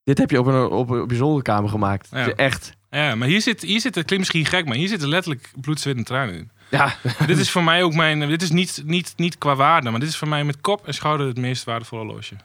Dit 0.03 0.17
heb 0.17 0.29
je 0.29 0.39
op, 0.39 0.45
een, 0.45 0.69
op, 0.69 0.91
op 0.91 1.11
je 1.11 1.17
zolderkamer 1.17 1.69
gemaakt. 1.69 2.07
Ja. 2.11 2.17
Het 2.17 2.27
is 2.27 2.33
echt... 2.33 2.75
Ja, 2.89 3.15
maar 3.15 3.27
hier 3.27 3.41
zit, 3.41 3.61
hier 3.61 3.81
zit, 3.81 3.95
het 3.95 4.05
klinkt 4.05 4.17
misschien 4.17 4.45
gek, 4.45 4.67
maar 4.67 4.75
hier 4.75 4.87
zitten 4.87 5.09
letterlijk 5.09 5.51
bloed, 5.61 5.79
zweet 5.79 5.95
en 5.97 6.03
tranen 6.03 6.35
in. 6.35 6.51
Ja, 6.69 6.93
dit 7.27 7.37
is 7.37 7.51
voor 7.51 7.63
mij 7.63 7.83
ook 7.83 7.93
mijn. 7.93 8.19
Dit 8.19 8.41
is 8.41 8.51
niet, 8.51 8.81
niet, 8.85 9.13
niet 9.17 9.37
qua 9.37 9.55
waarde, 9.55 9.89
maar 9.89 9.99
dit 9.99 10.09
is 10.09 10.17
voor 10.17 10.27
mij 10.27 10.43
met 10.43 10.61
kop 10.61 10.87
en 10.87 10.93
schouder 10.93 11.27
het 11.27 11.37
meest 11.37 11.63
waardevolle 11.63 12.03
horloge. 12.03 12.35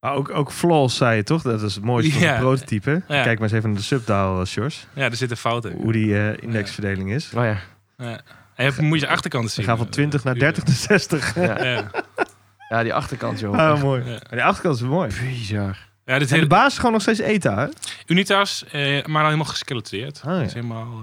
Maar 0.00 0.14
ook, 0.14 0.30
ook 0.30 0.52
Flaws 0.52 0.96
zei 0.96 1.16
je 1.16 1.22
toch? 1.22 1.42
Dat 1.42 1.62
is 1.62 1.74
het 1.74 1.84
mooiste 1.84 2.12
van 2.12 2.20
Ja. 2.22 2.38
prototype. 2.38 2.90
Ja. 3.08 3.22
Kijk 3.22 3.38
maar 3.38 3.48
eens 3.48 3.56
even 3.56 3.68
naar 3.70 3.78
de 3.78 3.84
subdial, 3.84 4.40
eh, 4.40 4.46
Sjors. 4.46 4.86
Ja, 4.94 5.04
er 5.04 5.16
zitten 5.16 5.36
fouten. 5.36 5.70
in. 5.76 5.82
Hoe 5.82 5.92
die 5.92 6.18
eh, 6.18 6.42
indexverdeling 6.42 7.10
is. 7.12 7.30
oh 7.36 7.44
ja. 7.44 7.58
Ja. 7.98 8.20
En 8.54 8.72
je 8.76 8.82
moet 8.82 9.00
je 9.00 9.08
achterkant 9.08 9.44
We 9.44 9.50
zien. 9.50 9.64
gaan 9.64 9.76
van 9.76 9.88
20 9.88 10.24
naar 10.24 10.34
30 10.34 10.64
naar 10.66 10.76
60. 10.76 11.34
Ja. 11.34 11.64
Ja, 11.64 11.90
ja, 12.68 12.82
die 12.82 12.94
achterkant, 12.94 13.40
joh. 13.40 13.56
Ah, 13.58 13.82
mooi. 13.82 14.18
Die 14.30 14.42
achterkant 14.44 14.76
is 14.76 14.82
mooi. 14.82 15.10
Bizar. 15.24 15.78
Ja 16.10 16.18
dit 16.18 16.28
En 16.28 16.34
de 16.34 16.34
hele 16.34 16.46
basis 16.46 16.72
is 16.72 16.76
gewoon 16.78 16.92
nog 16.92 17.02
steeds 17.02 17.18
ETA, 17.20 17.56
hè? 17.58 17.66
Unitas, 18.06 18.64
eh, 18.72 18.82
maar 18.82 19.00
dan 19.02 19.24
helemaal 19.24 19.44
geskeletreerd. 19.44 20.20
Ah, 20.24 20.36
ja. 20.36 20.42
Is 20.42 20.52
helemaal. 20.54 21.02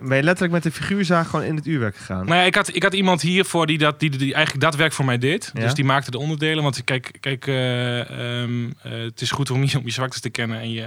eh, 0.00 0.06
Ben 0.08 0.16
je 0.16 0.22
letterlijk 0.22 0.52
met 0.52 0.62
de 0.62 0.70
figuurzaag 0.80 1.28
gewoon 1.28 1.44
in 1.44 1.56
het 1.56 1.66
uurwerk 1.66 1.96
gegaan? 1.96 2.24
Nou 2.26 2.38
ja, 2.38 2.42
ik 2.46 2.54
had, 2.54 2.74
ik 2.74 2.82
had 2.82 2.94
iemand 2.94 3.20
hiervoor 3.20 3.66
die, 3.66 3.78
dat, 3.78 4.00
die, 4.00 4.10
die 4.10 4.34
eigenlijk 4.34 4.64
dat 4.64 4.76
werk 4.76 4.92
voor 4.92 5.04
mij 5.04 5.18
deed. 5.18 5.50
Ja. 5.54 5.60
Dus 5.60 5.74
die 5.74 5.84
maakte 5.84 6.10
de 6.10 6.18
onderdelen. 6.18 6.62
Want 6.62 6.84
kijk, 6.84 7.16
kijk 7.20 7.46
eh, 7.46 8.00
ehm, 8.40 8.70
eh, 8.82 8.92
het 8.92 9.20
is 9.20 9.30
goed 9.30 9.50
om 9.50 9.64
je, 9.64 9.78
om 9.78 9.84
je 9.84 9.90
zwaktes 9.92 10.20
te 10.20 10.30
kennen. 10.30 10.60
En, 10.60 10.70
je, 10.70 10.82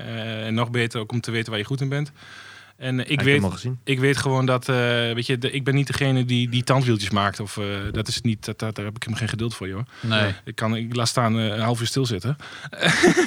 en 0.46 0.54
nog 0.54 0.72
beter 0.72 1.00
ook 1.00 1.12
om 1.12 1.22
te 1.22 1.32
weten 1.32 1.50
waar 1.50 1.60
je 1.60 1.66
goed 1.66 1.82
in 1.82 1.90
bent. 1.90 2.12
En 2.78 3.00
eh, 3.06 3.12
ik 3.12 3.22
weet, 3.22 3.34
hem 3.42 3.42
ik 3.84 4.00
weet 4.00 4.18
gewoon 4.18 4.46
dat, 4.46 4.70
eh, 4.70 4.76
weet 5.14 5.26
je, 5.26 5.38
de- 5.38 5.52
ik 5.52 5.64
ben 5.64 5.76
niet 5.76 5.88
degene 5.88 6.26
die, 6.26 6.50
die 6.50 6.64
tandwieltjes 6.64 7.10
maakt. 7.10 7.40
Of 7.40 7.58
eh, 7.58 7.66
dat 7.92 8.08
is 8.08 8.22
niet, 8.22 8.46
dat, 8.46 8.60
dat, 8.60 8.76
daar 8.76 8.86
heb 8.86 8.96
ik 8.96 9.00
helemaal 9.02 9.20
geen 9.20 9.30
geduld 9.30 9.56
voor, 9.56 9.68
joh. 9.68 9.82
Nee. 10.02 10.34
Ik 10.46 10.56
kan, 10.56 10.76
ik 10.76 10.96
laat 10.96 11.08
staan 11.08 11.38
eh, 11.40 11.46
een 11.46 11.60
half 11.60 11.80
uur 11.82 11.88
stilzitten. 11.88 12.36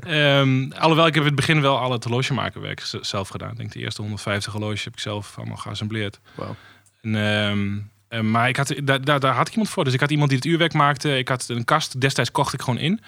Ehm 0.00 0.70
alhoewel, 0.72 1.06
ik 1.06 1.14
heb 1.14 1.22
in 1.22 1.28
het 1.28 1.36
begin 1.36 1.60
wel 1.60 1.78
al 1.78 1.92
het 1.92 2.04
horlogemakerwerk 2.04 2.82
zelf 3.00 3.28
gedaan. 3.28 3.50
Ik 3.50 3.56
denk 3.56 3.72
de 3.72 3.78
eerste 3.78 4.00
150 4.00 4.52
horloges 4.52 4.84
heb 4.84 4.92
ik 4.92 4.98
zelf 5.00 5.34
allemaal 5.38 5.56
geassembleerd. 5.56 6.20
Wauw. 6.34 6.56
En, 7.02 7.14
ehm, 7.14 7.78
eh, 8.08 8.20
maar 8.20 8.48
ik 8.48 8.56
had, 8.56 8.74
daar, 8.84 9.04
daar, 9.04 9.20
daar 9.20 9.34
had 9.34 9.46
ik 9.46 9.52
iemand 9.52 9.70
voor. 9.72 9.84
Dus 9.84 9.92
ik 9.94 10.00
had 10.00 10.10
iemand 10.10 10.28
die 10.28 10.38
het 10.38 10.46
uurwerk 10.46 10.72
maakte. 10.72 11.18
Ik 11.18 11.28
had 11.28 11.48
een 11.48 11.64
kast, 11.64 12.00
destijds 12.00 12.30
kocht 12.30 12.52
ik 12.52 12.62
gewoon 12.62 12.78
in. 12.78 13.00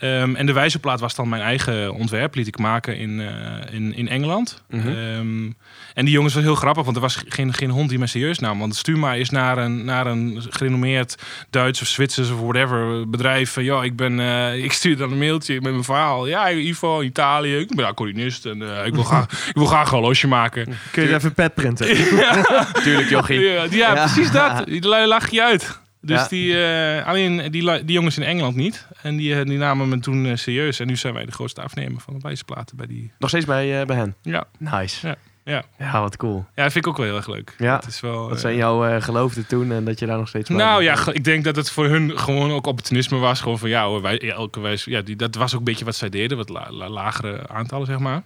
Ehm, 0.00 0.34
en 0.34 0.46
de 0.46 0.52
wijzerplaat 0.52 1.00
was 1.00 1.14
dan 1.14 1.28
mijn 1.28 1.42
eigen 1.42 1.94
ontwerp. 1.94 2.34
Liet 2.34 2.46
ik 2.46 2.58
maken 2.58 2.96
in, 2.96 3.20
eh, 3.20 3.74
in, 3.74 3.94
in 3.94 4.08
Engeland. 4.08 4.62
Mhm. 4.68 4.88
Ehm, 4.88 5.50
en 5.94 6.04
die 6.04 6.10
jongens 6.10 6.34
was 6.34 6.42
heel 6.42 6.54
grappig, 6.54 6.84
want 6.84 6.96
er 6.96 7.02
was 7.02 7.22
geen, 7.28 7.54
geen 7.54 7.70
hond 7.70 7.88
die 7.88 7.98
me 7.98 8.06
serieus 8.06 8.38
nam. 8.38 8.58
Want 8.58 8.76
stuur 8.76 8.98
maar 8.98 9.14
eens 9.14 9.30
naar 9.30 9.58
een, 9.58 9.84
naar 9.84 10.06
een 10.06 10.42
gerenommeerd 10.50 11.14
Duits 11.50 11.80
of 11.82 11.86
Zwitsers 11.86 12.30
of 12.30 12.40
whatever 12.40 13.10
bedrijf. 13.10 13.50
Van, 13.52 13.64
ja, 13.64 13.82
ik, 13.82 13.96
ben, 13.96 14.20
eh, 14.20 14.64
ik 14.64 14.72
stuur 14.72 14.96
dan 14.96 15.12
een 15.12 15.18
mailtje 15.18 15.54
met 15.54 15.72
mijn 15.72 15.84
verhaal. 15.84 16.26
Ja, 16.26 16.50
Ivo, 16.50 17.02
Italië. 17.02 17.56
Ik 17.56 17.74
ben 17.74 17.86
accordeonist 17.86 18.46
en 18.46 18.62
eh, 18.78 18.86
ik, 18.86 18.94
wil 18.94 19.04
graag, 19.12 19.24
ik 19.48 19.54
wil 19.54 19.66
graag 19.66 19.90
een 19.90 19.98
horloge 19.98 20.26
maken. 20.26 20.74
Kun 20.92 21.02
je 21.02 21.14
even 21.14 21.34
pet 21.34 21.54
printen? 21.54 21.86
Tuurlijk, 22.82 23.08
jochie. 23.08 23.40
Ja, 23.40 23.62
ja, 23.62 23.68
Ja. 23.70 23.94
precies 23.94 24.30
dat. 24.30 24.66
Die 24.66 24.88
lach 24.88 25.30
je 25.30 25.42
uit. 25.42 25.80
Dus 26.00 26.28
die, 26.28 26.56
alleen 27.04 27.50
die, 27.50 27.84
die 27.84 27.92
jongens 27.94 28.16
in 28.16 28.22
Engeland 28.22 28.56
niet. 28.56 28.86
En 29.02 29.16
die, 29.16 29.34
eh, 29.34 29.44
die 29.44 29.58
namen 29.58 29.88
me 29.88 29.98
toen 29.98 30.26
eh, 30.26 30.36
serieus. 30.36 30.80
En 30.80 30.86
nu 30.86 30.96
zijn 30.96 31.14
wij 31.14 31.24
de 31.24 31.32
grootste 31.32 31.62
afnemer 31.62 32.00
van 32.00 32.14
de 32.14 32.20
wijzerplaten 32.22 32.76
bij 32.76 32.86
die. 32.86 33.12
Nog 33.18 33.28
steeds 33.28 33.44
bij, 33.44 33.80
eh, 33.80 33.86
bij 33.86 33.96
hen. 33.96 34.14
Ja, 34.22 34.44
Nice. 34.58 35.06
Ja, 35.06 35.16
ja. 35.44 35.62
Ja, 35.78 36.00
wat 36.00 36.16
cool. 36.16 36.46
ja 36.54 36.62
dat 36.62 36.72
vind 36.72 36.84
ik 36.84 36.90
ook 36.90 36.96
wel 36.96 37.06
heel 37.06 37.16
erg 37.16 37.26
leuk. 37.28 37.54
Ja. 37.58 37.76
Het 37.76 37.86
is 37.86 38.00
wel, 38.00 38.20
Wat 38.22 38.32
eh, 38.32 38.38
zijn 38.38 38.56
jouw 38.56 38.84
eh, 38.86 39.02
geloofden 39.02 39.46
toen 39.46 39.72
en 39.72 39.84
dat 39.84 39.98
je 39.98 40.06
daar 40.06 40.18
nog 40.18 40.28
steeds 40.28 40.48
Nou 40.48 40.82
ja, 40.82 40.96
ik 41.12 41.24
denk 41.24 41.44
dat 41.44 41.56
het 41.56 41.70
voor 41.70 41.86
hun 41.86 42.18
gewoon 42.18 42.50
ook 42.50 42.66
opportunisme 42.66 43.18
was. 43.18 43.40
Gewoon 43.40 43.58
van 43.58 43.68
ja, 43.68 43.84
hoor, 43.86 44.02
wij, 44.02 44.32
elke 44.32 44.60
wijs, 44.60 44.84
ja 44.84 45.00
die, 45.02 45.16
dat 45.16 45.34
was 45.34 45.52
ook 45.52 45.58
een 45.58 45.64
beetje 45.64 45.84
wat 45.84 45.96
zij 45.96 46.08
deden. 46.08 46.36
Wat 46.36 46.48
la- 46.48 46.70
la- 46.72 46.88
lagere 46.88 47.48
aantallen, 47.48 47.86
zeg 47.86 47.98
maar. 47.98 48.22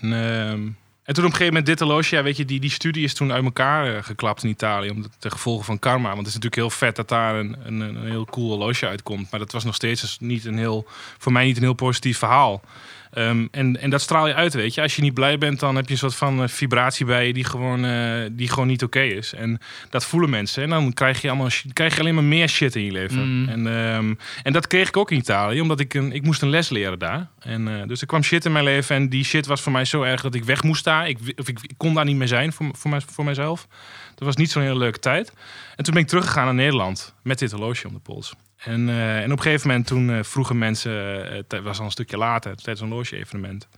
En, 0.00 0.12
ehm, 0.12 0.68
en 1.06 1.14
toen 1.14 1.24
op 1.24 1.30
een 1.30 1.36
gegeven 1.36 1.46
moment 1.46 1.66
dit 1.66 1.78
horloge, 1.78 2.16
ja, 2.16 2.22
weet 2.22 2.36
je, 2.36 2.44
die, 2.44 2.60
die 2.60 2.70
studie 2.70 3.04
is 3.04 3.14
toen 3.14 3.32
uit 3.32 3.44
elkaar 3.44 3.96
eh, 3.96 4.02
geklapt 4.02 4.42
in 4.42 4.48
Italië. 4.48 4.90
Omdat 4.90 5.10
ten 5.18 5.30
gevolge 5.30 5.64
van 5.64 5.78
karma. 5.78 6.06
Want 6.06 6.18
het 6.18 6.26
is 6.26 6.34
natuurlijk 6.34 6.62
heel 6.62 6.70
vet 6.70 6.96
dat 6.96 7.08
daar 7.08 7.34
een, 7.34 7.56
een, 7.64 7.80
een 7.80 8.06
heel 8.06 8.24
cool 8.24 8.48
horloge 8.48 8.86
uitkomt. 8.86 9.30
Maar 9.30 9.40
dat 9.40 9.52
was 9.52 9.64
nog 9.64 9.74
steeds 9.74 10.00
dus 10.00 10.16
niet 10.20 10.44
een 10.44 10.58
heel, 10.58 10.86
voor 11.18 11.32
mij 11.32 11.44
niet 11.44 11.56
een 11.56 11.62
heel 11.62 11.72
positief 11.72 12.18
verhaal. 12.18 12.62
Ehm, 13.10 13.46
en, 13.50 13.80
en 13.80 13.90
dat 13.90 14.00
straal 14.00 14.26
je 14.26 14.34
uit, 14.34 14.54
weet 14.54 14.74
je. 14.74 14.82
Als 14.82 14.96
je 14.96 15.02
niet 15.02 15.14
blij 15.14 15.38
bent, 15.38 15.60
dan 15.60 15.76
heb 15.76 15.86
je 15.86 15.92
een 15.92 15.98
soort 15.98 16.14
van 16.14 16.42
eh, 16.42 16.48
vibratie 16.48 17.06
bij 17.06 17.26
je 17.26 17.32
die 17.32 17.44
gewoon, 17.44 17.84
eh, 17.84 18.24
die 18.32 18.48
gewoon 18.48 18.68
niet 18.68 18.82
oké 18.82 19.00
is. 19.00 19.34
En 19.34 19.58
dat 19.90 20.04
voelen 20.04 20.30
mensen. 20.30 20.62
En 20.62 20.68
dan 20.68 20.92
krijg 20.92 21.22
je, 21.22 21.28
allemaal, 21.28 21.48
krijg 21.72 21.94
je 21.94 22.00
alleen 22.00 22.14
maar 22.14 22.24
meer 22.24 22.48
shit 22.48 22.76
in 22.76 22.84
je 22.84 22.92
leven. 22.92 23.40
Mm. 23.40 23.48
En, 23.48 23.66
ehm, 23.66 24.14
en 24.42 24.52
dat 24.52 24.66
kreeg 24.66 24.88
ik 24.88 24.96
ook 24.96 25.10
in 25.10 25.18
Italië, 25.18 25.60
omdat 25.60 25.80
ik, 25.80 25.94
een, 25.94 26.12
ik 26.12 26.22
moest 26.22 26.42
een 26.42 26.50
les 26.50 26.68
leren 26.68 26.98
daar. 26.98 27.28
En, 27.38 27.68
eh, 27.68 27.86
dus 27.86 28.00
er 28.00 28.06
kwam 28.06 28.22
shit 28.22 28.44
in 28.44 28.52
mijn 28.52 28.64
leven. 28.64 28.96
En 28.96 29.08
die 29.08 29.24
shit 29.24 29.46
was 29.46 29.60
voor 29.60 29.72
mij 29.72 29.84
zo 29.84 30.02
erg 30.02 30.22
dat 30.22 30.34
ik 30.34 30.44
weg 30.44 30.62
moest 30.62 30.84
daar. 30.84 31.08
Ik, 31.08 31.18
of 31.36 31.48
ik, 31.48 31.58
ik 31.62 31.74
kon 31.76 31.94
daar 31.94 32.04
niet 32.04 32.16
meer 32.16 32.28
zijn 32.28 32.52
voor, 32.52 32.68
voor, 32.72 32.90
mij, 32.90 33.00
voor 33.06 33.24
mijzelf. 33.24 33.66
Dat 34.14 34.26
was 34.26 34.36
niet 34.36 34.50
zo'n 34.50 34.62
hele 34.62 34.78
leuke 34.78 34.98
tijd. 34.98 35.32
En 35.76 35.84
toen 35.84 35.94
ben 35.94 36.02
ik 36.02 36.08
teruggegaan 36.08 36.44
naar 36.44 36.54
Nederland 36.54 37.14
met 37.22 37.38
dit 37.38 37.50
horloge 37.50 37.86
om 37.86 37.92
de 37.92 38.00
pols. 38.00 38.34
En, 38.66 38.88
eh, 38.88 39.18
en 39.18 39.32
op 39.32 39.36
een 39.36 39.42
gegeven 39.42 39.68
moment 39.68 39.86
toen 39.86 40.10
eh, 40.10 40.22
vroegen 40.22 40.58
mensen, 40.58 41.26
eh, 41.30 41.42
het 41.48 41.62
was 41.62 41.78
al 41.78 41.84
een 41.84 41.90
stukje 41.90 42.16
later, 42.16 42.56
tijdens 42.56 42.80
een 42.80 42.88
horloge-evenement. 42.88 43.68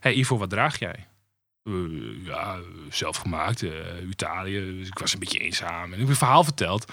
hey 0.00 0.14
Ivo, 0.14 0.38
wat 0.38 0.50
draag 0.50 0.78
jij? 0.78 1.06
Eh, 1.64 2.24
ja, 2.24 2.58
zelf 2.90 3.16
gemaakt, 3.16 3.62
eh, 3.62 3.70
Italië. 4.10 4.76
Dus 4.78 4.88
ik 4.88 4.98
was 4.98 5.12
een 5.12 5.18
beetje 5.18 5.38
eenzaam. 5.38 5.84
En 5.84 5.92
ik 5.92 5.98
heb 5.98 6.08
een 6.08 6.16
verhaal 6.16 6.44
verteld. 6.44 6.92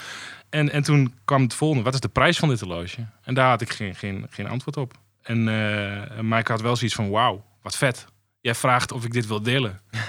En, 0.50 0.72
en 0.72 0.84
toen 0.84 1.14
kwam 1.26 1.42
het 1.42 1.54
volgende. 1.54 1.84
Wat 1.84 1.94
is 1.94 2.00
de 2.00 2.08
prijs 2.08 2.38
van 2.38 2.50
dit 2.50 2.60
horloge? 2.60 3.06
En 3.24 3.34
daar 3.34 3.50
had 3.50 3.62
ik 3.62 3.70
geen, 3.70 3.96
geen, 3.96 4.28
geen 4.30 4.48
antwoord 4.48 4.78
op. 4.78 4.94
En, 5.22 5.38
eh 5.48 6.20
maar 6.20 6.40
ik 6.40 6.48
had 6.48 6.62
wel 6.62 6.76
zoiets 6.76 6.96
van, 6.96 7.10
wauw, 7.10 7.46
wat 7.62 7.78
vet. 7.78 8.06
Jij 8.42 8.56
vraagt 8.56 8.92
of 8.92 9.06
ik 9.06 9.12
dit 9.12 9.28
wil 9.28 9.42
delen. 9.42 9.82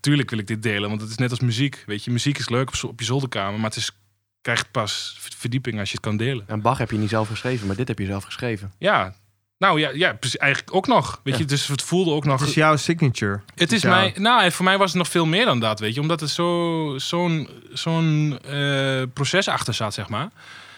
Tuurlijk 0.00 0.30
wil 0.30 0.38
ik 0.38 0.46
dit 0.46 0.62
delen, 0.62 0.88
want 0.88 1.00
het 1.00 1.10
is 1.10 1.16
net 1.16 1.30
als 1.30 1.40
muziek. 1.40 1.82
Weet 1.86 2.04
je, 2.04 2.10
muziek 2.10 2.38
is 2.38 2.48
leuk 2.48 2.82
op 2.82 2.98
je 2.98 3.04
zolderkamer. 3.04 3.60
Maar 3.60 3.70
het 3.70 3.78
is, 3.78 3.92
krijgt 4.40 4.70
pas 4.70 5.16
verdieping 5.36 5.78
als 5.78 5.88
je 5.90 5.94
het 5.96 6.04
kan 6.04 6.16
delen. 6.16 6.44
En 6.46 6.60
Bach 6.60 6.78
heb 6.78 6.90
je 6.90 6.98
niet 6.98 7.08
zelf 7.10 7.28
geschreven, 7.28 7.66
maar 7.66 7.76
dit 7.76 7.88
heb 7.88 7.98
je 7.98 8.06
zelf 8.06 8.24
geschreven. 8.24 8.72
Ja, 8.78 9.14
nou 9.58 9.80
ja, 9.80 9.90
ja 9.94 10.12
precies, 10.12 10.38
eigenlijk 10.38 10.74
ook 10.74 10.86
nog. 10.86 11.20
Weet 11.24 11.34
Ja. 11.34 11.40
je, 11.40 11.46
dus 11.46 11.66
het 11.66 11.82
voelde 11.82 12.10
ook 12.10 12.24
nog... 12.24 12.40
Het 12.40 12.48
is 12.48 12.54
jouw 12.54 12.76
signature. 12.76 13.40
Het 13.54 13.72
is 13.72 13.82
mij, 13.82 14.14
nou, 14.16 14.50
voor 14.52 14.64
mij 14.64 14.78
was 14.78 14.88
het 14.90 14.98
nog 14.98 15.08
veel 15.08 15.26
meer 15.26 15.44
dan 15.44 15.60
dat, 15.60 15.80
weet 15.80 15.94
je, 15.94 16.00
omdat 16.00 16.20
het 16.20 16.30
zo, 16.30 16.94
zo'n, 16.98 17.48
zo'n 17.72 18.38
eh, 18.44 19.02
proces 19.12 19.48
achter 19.48 19.74
zat, 19.74 19.94
zeg 19.94 20.08
maar. 20.08 20.30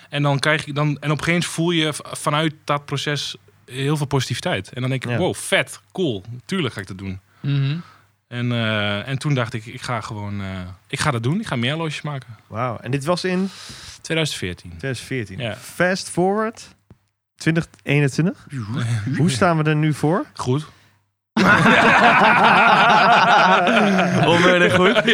En 0.09 0.23
dan 0.23 0.39
krijg 0.39 0.65
je 0.65 0.73
dan, 0.73 0.87
en 0.87 0.93
op 0.95 1.03
een 1.03 1.09
gegeven 1.09 1.27
moment 1.33 1.45
voel 1.47 1.71
je 1.71 1.93
vanuit 2.13 2.55
dat 2.65 2.85
proces 2.85 3.37
heel 3.65 3.97
veel 3.97 4.07
positiviteit. 4.07 4.73
En 4.73 4.81
dan 4.81 4.91
denk 4.91 5.05
ik, 5.05 5.11
Ja. 5.11 5.17
wow, 5.17 5.35
vet, 5.35 5.81
cool, 5.93 6.25
tuurlijk 6.45 6.75
ga 6.75 6.81
ik 6.81 6.87
dat 6.87 6.99
doen. 6.99 7.21
Mhm. 7.41 7.77
En, 8.33 8.53
eh, 8.53 9.09
en 9.09 9.19
toen 9.19 9.35
dacht 9.35 9.55
ik, 9.55 9.67
ik 9.67 9.81
ga 9.81 10.01
gewoon, 10.01 10.41
eh, 10.41 10.61
ik 10.89 11.01
ga 11.01 11.11
dat 11.11 11.23
doen, 11.23 11.41
ik 11.41 11.47
ga 11.47 11.57
meer 11.57 11.73
horloges 11.73 12.03
maken. 12.03 12.37
Wauw. 12.47 12.79
En 12.79 12.91
dit 12.91 13.05
was 13.05 13.25
in 13.25 13.51
2014. 14.01 14.71
2014. 14.71 15.39
Ja. 15.39 15.57
Fast 15.57 16.09
forward. 16.09 16.75
2021. 17.37 18.47
Hoe 19.17 19.31
staan 19.31 19.57
we 19.57 19.65
er 19.65 19.77
nu 19.77 19.95
voor? 19.95 20.27
Goed. 20.35 20.67
Onmiddellijk 24.27 24.73
goed. 24.73 25.05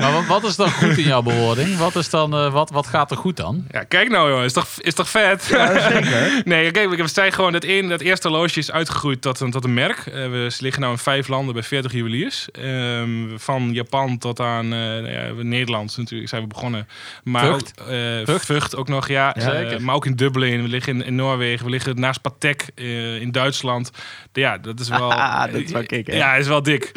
Maar 0.00 0.12
wat, 0.12 0.26
wat 0.26 0.44
is 0.44 0.56
dan 0.56 0.70
goed 0.70 0.98
in 0.98 1.04
jouw 1.04 1.22
bewoording? 1.22 1.76
Wat, 1.76 1.96
is 1.96 2.10
dan, 2.10 2.34
eh, 2.34 2.52
wat, 2.52 2.70
wat 2.70 2.86
gaat 2.86 3.10
er 3.10 3.16
goed 3.16 3.36
dan? 3.36 3.64
Ja, 3.70 3.82
kijk 3.82 4.10
nou 4.10 4.30
jongen, 4.30 4.44
is 4.44 4.52
toch, 4.52 4.68
is 4.78 4.94
toch 4.94 5.08
vet? 5.08 5.42
zeker. 5.42 6.42
Nee, 6.44 6.70
kijk, 6.70 6.96
we 6.96 7.08
zijn 7.08 7.32
gewoon 7.32 7.52
dat, 7.52 7.64
een, 7.64 7.88
dat 7.88 8.00
eerste 8.00 8.28
horloge 8.28 8.58
is 8.58 8.70
uitgegroeid 8.70 9.22
tot 9.22 9.40
een, 9.40 9.50
tot 9.50 9.64
een 9.64 9.74
merk. 9.74 9.98
Eh, 9.98 10.12
we 10.12 10.56
liggen 10.58 10.82
nu 10.82 10.88
in 10.88 10.98
vijf 10.98 11.28
landen 11.28 11.54
bij 11.54 11.62
40 11.62 11.92
juweliers. 11.92 12.50
Ehm, 12.50 13.36
van 13.36 13.72
Japan 13.72 14.18
tot 14.18 14.40
aan 14.40 14.64
eh, 14.64 14.70
nou 14.70 15.10
ja, 15.10 15.32
Nederland 15.42 15.96
natuurlijk 15.96 16.28
zijn 16.28 16.42
we 16.42 16.48
begonnen. 16.48 16.88
Maar 17.22 17.44
Vught. 17.44 17.72
Ook, 17.80 17.86
eh, 17.88 17.96
Vught. 18.24 18.44
Vught 18.44 18.76
ook 18.76 18.88
nog, 18.88 19.08
ja. 19.08 19.34
Ja, 19.38 19.50
zeker. 19.50 19.82
maar 19.82 19.94
ook 19.94 20.06
in 20.06 20.16
Dublin, 20.16 20.62
we 20.62 20.68
liggen 20.68 20.94
in, 20.94 21.04
in 21.04 21.14
Noorwegen, 21.14 21.64
we 21.64 21.70
liggen 21.70 22.00
naast 22.00 22.20
Patek 22.20 22.70
eh, 22.74 23.20
in 23.20 23.30
Duitsland. 23.30 23.90
Ja, 24.32 24.58
dat 24.58 24.80
is 24.80 24.88
wel... 24.88 25.12
dat 25.46 25.60
is 25.60 25.72
wel 25.72 25.82
kicken, 25.86 26.12
hè? 26.12 26.18
Ja, 26.18 26.34
is 26.34 26.46
wel 26.48 26.62
dik. 26.62 26.92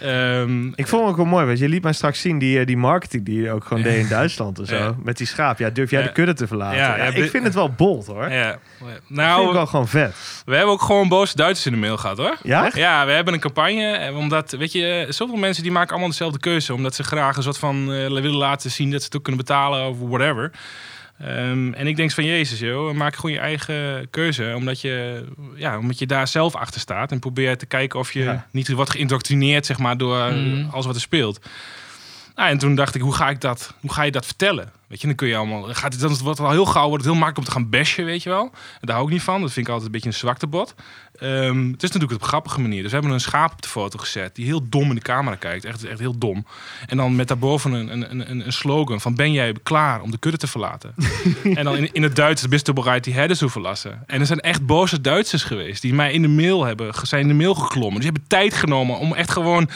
Ehm, 0.00 0.66
Ik 0.74 0.86
vond 0.86 1.02
het 1.02 1.10
ook 1.10 1.16
wel 1.16 1.24
mooi, 1.26 1.46
want 1.46 1.58
je 1.58 1.68
liet 1.68 1.82
mij 1.82 1.92
straks 1.92 2.20
zien 2.20 2.38
die, 2.38 2.58
eh, 2.60 2.66
die 2.66 2.76
marketing 2.76 3.24
die 3.24 3.42
je 3.42 3.50
ook 3.52 3.64
gewoon 3.64 3.82
deed 3.82 3.96
in 4.02 4.08
Duitsland 4.08 4.58
en 4.58 4.66
zo. 4.66 4.74
Ja. 4.76 4.94
Met 5.02 5.16
die 5.16 5.26
schaap. 5.26 5.58
Ja, 5.58 5.70
durf 5.70 5.90
jij 5.90 6.00
Ja. 6.00 6.06
de 6.06 6.12
kudde 6.12 6.32
te 6.34 6.46
verlaten? 6.46 6.78
Ja, 6.78 6.96
Ja, 6.96 7.04
ja, 7.04 7.10
ik 7.12 7.30
vind 7.30 7.44
het 7.44 7.54
wel 7.54 7.70
bold 7.70 8.06
hoor. 8.06 8.30
ja. 8.30 8.52
Ik 8.52 8.58
vind 8.78 9.00
Nou, 9.08 9.44
het 9.44 9.52
wel 9.52 9.66
gewoon 9.66 9.88
vet. 9.88 10.42
we 10.44 10.54
hebben 10.56 10.72
ook 10.72 10.82
gewoon 10.82 11.08
boze 11.08 11.36
Duitsers 11.36 11.66
in 11.66 11.72
de 11.72 11.78
mail 11.86 11.96
gehad 11.96 12.16
hoor. 12.18 12.36
Ja? 12.42 12.70
Ja, 12.74 13.06
we 13.06 13.12
hebben 13.12 13.34
een 13.34 13.40
campagne. 13.40 13.92
eh, 13.92 14.16
Omdat, 14.16 14.50
weet 14.50 14.72
je, 14.72 15.06
zoveel 15.08 15.36
mensen 15.36 15.62
die 15.62 15.72
maken 15.72 15.90
allemaal 15.90 16.08
dezelfde 16.08 16.38
keuze. 16.38 16.74
Omdat 16.74 16.94
ze 16.94 17.02
graag 17.04 17.36
een 17.36 17.42
soort 17.42 17.58
van 17.58 17.76
eh, 17.92 18.08
willen 18.08 18.30
laten 18.36 18.70
zien 18.70 18.90
dat 18.90 19.00
ze 19.00 19.06
het 19.06 19.16
ook 19.16 19.22
kunnen 19.22 19.40
betalen 19.40 19.88
of 19.88 19.96
whatever. 20.00 20.50
Ehm, 21.20 21.72
en 21.72 21.86
ik 21.86 21.96
denk 21.96 22.10
van 22.10 22.24
Jezus, 22.24 22.58
joh, 22.58 22.92
maak 22.94 23.14
gewoon 23.16 23.32
je 23.32 23.38
eigen 23.38 24.10
keuze. 24.10 24.52
Omdat 24.56 24.80
je, 24.80 25.24
ja, 25.54 25.78
omdat 25.78 25.98
je 25.98 26.06
daar 26.06 26.28
zelf 26.28 26.54
achter 26.54 26.80
staat. 26.80 27.10
En 27.12 27.18
probeer 27.18 27.58
te 27.58 27.66
kijken 27.66 27.98
of 27.98 28.12
je 28.12 28.22
Ja. 28.22 28.46
niet 28.50 28.68
wordt 28.72 28.90
geïndoctrineerd 28.90 29.66
zeg 29.66 29.78
maar, 29.78 29.96
door 29.96 30.32
Mhm. 30.32 30.68
alles 30.70 30.86
wat 30.86 30.94
er 30.94 31.00
speelt. 31.00 31.40
Nou, 32.34 32.50
en 32.50 32.58
toen 32.58 32.74
dacht 32.74 32.94
ik, 32.94 33.00
hoe 33.00 33.14
ga 33.14 33.28
ik 33.30 33.40
dat, 33.40 33.74
hoe 33.80 33.92
ga 33.92 34.02
je 34.02 34.10
dat 34.10 34.26
vertellen? 34.26 34.72
Weet 34.86 35.00
je, 35.00 35.06
dan 35.06 35.16
kun 35.16 35.28
je 35.28 35.36
allemaal, 35.36 35.62
gaat 35.62 35.92
het, 35.92 36.00
dan 36.02 36.16
wordt 36.22 36.38
het 36.38 36.46
al 36.46 36.52
heel 36.52 36.64
gauw, 36.64 36.88
wordt 36.88 37.04
het 37.04 37.12
heel 37.12 37.20
makkelijk 37.22 37.38
om 37.38 37.44
te 37.44 37.60
gaan 37.60 37.70
bashen, 37.70 38.04
weet 38.04 38.22
je 38.22 38.28
wel. 38.28 38.42
En 38.52 38.80
daar 38.80 38.94
hou 38.96 39.06
ik 39.08 39.12
niet 39.12 39.22
van, 39.22 39.40
dat 39.40 39.52
vind 39.52 39.66
ik 39.66 39.72
altijd 39.72 39.86
een 39.86 39.92
beetje 39.92 40.08
een 40.08 40.14
zwaktebod. 40.14 40.74
Ehm 41.20 41.70
het 41.72 41.82
is 41.82 41.90
natuurlijk 41.90 42.12
op 42.12 42.22
een 42.22 42.28
grappige 42.28 42.60
manier. 42.60 42.82
Dus 42.82 42.90
we 42.90 42.96
hebben 42.96 43.14
een 43.14 43.20
schaap 43.20 43.52
op 43.52 43.62
de 43.62 43.68
foto 43.68 43.98
gezet 43.98 44.34
die 44.34 44.44
heel 44.44 44.68
dom 44.68 44.88
in 44.88 44.94
de 44.94 45.00
camera 45.00 45.36
kijkt, 45.36 45.64
echt, 45.64 45.84
echt 45.84 45.98
heel 45.98 46.18
dom. 46.18 46.46
En 46.86 46.96
dan 46.96 47.16
met 47.16 47.28
daarboven 47.28 47.72
een, 47.72 47.92
een, 47.92 48.30
een, 48.30 48.46
een 48.46 48.52
slogan 48.52 49.00
van, 49.00 49.14
ben 49.14 49.32
jij 49.32 49.54
klaar 49.62 50.00
om 50.00 50.10
de 50.10 50.18
kudde 50.18 50.38
te 50.38 50.46
verlaten? 50.46 50.94
en 51.54 51.64
dan 51.64 51.76
in, 51.76 51.92
in 51.92 52.02
het 52.02 52.16
Duits, 52.16 52.48
bist 52.48 52.66
du 52.66 52.72
bereid 52.72 53.04
die 53.04 53.26
te 53.26 53.48
verlassen? 53.48 54.02
En 54.06 54.20
er 54.20 54.26
zijn 54.26 54.40
echt 54.40 54.66
boze 54.66 55.00
Duitsers 55.00 55.42
geweest 55.42 55.82
die 55.82 55.94
mij 55.94 56.12
in 56.12 56.22
de 56.22 56.28
mail 56.28 56.64
hebben, 56.64 56.94
zijn 57.02 57.22
in 57.22 57.28
de 57.28 57.34
mail 57.34 57.54
geklommen. 57.54 58.00
Die 58.00 58.10
hebben 58.10 58.28
tijd 58.28 58.54
genomen 58.54 58.98
om 58.98 59.14
echt 59.14 59.30
gewoon 59.30 59.70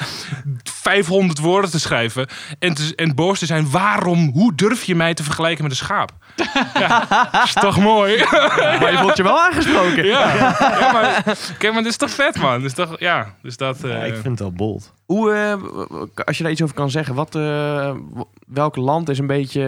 500 0.63 1.39
woorden 1.39 1.71
te 1.71 1.81
schrijven. 1.81 2.27
En, 2.59 2.75
te, 2.75 2.93
en 2.97 3.15
boos 3.15 3.39
te 3.39 3.47
zijn. 3.47 3.71
Waarom? 3.71 4.31
Hoe 4.33 4.55
durf 4.55 4.85
je 4.85 4.95
mij 4.95 5.15
te 5.15 5.23
vergelijken 5.23 5.63
met 5.63 5.73
een 5.73 5.79
schaap? 5.79 6.13
ja, 6.75 7.45
is 7.45 7.53
toch 7.53 7.79
mooi? 7.79 8.25
Maar 8.81 8.93
je 8.93 8.99
voelt 8.99 9.17
je 9.17 9.23
wel 9.23 9.41
aangesproken. 9.47 10.05
ja. 10.07 10.35
ja, 10.59 10.93
maar, 10.93 11.34
kijk, 11.59 11.73
maar 11.73 11.83
dit 11.83 11.91
is 11.91 11.97
toch 11.99 12.11
vet, 12.11 12.37
man? 12.41 12.61
Dus 12.61 12.73
toch, 12.73 12.99
ja, 13.01 13.35
dus 13.43 13.57
dat... 13.57 13.85
eh, 13.85 13.91
Ja, 13.91 14.03
ik 14.05 14.13
vind 14.15 14.25
het 14.25 14.39
wel 14.39 14.53
bold. 14.53 14.93
Hoe, 15.07 15.33
eh, 15.33 16.25
als 16.25 16.37
je 16.37 16.43
daar 16.43 16.53
iets 16.53 16.63
over 16.63 16.75
kan 16.75 16.91
zeggen, 16.91 17.15
wat, 17.15 17.35
eh, 17.35 17.97
welk 18.47 18.77
land 18.77 19.09
is 19.09 19.19
een 19.19 19.27
beetje, 19.27 19.63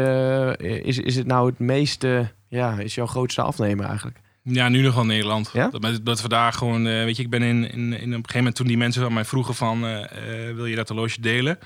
eh, 0.58 0.80
is, 0.84 0.98
is 0.98 1.16
het 1.16 1.26
nou 1.26 1.46
het 1.48 1.58
meeste, 1.58 2.32
ja, 2.48 2.78
is 2.78 2.94
jouw 2.94 3.06
grootste 3.06 3.42
afnemer 3.42 3.86
eigenlijk? 3.86 4.18
Ja, 4.42 4.68
nu 4.68 4.80
nog 4.82 4.94
wel 4.94 5.04
Nederland. 5.04 5.50
Ja? 5.52 5.68
Dat, 5.68 6.00
dat 6.02 6.22
we 6.22 6.28
daar 6.28 6.52
gewoon, 6.52 6.86
eh, 6.86 7.04
weet 7.04 7.16
je, 7.16 7.22
ik 7.22 7.30
ben 7.30 7.42
in, 7.42 7.70
in, 7.72 7.92
in 7.92 7.92
op 7.92 8.00
een 8.02 8.10
gegeven 8.10 8.36
moment 8.36 8.54
toen 8.54 8.66
die 8.66 8.76
mensen 8.76 9.04
aan 9.04 9.12
mij 9.12 9.24
vroegen 9.24 9.54
van, 9.54 9.84
eh, 9.84 10.02
eh, 10.48 10.54
wil 10.54 10.66
je 10.66 10.76
dat 10.76 10.88
horloge 10.88 11.20
delen? 11.20 11.58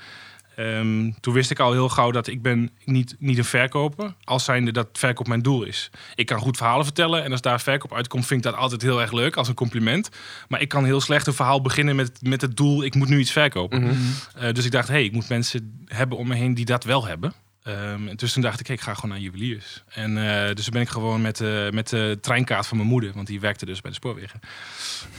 Ehm, 0.61 1.11
toen 1.19 1.33
wist 1.33 1.51
ik 1.51 1.59
al 1.59 1.71
heel 1.71 1.89
gauw 1.89 2.11
dat 2.11 2.27
ik 2.27 2.41
ben 2.41 2.69
niet, 2.85 3.15
niet 3.19 3.37
een 3.37 3.45
verkoper, 3.45 4.13
als 4.23 4.43
zijnde 4.43 4.71
dat 4.71 4.87
verkoop 4.93 5.27
mijn 5.27 5.41
doel 5.41 5.63
is. 5.63 5.89
Ik 6.15 6.25
kan 6.25 6.39
goed 6.39 6.57
verhalen 6.57 6.85
vertellen 6.85 7.23
en 7.23 7.31
als 7.31 7.41
daar 7.41 7.61
verkoop 7.61 7.93
uitkomt, 7.93 8.25
vind 8.25 8.45
ik 8.45 8.51
dat 8.51 8.59
altijd 8.59 8.81
heel 8.81 9.01
erg 9.01 9.11
leuk, 9.11 9.35
als 9.35 9.47
een 9.47 9.53
compliment. 9.53 10.09
Maar 10.47 10.61
ik 10.61 10.69
kan 10.69 10.85
heel 10.85 11.01
slecht 11.01 11.27
een 11.27 11.33
verhaal 11.33 11.61
beginnen 11.61 11.95
met, 11.95 12.19
met 12.21 12.41
het 12.41 12.57
doel, 12.57 12.83
ik 12.83 12.95
moet 12.95 13.09
nu 13.09 13.19
iets 13.19 13.31
verkopen. 13.31 13.97
Eh, 14.35 14.53
dus 14.53 14.65
ik 14.65 14.71
dacht, 14.71 14.87
hé, 14.87 14.93
hey, 14.93 15.03
ik 15.03 15.11
moet 15.11 15.29
mensen 15.29 15.83
hebben 15.85 16.17
om 16.17 16.27
me 16.27 16.35
heen 16.35 16.53
die 16.53 16.65
dat 16.65 16.83
wel 16.83 17.05
hebben. 17.05 17.33
En 17.63 18.15
dus 18.15 18.33
toen 18.33 18.41
dacht 18.41 18.59
ik, 18.59 18.67
hey, 18.67 18.75
ik 18.75 18.81
ga 18.81 18.93
gewoon 18.93 19.09
naar 19.09 19.19
juweliers. 19.19 19.83
En 19.87 20.17
eh, 20.17 20.55
dus 20.55 20.63
toen 20.63 20.73
ben 20.73 20.81
ik 20.81 20.89
gewoon 20.89 21.21
met, 21.21 21.41
eh, 21.41 21.69
met 21.69 21.89
de 21.89 22.17
treinkaart 22.21 22.67
van 22.67 22.77
mijn 22.77 22.89
moeder, 22.89 23.11
want 23.13 23.27
die 23.27 23.39
werkte 23.39 23.65
dus 23.65 23.81
bij 23.81 23.91
de 23.91 23.97
spoorwegen, 23.97 24.39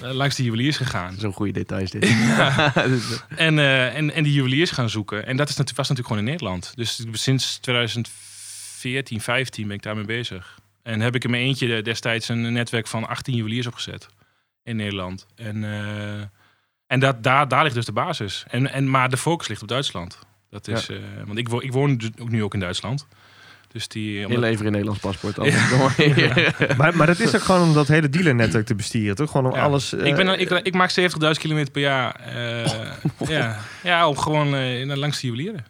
eh, 0.03 0.11
langs 0.11 0.37
de 0.37 0.43
juweliers 0.43 0.77
gegaan. 0.77 1.15
Zo'n 1.19 1.33
goede 1.33 1.53
details 1.53 1.91
dit. 1.91 2.05
En, 3.37 3.59
eh, 3.59 3.97
en, 3.97 4.13
en 4.13 4.23
die 4.23 4.33
juweliers 4.33 4.71
gaan 4.71 4.91
zoeken. 4.91 5.27
En 5.27 5.37
dat 5.37 5.49
is 5.49 5.57
was 5.57 5.67
natuurlijk 5.77 6.07
gewoon 6.07 6.23
in 6.23 6.31
Nederland. 6.31 6.73
Dus 6.75 7.05
sinds 7.13 7.59
2014, 7.59 9.21
15 9.21 9.67
ben 9.67 9.77
ik 9.77 9.83
daarmee 9.83 10.05
bezig. 10.05 10.59
En 10.83 11.01
heb 11.01 11.15
ik 11.15 11.25
in 11.25 11.31
mijn 11.31 11.43
eentje 11.43 11.67
de- 11.67 11.83
destijds 11.83 12.29
een 12.29 12.53
netwerk 12.53 12.87
van 12.87 13.09
18 13.09 13.35
juweliers 13.35 13.67
opgezet 13.67 14.09
in 14.63 14.77
Nederland. 14.77 15.27
En, 15.35 15.65
en 16.87 17.01
dat, 17.01 17.23
daar, 17.23 17.49
daar 17.49 17.63
ligt 17.63 17.75
dus 17.75 17.85
de 17.85 17.93
basis. 17.93 18.45
En, 18.49 18.73
en, 18.73 18.91
maar 18.91 19.11
de 19.11 19.17
focus 19.17 19.49
ligt 19.49 19.63
op 19.63 19.69
Duitsland. 19.69 20.19
Dat 20.53 20.69
is, 20.69 20.89
eh, 20.89 20.97
want 21.27 21.39
ik, 21.39 21.49
wo 21.49 21.61
ik 21.61 21.73
woon 21.73 21.97
dus 21.97 22.09
ook 22.19 22.31
nu 22.31 22.43
ook 22.43 22.55
in 22.55 22.61
Duitsland. 22.61 23.07
Dus 23.69 23.89
die... 23.89 24.19
Je 24.19 24.27
omdat- 24.27 24.41
levert 24.41 24.61
een 24.67 24.71
Nederlands 24.71 25.01
paspoort 25.01 25.35
dan. 25.35 25.47
Maar, 26.77 26.97
maar 26.97 27.07
dat 27.07 27.19
is 27.21 27.35
ook 27.35 27.43
gewoon 27.43 27.63
om 27.69 27.75
dat 27.75 27.89
hele 27.89 28.09
dealernetwerk 28.09 28.67
te 28.67 28.75
bestieren, 28.75 29.17
toch? 29.17 29.31
Gewoon 29.31 29.51
om 29.53 29.57
Ja. 29.59 29.63
alles... 29.65 29.93
eh, 29.95 30.05
ik, 30.07 30.15
ben, 30.17 30.41
ik, 30.41 30.51
ik 30.51 30.75
maak 30.75 30.91
70.000 31.01 31.07
kilometer 31.39 31.71
per 31.73 31.83
jaar. 31.83 32.15
eh, 32.15 32.93
ja. 33.29 33.59
ja, 33.83 34.09
om 34.09 34.17
gewoon 34.19 34.55
eh, 34.55 34.87
naar- 34.87 34.97
langs 34.97 35.21
de 35.21 35.27
juwelieren. 35.27 35.65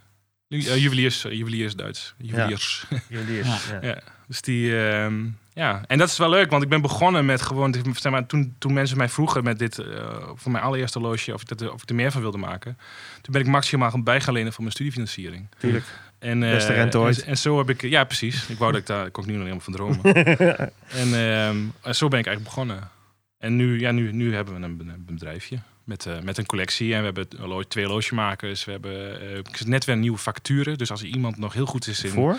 Ju- 0.49 0.69
eh, 0.69 0.77
juweliers, 0.77 1.25
eh, 1.25 1.33
juweliers 1.33 1.75
Duits. 1.75 2.15
Juweliers. 2.19 2.85
juweliers, 3.09 3.49
Ja. 3.49 3.79
ja. 3.83 3.89
Ja. 3.89 3.99
Dus 4.27 4.41
die, 4.41 4.87
ehm, 4.89 5.25
ja. 5.55 5.83
En 5.87 5.99
dat 5.99 6.09
is 6.09 6.19
wel 6.19 6.29
leuk, 6.29 6.51
want 6.51 6.63
ik 6.63 6.69
ben 6.69 6.81
begonnen 6.81 7.25
met 7.25 7.43
gewoon, 7.43 7.75
zeg 7.93 8.13
maar, 8.13 8.27
toen, 8.27 8.55
toen 8.59 8.73
mensen 8.73 8.97
mij 8.97 9.09
vroegen 9.09 9.45
met 9.45 9.59
dit, 9.59 9.79
eh, 9.79 10.29
voor 10.35 10.53
mijn 10.53 10.65
allereerste 10.65 10.99
horloge, 10.99 11.35
of 11.35 11.41
ik, 11.41 11.49
dat, 11.49 11.73
of 11.73 11.83
ik 11.83 11.89
er 11.89 11.95
meer 11.95 12.11
van 12.11 12.21
wilde 12.21 12.39
maken. 12.39 12.79
Toen 13.21 13.33
ben 13.33 13.43
ik 13.43 13.49
maximaal 13.49 14.03
bij 14.03 14.21
gaan 14.21 14.35
lenen 14.35 14.53
voor 14.53 14.63
mijn 14.63 14.75
studiefinanciering. 14.75 15.49
Tuurlijk. 15.59 15.85
En, 16.19 16.43
eh, 16.43 16.51
Beste 16.51 16.73
rente 16.73 16.99
ooit. 16.99 17.23
En, 17.23 17.29
en 17.29 17.39
zo 17.39 17.59
heb 17.59 17.71
ik, 17.71 17.83
ja 17.83 18.05
precies. 18.05 18.49
Ik 18.49 18.59
wou 18.59 18.73
dat 18.73 18.81
ik 18.81 18.87
daar, 18.87 19.11
kon 19.11 19.23
ik 19.23 19.29
nu 19.29 19.37
nog 19.37 19.43
helemaal 19.43 19.65
van 19.65 19.73
dromen. 19.73 20.03
en 21.03 21.15
ehm, 21.15 21.57
en 21.83 21.95
zo 21.95 22.09
ben 22.09 22.19
ik 22.19 22.27
eigenlijk 22.27 22.43
begonnen. 22.45 22.91
En 23.39 23.57
nu, 23.57 23.81
ja, 23.81 23.91
nu, 23.91 24.13
nu 24.13 24.35
hebben 24.35 24.61
we 24.61 24.67
een 24.67 25.05
bedrijfje 25.07 25.59
met, 25.85 26.07
eh, 26.07 26.19
met 26.21 26.39
een 26.39 26.47
collectie. 26.47 26.95
En 26.95 26.99
we 26.99 27.05
hebben 27.05 27.69
twee 27.69 27.85
horlogemakers. 27.85 28.65
We 28.65 28.71
hebben 28.71 29.21
eh, 29.21 29.65
net 29.65 29.85
weer 29.85 29.97
nieuwe 29.97 30.19
facturen. 30.19 30.79
Dus 30.79 30.91
als 30.91 31.03
iemand 31.03 31.39
nog 31.39 31.53
heel 31.53 31.67
goed 31.67 31.87
is 31.87 32.05
in 32.05 32.11
Voor? 32.11 32.37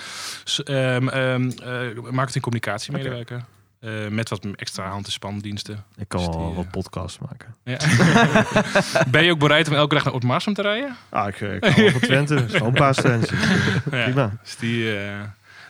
Ehm, 0.63 1.07
eh, 1.07 1.37
marketing 2.11 2.43
communicatiemedewerker. 2.43 3.43
Eh, 3.79 4.07
met 4.07 4.29
wat 4.29 4.45
extra 4.55 4.87
hand- 4.89 5.05
en 5.05 5.11
spandiensten. 5.11 5.83
Ik 5.97 6.07
kan 6.07 6.19
Dus 6.19 6.27
wel 6.35 6.45
die, 6.45 6.55
wat 6.55 6.65
eh, 6.65 6.71
podcasts 6.71 7.19
maken. 7.19 7.55
Ja. 7.63 7.77
ben 9.11 9.23
je 9.23 9.31
ook 9.31 9.39
bereid 9.39 9.67
om 9.67 9.73
elke 9.73 9.93
dag 9.95 10.03
naar 10.03 10.13
Oudmarsum 10.13 10.53
te 10.53 10.61
rijden? 10.61 10.95
Ah, 11.09 11.27
ik, 11.27 11.39
ik 11.39 11.61
kan 11.61 11.73
wel 11.75 11.91
van 11.91 11.99
Twente. 11.99 12.45
Schoonpaas 12.55 12.95
Twente. 12.97 13.35
Ja. 13.91 14.03
Prima. 14.03 14.37
Dus, 14.43 14.55
die, 14.55 14.97
eh, 14.99 15.19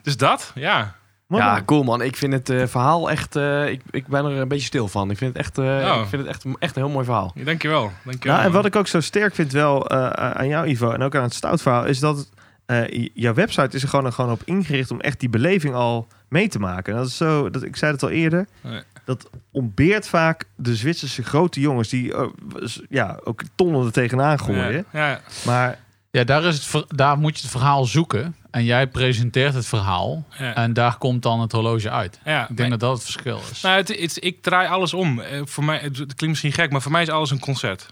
dus 0.01 0.17
dat, 0.17 0.51
ja. 0.55 0.95
Mooi, 1.27 1.43
ja, 1.43 1.51
man. 1.51 1.65
cool 1.65 1.83
man. 1.83 2.01
Ik 2.01 2.15
vind 2.15 2.33
het 2.33 2.49
eh, 2.49 2.67
verhaal 2.67 3.09
echt... 3.09 3.35
eh, 3.35 3.69
ik, 3.69 3.81
ik 3.91 4.07
ben 4.07 4.25
er 4.25 4.31
een 4.31 4.47
beetje 4.47 4.65
stil 4.65 4.87
van. 4.87 5.11
Ik 5.11 5.17
vind 5.17 5.33
het 5.37 5.45
echt, 5.45 5.57
eh, 5.57 5.63
Oh. 5.65 6.01
ik 6.01 6.07
vind 6.07 6.21
het 6.21 6.31
echt, 6.31 6.45
echt 6.59 6.75
een 6.75 6.81
heel 6.83 6.91
mooi 6.91 7.05
verhaal. 7.05 7.31
Ja, 7.35 7.43
Dankjewel. 7.43 7.91
Dankjewel. 8.03 8.35
Nou, 8.37 8.47
en 8.47 8.53
wat 8.53 8.65
ik 8.65 8.75
ook 8.75 8.87
zo 8.87 8.99
sterk 8.99 9.35
vind 9.35 9.51
wel 9.51 9.87
eh, 9.87 10.07
aan 10.09 10.47
jou, 10.47 10.67
Ivo, 10.67 10.91
en 10.91 11.01
ook 11.01 11.15
aan 11.15 11.23
het 11.23 11.33
stoutverhaal, 11.33 11.85
is 11.85 11.99
dat 11.99 12.29
eh, 12.65 13.07
jouw 13.13 13.33
website 13.33 13.75
is 13.75 13.83
er 13.83 13.89
gewoon, 13.89 14.13
gewoon 14.13 14.31
op 14.31 14.41
ingericht 14.45 14.91
om 14.91 14.99
echt 14.99 15.19
die 15.19 15.29
beleving 15.29 15.73
al 15.73 16.07
mee 16.29 16.47
te 16.47 16.59
maken. 16.59 16.93
En 16.93 16.99
dat 16.99 17.07
is 17.07 17.17
zo, 17.17 17.49
dat, 17.49 17.63
ik 17.63 17.75
zei 17.75 17.91
het 17.91 18.03
al 18.03 18.09
eerder, 18.09 18.47
Nee. 18.61 18.81
dat 19.05 19.29
ontbeert 19.51 20.07
vaak 20.07 20.45
de 20.55 20.75
Zwitserse 20.75 21.23
grote 21.23 21.59
jongens 21.59 21.89
die 21.89 22.13
s- 22.55 22.81
ja, 22.89 23.19
ook 23.23 23.41
tonnen 23.55 23.85
er 23.85 23.91
tegenaan 23.91 24.39
gooien. 24.39 24.85
Ja, 24.91 25.09
ja. 25.09 25.19
Maar 25.45 25.79
Ja, 26.17 26.23
daar, 26.23 26.43
is 26.43 26.71
het, 26.73 26.85
daar 26.87 27.17
moet 27.17 27.35
je 27.35 27.41
het 27.41 27.51
verhaal 27.51 27.85
zoeken. 27.85 28.35
En 28.51 28.63
jij 28.63 28.87
presenteert 28.87 29.53
het 29.53 29.65
verhaal. 29.65 30.25
ja. 30.37 30.55
En 30.55 30.73
daar 30.73 30.97
komt 30.97 31.21
dan 31.21 31.39
het 31.41 31.51
horloge 31.51 31.89
uit. 31.89 32.19
ja. 32.25 32.49
Ik 32.49 32.57
denk 32.57 32.69
dat 32.69 32.79
dat 32.79 32.93
het 32.93 33.03
verschil 33.03 33.41
is. 33.51 33.61
Nou, 33.61 33.75
het, 33.77 33.87
het- 33.87 34.23
ik 34.23 34.41
draai 34.41 34.67
alles 34.67 34.93
om. 34.93 35.19
Eh, 35.19 35.41
voor 35.45 35.63
mij, 35.63 35.75
het, 35.77 35.83
het 35.97 35.97
klinkt 35.97 36.27
misschien 36.27 36.51
gek, 36.51 36.71
maar 36.71 36.81
voor 36.81 36.91
mij 36.91 37.01
is 37.01 37.09
alles 37.09 37.31
een 37.31 37.39
concert. 37.39 37.85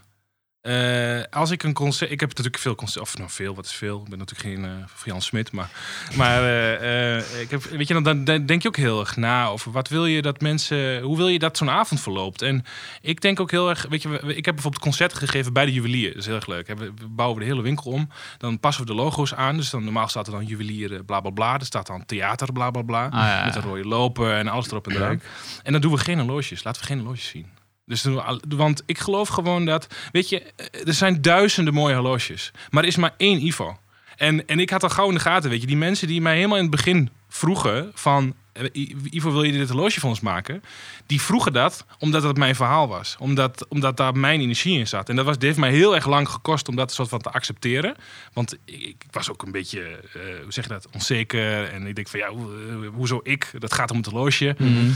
Eh, 0.62 1.20
als 1.30 1.50
ik 1.50 1.62
een 1.62 1.72
concert... 1.72 2.10
Ik 2.10 2.20
heb 2.20 2.28
natuurlijk 2.28 2.58
veel 2.58 2.74
concert... 2.74 3.04
Of 3.04 3.16
nou, 3.18 3.30
veel, 3.30 3.54
wat 3.54 3.64
is 3.66 3.72
veel? 3.72 4.00
Ik 4.04 4.08
ben 4.08 4.18
natuurlijk 4.18 4.48
geen 4.48 4.86
Jan 5.04 5.22
Smit, 5.22 5.52
maar... 5.52 5.68
Maar 6.16 6.44
eh, 6.44 7.40
ik 7.40 7.50
heb, 7.50 7.62
weet 7.64 7.88
je, 7.88 8.02
dan, 8.02 8.24
dan- 8.24 8.46
denk 8.46 8.62
je 8.62 8.68
ook 8.68 8.76
heel 8.76 9.00
erg 9.00 9.16
na 9.16 9.46
over 9.46 9.72
wat 9.72 9.88
wil 9.88 10.06
je 10.06 10.22
dat 10.22 10.40
mensen... 10.40 11.00
Hoe 11.00 11.16
wil 11.16 11.28
je 11.28 11.38
dat 11.38 11.56
zo'n 11.56 11.70
avond 11.70 12.00
verloopt? 12.00 12.42
En 12.42 12.64
ik 13.00 13.20
denk 13.20 13.40
ook 13.40 13.50
heel 13.50 13.68
erg... 13.68 13.86
Weet 13.88 14.02
je, 14.02 14.08
ik 14.08 14.44
heb 14.44 14.54
bijvoorbeeld 14.54 14.82
concerten 14.82 15.18
gegeven 15.18 15.52
bij 15.52 15.64
de 15.64 15.72
juwelier. 15.72 16.08
Dat 16.08 16.18
is 16.18 16.26
heel 16.26 16.34
erg 16.34 16.46
leuk. 16.46 16.66
We 16.66 16.74
we 16.74 17.08
bouwen 17.08 17.40
de 17.40 17.46
hele 17.46 17.62
winkel 17.62 17.90
om. 17.90 18.08
Dan 18.38 18.60
passen 18.60 18.84
we 18.84 18.90
de 18.90 18.96
logo's 18.96 19.34
aan. 19.34 19.56
Dus 19.56 19.70
dan, 19.70 19.84
normaal 19.84 20.08
staat 20.08 20.26
er 20.26 20.32
dan 20.32 20.44
juwelier 20.44 21.04
bla 21.04 21.20
bla 21.20 21.30
bla. 21.30 21.54
Er 21.58 21.64
staat 21.64 21.86
dan 21.86 22.06
theater 22.06 22.52
bla 22.52 22.70
bla 22.70 22.82
bla. 22.82 23.04
Ah, 23.04 23.10
ja, 23.12 23.44
Met 23.44 23.54
een 23.54 23.62
rode 23.62 23.84
loper 23.84 24.34
en 24.34 24.48
alles 24.48 24.66
erop 24.70 24.88
en 24.88 24.96
eraan. 24.96 25.22
En 25.62 25.72
dan 25.72 25.80
doen 25.80 25.92
we 25.92 25.98
geen 25.98 26.18
horloges. 26.18 26.64
Laten 26.64 26.80
we 26.80 26.86
geen 26.86 26.98
horloges 26.98 27.28
zien. 27.28 27.46
Dus 27.92 28.06
want 28.48 28.82
ik 28.86 28.98
geloof 28.98 29.28
gewoon 29.28 29.64
dat, 29.64 29.86
weet 30.12 30.28
je, 30.28 30.40
eh, 30.42 30.86
er 30.86 30.94
zijn 30.94 31.22
duizenden 31.22 31.74
mooie 31.74 31.94
horloges, 31.94 32.50
maar 32.70 32.82
er 32.82 32.88
is 32.88 32.96
maar 32.96 33.14
één 33.16 33.46
Ivo. 33.46 33.76
En, 34.16 34.46
en 34.46 34.58
ik 34.60 34.70
had 34.70 34.82
al 34.82 34.88
gauw 34.88 35.08
in 35.08 35.14
de 35.14 35.20
gaten, 35.20 35.50
weet 35.50 35.60
je, 35.60 35.66
die 35.66 35.76
mensen 35.76 36.06
die 36.06 36.20
mij 36.20 36.34
helemaal 36.36 36.56
in 36.56 36.62
het 36.62 36.70
begin 36.70 37.10
vroegen 37.28 37.90
van, 37.94 38.34
eh, 38.52 38.64
Ivo, 39.10 39.32
wil 39.32 39.42
je 39.42 39.52
dit 39.52 39.68
horloge 39.68 40.00
voor 40.00 40.08
ons 40.08 40.20
maken? 40.20 40.62
Die 41.06 41.20
vroegen 41.20 41.52
dat 41.52 41.84
omdat 41.98 42.22
het 42.22 42.36
mijn 42.36 42.54
verhaal 42.54 42.88
was, 42.88 43.16
omdat, 43.18 43.66
omdat 43.68 43.96
daar 43.96 44.16
mijn 44.16 44.40
energie 44.40 44.78
in 44.78 44.88
zat. 44.88 45.08
En 45.08 45.16
dat 45.16 45.24
was, 45.24 45.34
dit 45.34 45.42
heeft 45.44 45.58
mij 45.58 45.70
heel 45.70 45.94
erg 45.94 46.06
lang 46.06 46.28
gekost 46.28 46.68
om 46.68 46.76
dat 46.76 46.92
soort 46.92 47.08
van 47.08 47.18
te 47.20 47.30
accepteren, 47.30 47.94
want 48.32 48.56
ik, 48.64 48.80
ik 48.80 49.04
was 49.10 49.30
ook 49.30 49.42
een 49.42 49.52
beetje, 49.52 49.80
eh, 49.82 50.20
hoe 50.42 50.52
zeg 50.52 50.64
je 50.64 50.70
dat, 50.70 50.86
onzeker. 50.94 51.68
En 51.72 51.86
ik 51.86 51.94
denk 51.94 52.08
van, 52.08 52.20
ja, 52.20 52.28
hoe- 52.28 52.86
hoezo 52.94 53.20
ik? 53.22 53.50
Dat 53.58 53.72
gaat 53.74 53.90
om 53.90 53.96
het 53.96 54.06
horloge. 54.06 54.54
Mhm. 54.58 54.90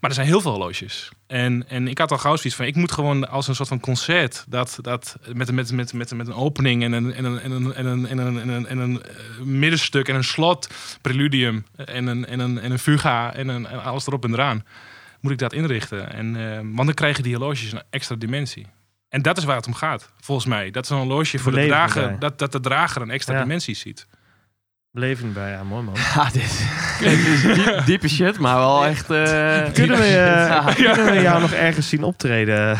Maar 0.00 0.10
er 0.10 0.16
zijn 0.16 0.26
heel 0.26 0.40
veel 0.40 0.50
horloges. 0.50 1.10
En, 1.26 1.68
en 1.68 1.88
ik 1.88 1.98
had 1.98 2.10
al 2.10 2.18
gauw 2.18 2.36
zoiets 2.36 2.54
van, 2.54 2.66
ik 2.66 2.74
moet 2.74 2.92
gewoon 2.92 3.28
als 3.28 3.48
een 3.48 3.54
soort 3.54 3.68
van 3.68 3.80
concert, 3.80 4.44
dat, 4.48 4.78
dat 4.80 5.16
met, 5.32 5.52
met, 5.52 5.72
met, 5.72 5.92
met, 5.92 6.12
met 6.14 6.26
een 6.26 6.34
opening 6.34 6.82
en 6.82 6.92
een, 6.92 7.14
en 7.14 7.24
een, 7.24 7.40
en 7.40 7.50
een, 7.50 7.74
en 7.74 7.86
een, 7.86 8.06
en 8.06 8.18
een, 8.18 8.38
en 8.40 8.48
een, 8.48 8.66
en 8.66 8.78
een 8.78 9.02
eh, 9.02 9.38
middenstuk 9.38 10.08
en 10.08 10.14
een 10.14 10.24
slot, 10.24 10.68
preludium 11.00 11.66
en 11.76 12.06
een, 12.06 12.26
en 12.26 12.40
een, 12.40 12.58
en 12.58 12.70
een 12.70 12.78
fuga 12.78 13.34
en, 13.34 13.48
een, 13.48 13.66
en 13.66 13.82
alles 13.82 14.06
erop 14.06 14.24
en 14.24 14.32
eraan, 14.32 14.64
moet 15.20 15.32
ik 15.32 15.38
dat 15.38 15.52
inrichten. 15.52 16.12
En, 16.12 16.36
eh, 16.36 16.56
want 16.56 16.76
dan 16.86 16.94
krijgen 16.94 17.22
die 17.22 17.36
horloges 17.36 17.72
een 17.72 17.82
extra 17.90 18.16
dimensie. 18.16 18.66
En 19.08 19.22
dat 19.22 19.38
is 19.38 19.44
waar 19.44 19.56
het 19.56 19.66
om 19.66 19.74
gaat, 19.74 20.12
volgens 20.20 20.46
mij. 20.46 20.70
Dat 20.70 20.84
is 20.84 20.90
een 20.90 20.96
horloge 20.96 21.38
voor 21.38 21.52
de 21.52 21.66
drager, 21.66 22.18
dat, 22.18 22.38
dat 22.38 22.52
de 22.52 22.60
drager 22.60 23.02
een 23.02 23.10
extra 23.10 23.34
Ja. 23.34 23.40
dimensie 23.42 23.74
ziet. 23.74 24.06
Beleving 24.92 25.32
bij, 25.32 25.50
ja, 25.50 25.62
mooi 25.64 25.82
man. 25.82 25.94
Ja, 26.14 26.24
dit, 26.32 26.66
dit 27.00 27.12
is 27.26 27.42
diep- 27.42 27.82
diepe 27.86 28.08
shit, 28.08 28.38
maar 28.38 28.56
wel 28.56 28.84
echt... 28.84 29.10
eh, 29.10 29.62
Kunnen 29.78 29.96
we, 29.98 30.04
eh, 30.04 30.74
Ja. 30.78 30.92
kunnen 30.92 31.04
we 31.14 31.20
jou 31.20 31.40
nog 31.46 31.52
ergens 31.52 31.88
zien 31.88 32.02
optreden? 32.02 32.78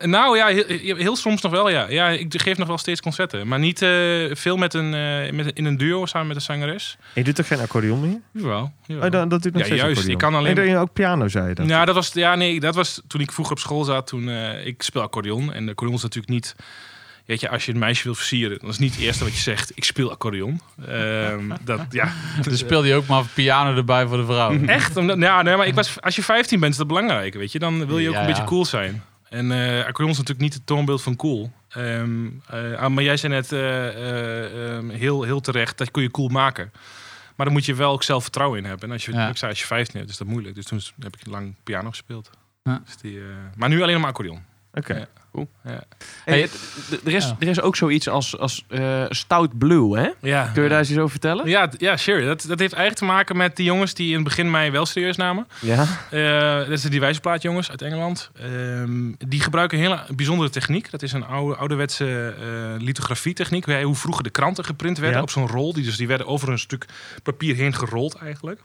Nou 0.00 0.36
ja, 0.36 0.46
heel, 0.46 0.96
heel 0.96 1.16
soms 1.16 1.42
nog 1.42 1.52
wel, 1.52 1.68
ja. 1.68 1.88
Ja, 1.90 2.08
ik 2.08 2.40
geef 2.42 2.58
nog 2.58 2.68
wel 2.68 2.78
steeds 2.78 3.00
concerten. 3.00 3.48
Maar 3.48 3.58
niet 3.58 3.82
eh, 3.82 3.90
veel 4.30 4.56
met 4.56 4.74
een, 4.74 4.94
eh, 4.94 5.32
met, 5.32 5.50
in 5.52 5.64
een 5.64 5.76
duo 5.76 6.06
samen 6.06 6.26
met 6.26 6.36
een 6.36 6.42
zangeres. 6.42 6.96
Je 7.14 7.24
doet 7.24 7.34
toch 7.34 7.46
geen 7.46 7.60
accordeon 7.60 8.00
meer? 8.00 8.20
Jawel. 8.32 8.72
jawel. 8.86 9.04
Oh, 9.06 9.10
dan, 9.10 9.28
dat 9.28 9.42
doet 9.42 9.52
nog 9.52 9.60
Ja, 9.60 9.66
steeds 9.66 9.80
juist. 9.82 9.96
accordeon. 9.98 10.20
Ik 10.20 10.24
kan 10.30 10.34
alleen- 10.34 10.56
En 10.56 10.62
dat 10.62 10.66
je 10.74 10.76
ook 10.76 10.92
piano 10.92 11.28
zei 11.28 11.48
je 11.48 11.54
dat. 11.54 11.68
Ja, 11.68 11.84
dat 11.84 11.94
was, 11.94 12.10
ja, 12.12 12.34
nee, 12.34 12.60
dat 12.60 12.74
was 12.74 13.02
toen 13.06 13.20
ik 13.20 13.32
vroeger 13.32 13.54
op 13.54 13.60
school 13.60 13.84
zat. 13.84 14.06
Toen, 14.06 14.28
eh, 14.28 14.66
ik 14.66 14.82
speel 14.82 15.02
accordeon. 15.02 15.52
En 15.52 15.64
de 15.64 15.70
accordeon 15.70 15.96
is 15.96 16.02
natuurlijk 16.02 16.32
niet... 16.32 16.54
Weet 17.28 17.40
je, 17.40 17.48
als 17.48 17.66
je 17.66 17.72
een 17.72 17.78
meisje 17.78 18.04
wilt 18.04 18.16
versieren, 18.16 18.58
dan 18.58 18.68
is 18.68 18.78
niet 18.78 18.94
het 18.94 19.00
eerste 19.02 19.24
wat 19.24 19.32
je 19.32 19.40
zegt. 19.40 19.72
Ik 19.74 19.84
speel 19.84 20.10
accordeon. 20.10 20.60
Ehm, 20.86 21.50
dat, 21.64 21.80
ja. 21.90 22.12
Dus 22.42 22.58
speelde 22.58 22.88
je 22.88 22.94
ook 22.94 23.06
maar 23.06 23.24
piano 23.34 23.76
erbij 23.76 24.06
voor 24.06 24.16
de 24.16 24.24
vrouw. 24.24 24.64
Echt? 24.66 24.96
Omdat, 24.96 25.18
ja, 25.18 25.42
nee, 25.42 25.56
maar 25.56 25.66
ik 25.66 25.74
was, 25.74 26.00
als 26.00 26.16
je 26.16 26.22
15 26.22 26.60
bent, 26.60 26.72
is 26.72 26.78
dat 26.78 26.86
belangrijk. 26.86 27.34
Weet 27.34 27.52
je? 27.52 27.58
Dan 27.58 27.86
wil 27.86 27.98
je 27.98 28.08
ook 28.08 28.14
Ja, 28.14 28.20
een 28.20 28.26
beetje 28.26 28.42
ja. 28.42 28.48
cool 28.48 28.64
zijn. 28.64 29.02
En 29.28 29.52
eh 29.52 29.78
accordeon 29.78 30.10
is 30.10 30.16
natuurlijk 30.16 30.40
niet 30.40 30.54
het 30.54 30.66
toonbeeld 30.66 31.02
van 31.02 31.16
cool. 31.16 31.52
Ehm, 31.68 32.26
eh, 32.46 32.72
ah, 32.72 32.90
maar 32.90 33.04
jij 33.04 33.16
zei 33.16 33.32
net 33.32 33.52
eh, 33.52 33.88
eh, 33.88 34.76
ehm, 34.76 34.88
heel, 34.88 35.22
heel 35.22 35.40
terecht, 35.40 35.78
dat 35.78 35.90
kun 35.90 36.02
je 36.02 36.10
cool 36.10 36.28
maken. 36.28 36.72
Maar 37.36 37.46
dan 37.46 37.54
moet 37.54 37.64
je 37.66 37.74
wel 37.74 37.92
ook 37.92 38.02
zelfvertrouwen 38.02 38.58
in 38.58 38.64
hebben. 38.64 38.88
En 38.88 38.92
als 38.92 39.04
je, 39.04 39.12
Ja. 39.12 39.28
ik 39.28 39.36
zei, 39.36 39.50
als 39.50 39.60
je 39.60 39.66
15 39.66 39.98
bent, 39.98 40.10
is 40.10 40.16
dat 40.18 40.26
moeilijk. 40.28 40.54
Dus 40.54 40.64
toen 40.64 40.80
heb 41.00 41.16
ik 41.16 41.26
lang 41.26 41.54
piano 41.64 41.88
gespeeld. 41.88 42.30
Ja. 42.62 42.82
Dus 42.84 42.96
die, 42.96 43.18
eh, 43.18 43.24
maar 43.56 43.68
nu 43.68 43.76
alleen 43.82 43.92
nog 43.92 44.00
maar 44.00 44.10
accordeon. 44.10 44.42
Oké. 44.74 45.08
Ja. 45.64 45.82
Hey, 46.24 46.48
er, 47.04 47.14
is, 47.14 47.34
er 47.38 47.48
is 47.48 47.60
ook 47.60 47.76
zoiets 47.76 48.08
als, 48.08 48.38
als 48.38 48.64
eh, 48.68 49.04
Stout 49.08 49.58
Blue, 49.58 49.98
hè? 49.98 50.08
Ja. 50.20 50.50
Kun 50.54 50.62
je 50.62 50.68
daar 50.68 50.78
eens 50.78 50.88
iets 50.88 50.98
over 50.98 51.10
vertellen? 51.10 51.48
Ja, 51.48 51.70
ja, 51.78 51.96
sure. 51.96 52.24
Dat, 52.26 52.44
dat 52.48 52.58
heeft 52.58 52.72
eigenlijk 52.72 52.94
te 52.94 53.04
maken 53.04 53.36
met 53.36 53.56
die 53.56 53.64
jongens 53.64 53.94
die 53.94 54.08
in 54.08 54.14
het 54.14 54.24
begin 54.24 54.50
mij 54.50 54.72
wel 54.72 54.86
serieus 54.86 55.16
namen. 55.16 55.46
Ja. 55.60 55.86
Eh, 56.10 56.68
dat 56.68 56.80
zijn 56.80 56.92
die 56.92 57.00
wijzerplaatjongens 57.00 57.70
uit 57.70 57.82
Engeland. 57.82 58.30
Ehm, 58.40 59.12
die 59.18 59.40
gebruiken 59.40 59.78
een 59.78 59.84
hele 59.84 60.00
bijzondere 60.14 60.50
techniek. 60.50 60.90
Dat 60.90 61.02
is 61.02 61.12
een 61.12 61.24
oude, 61.24 61.56
ouderwetse 61.56 62.34
eh 62.40 62.82
lithografietechniek. 62.82 63.64
Hoe 63.64 63.82
hoe 63.82 63.94
vroeger 63.94 64.24
de 64.24 64.30
kranten 64.30 64.64
geprint 64.64 64.98
werden 64.98 65.16
Ja. 65.16 65.22
op 65.22 65.30
zo'n 65.30 65.48
rol. 65.48 65.72
Die, 65.72 65.84
dus 65.84 65.96
die 65.96 66.06
werden 66.06 66.26
over 66.26 66.48
een 66.48 66.58
stuk 66.58 66.84
papier 67.22 67.54
heen 67.54 67.74
gerold 67.74 68.14
eigenlijk. 68.14 68.60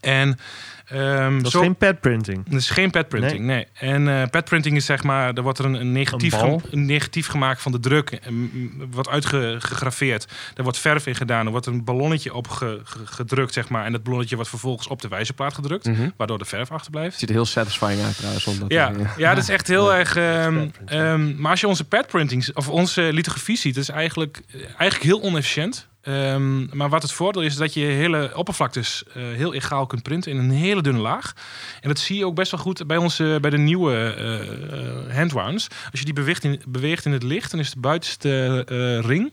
En 0.00 0.38
ehm, 0.86 1.36
Dat 1.36 1.46
is 1.46 1.50
zo, 1.52 1.60
geen 1.60 1.76
padprinting. 1.76 2.44
dat 2.48 2.60
is 2.60 2.70
geen 2.70 2.90
padprinting, 2.90 3.44
nee. 3.44 3.66
En 3.74 4.08
eh 4.08 4.22
padprinting 4.30 4.76
is 4.76 4.84
zeg 4.84 5.02
maar, 5.02 5.34
er 5.34 5.42
wordt 5.42 5.58
er 5.58 5.64
een, 5.64 5.74
een 5.74 5.92
negatief, 5.92 6.34
Een 6.70 6.86
negatief 6.86 7.26
gemaakt 7.26 7.62
van 7.62 7.72
de 7.72 7.80
druk. 7.80 8.10
en, 8.10 8.34
mm, 8.34 8.72
Wat 8.90 9.08
uitgegraveerd. 9.08 10.26
Er 10.54 10.62
wordt 10.62 10.78
verf 10.78 11.06
in 11.06 11.14
gedaan. 11.14 11.44
Er 11.44 11.50
wordt 11.50 11.66
een 11.66 11.84
ballonnetje 11.84 12.34
op 12.34 12.48
ge- 12.48 12.80
ge- 12.84 13.06
gedrukt, 13.06 13.52
zeg 13.52 13.68
maar. 13.68 13.84
En 13.84 13.92
dat 13.92 14.02
ballonnetje 14.02 14.34
wordt 14.34 14.50
vervolgens 14.50 14.88
op 14.88 15.00
de 15.00 15.08
wijzerplaat 15.08 15.54
gedrukt. 15.54 15.84
Mhm. 15.86 16.08
Waardoor 16.16 16.38
de 16.38 16.44
verf 16.44 16.70
achterblijft. 16.70 17.18
Ziet 17.18 17.28
er 17.28 17.34
heel 17.34 17.46
satisfying 17.46 18.02
uit 18.02 18.16
trouwens. 18.16 18.46
Omdat 18.46 18.72
Ja, 18.72 18.92
ja, 19.16 19.34
dat 19.34 19.42
is 19.42 19.48
echt 19.48 19.66
heel 19.68 19.94
erg. 19.94 20.16
ehm, 20.16 20.68
ehm, 20.86 21.40
maar 21.40 21.50
als 21.50 21.60
je 21.60 21.68
onze 21.68 21.84
padprinting 21.84 22.48
of 22.54 22.68
onze 22.68 23.02
lithografie 23.12 23.56
ziet, 23.56 23.74
dat 23.74 23.82
is 23.82 23.88
eigenlijk, 23.90 24.40
eh, 24.52 24.60
eigenlijk 24.60 25.02
heel 25.02 25.22
onefficiënt. 25.22 25.88
Ehm, 26.00 26.76
maar 26.76 26.88
wat 26.88 27.02
het 27.02 27.12
voordeel 27.12 27.42
is, 27.42 27.56
dat 27.56 27.74
je 27.74 27.80
hele 27.80 28.32
oppervlaktes 28.34 29.02
eh, 29.06 29.14
heel 29.14 29.54
egaal 29.54 29.86
kunt 29.86 30.02
printen 30.02 30.32
in 30.32 30.38
een 30.38 30.50
hele 30.50 30.82
dunne 30.82 31.00
laag. 31.00 31.32
En 31.80 31.88
dat 31.88 31.98
zie 31.98 32.16
je 32.16 32.26
ook 32.26 32.34
best 32.34 32.50
wel 32.50 32.60
goed 32.60 32.86
bij 32.86 32.96
onze 32.96 33.38
bij 33.40 33.50
de 33.50 33.58
nieuwe 33.58 33.94
eh 33.94 34.28
eh, 34.40 35.16
handwounds. 35.16 35.68
Als 35.90 35.98
je 35.98 36.04
die 36.04 36.14
beweegt 36.14 36.44
in, 36.44 36.62
beweegt 36.68 37.04
in 37.04 37.12
het 37.12 37.22
licht, 37.22 37.50
dan 37.50 37.60
is 37.60 37.70
de 37.70 37.80
buitenste 37.80 38.60
ring. 39.00 39.32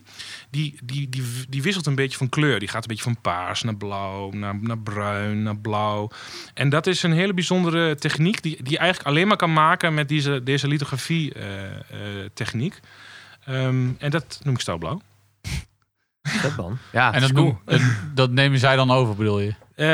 Die, 0.50 0.78
die, 0.84 1.08
die, 1.08 1.22
die 1.48 1.62
wisselt 1.62 1.86
een 1.86 1.94
beetje 1.94 2.18
van 2.18 2.28
kleur. 2.28 2.58
Die 2.58 2.68
gaat 2.68 2.82
een 2.82 2.88
beetje 2.88 3.02
van 3.02 3.20
paars 3.20 3.62
naar 3.62 3.76
blauw, 3.76 4.30
naar, 4.30 4.58
naar 4.60 4.78
bruin, 4.78 5.42
naar 5.42 5.58
blauw. 5.58 6.10
En 6.54 6.68
dat 6.68 6.86
is 6.86 7.02
een 7.02 7.12
hele 7.12 7.34
bijzondere 7.34 7.94
techniek 7.94 8.42
die, 8.42 8.62
die 8.62 8.72
je 8.72 8.78
eigenlijk 8.78 9.08
alleen 9.08 9.28
maar 9.28 9.36
kan 9.36 9.52
maken 9.52 9.94
met 9.94 10.08
deze, 10.08 10.42
deze 10.42 10.68
lithografie 10.68 11.32
techniek. 12.34 12.80
Ehm, 13.44 13.88
en 13.98 14.10
dat 14.10 14.40
noem 14.42 14.54
ik 14.54 14.60
staalblauw. 14.60 15.00
Dat 16.42 16.56
dan. 16.56 16.78
ja, 16.92 17.12
En 17.12 17.20
dat, 17.20 17.32
cool. 17.32 17.44
noem- 17.44 17.58
en 17.64 17.96
dat 18.14 18.30
nemen 18.30 18.58
zij 18.58 18.76
dan 18.76 18.90
over, 18.90 19.14
bedoel 19.16 19.40
je? 19.40 19.54
Eh, 19.74 19.86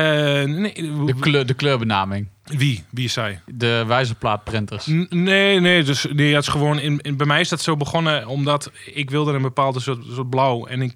nee, 0.57 0.75
De, 1.07 1.15
kleur, 1.21 1.47
de 1.47 1.55
kleurbenaming. 1.55 2.29
Wie? 2.45 2.85
Wie 2.91 3.05
is 3.05 3.13
zij? 3.13 3.41
De 3.47 3.85
wijzerplaatprinters. 3.87 4.87
N- 4.87 5.07
Nee, 5.11 5.61
nee, 5.61 5.83
dus 5.83 6.07
nee, 6.13 6.35
het 6.35 6.43
is 6.43 6.49
gewoon 6.49 6.79
in, 6.79 6.99
in, 7.01 7.17
bij 7.17 7.27
mij 7.27 7.41
is 7.41 7.49
dat 7.49 7.61
zo 7.61 7.77
begonnen 7.77 8.27
omdat 8.27 8.71
ik 8.95 9.11
wilde 9.11 9.33
een 9.33 9.43
bepaalde 9.43 9.81
soort, 9.81 10.05
soort 10.11 10.31
blauw 10.31 10.67
en 10.67 10.83
ik 10.83 10.93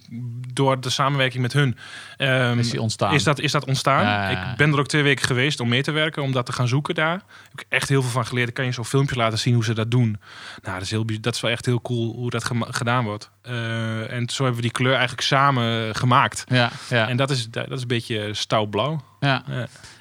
door 0.53 0.81
de 0.81 0.91
samenwerking 0.91 1.43
met 1.43 1.53
hun 1.53 1.77
ehm, 2.17 2.59
Is 2.59 2.71
die 2.71 2.81
ontstaan? 2.81 3.15
is 3.15 3.25
dat 3.25 3.39
is 3.41 3.53
dat 3.53 3.65
ontstaan. 3.65 4.03
Ja, 4.03 4.23
ja, 4.23 4.31
ja. 4.31 4.51
Ik 4.51 4.57
ben 4.57 4.73
er 4.73 4.79
ook 4.79 4.87
twee 4.89 5.03
weken 5.03 5.27
geweest 5.27 5.61
om 5.61 5.69
mee 5.69 5.83
te 5.83 5.91
werken, 5.91 6.23
om 6.23 6.33
dat 6.33 6.47
te 6.47 6.53
gaan 6.53 6.69
zoeken 6.69 6.95
daar. 6.95 7.13
Heb 7.51 7.61
ik 7.61 7.65
echt 7.69 7.89
heel 7.89 8.03
veel 8.03 8.11
van 8.11 8.27
geleerd. 8.27 8.49
Ik 8.49 8.55
kan 8.55 8.65
je 8.65 8.73
zo'n 8.73 8.85
filmpje 8.85 9.17
laten 9.17 9.39
zien 9.39 9.55
hoe 9.55 9.65
ze 9.65 9.75
dat 9.75 9.91
doen. 9.91 10.21
Nou, 10.63 10.75
dat 10.75 10.83
is 10.83 10.91
heel, 10.91 11.05
dat 11.21 11.35
is 11.35 11.41
wel 11.41 11.51
echt 11.51 11.67
heel 11.67 11.81
cool 11.81 12.15
hoe 12.15 12.31
dat 12.31 12.51
gedaan 12.61 13.05
wordt. 13.05 13.31
Eh, 13.43 14.13
en 14.13 14.29
zo 14.29 14.37
hebben 14.43 14.55
we 14.63 14.67
die 14.69 14.77
kleur 14.77 14.93
eigenlijk 14.93 15.23
samen 15.23 15.95
gemaakt. 15.95 16.45
Ja, 16.49 16.71
ja. 16.91 17.09
En 17.09 17.17
dat 17.17 17.31
is 17.31 17.49
dat 17.51 17.71
is 17.71 17.81
een 17.83 17.89
beetje 17.89 18.29
stouwblauw. 18.35 19.01
Ja. 19.21 19.45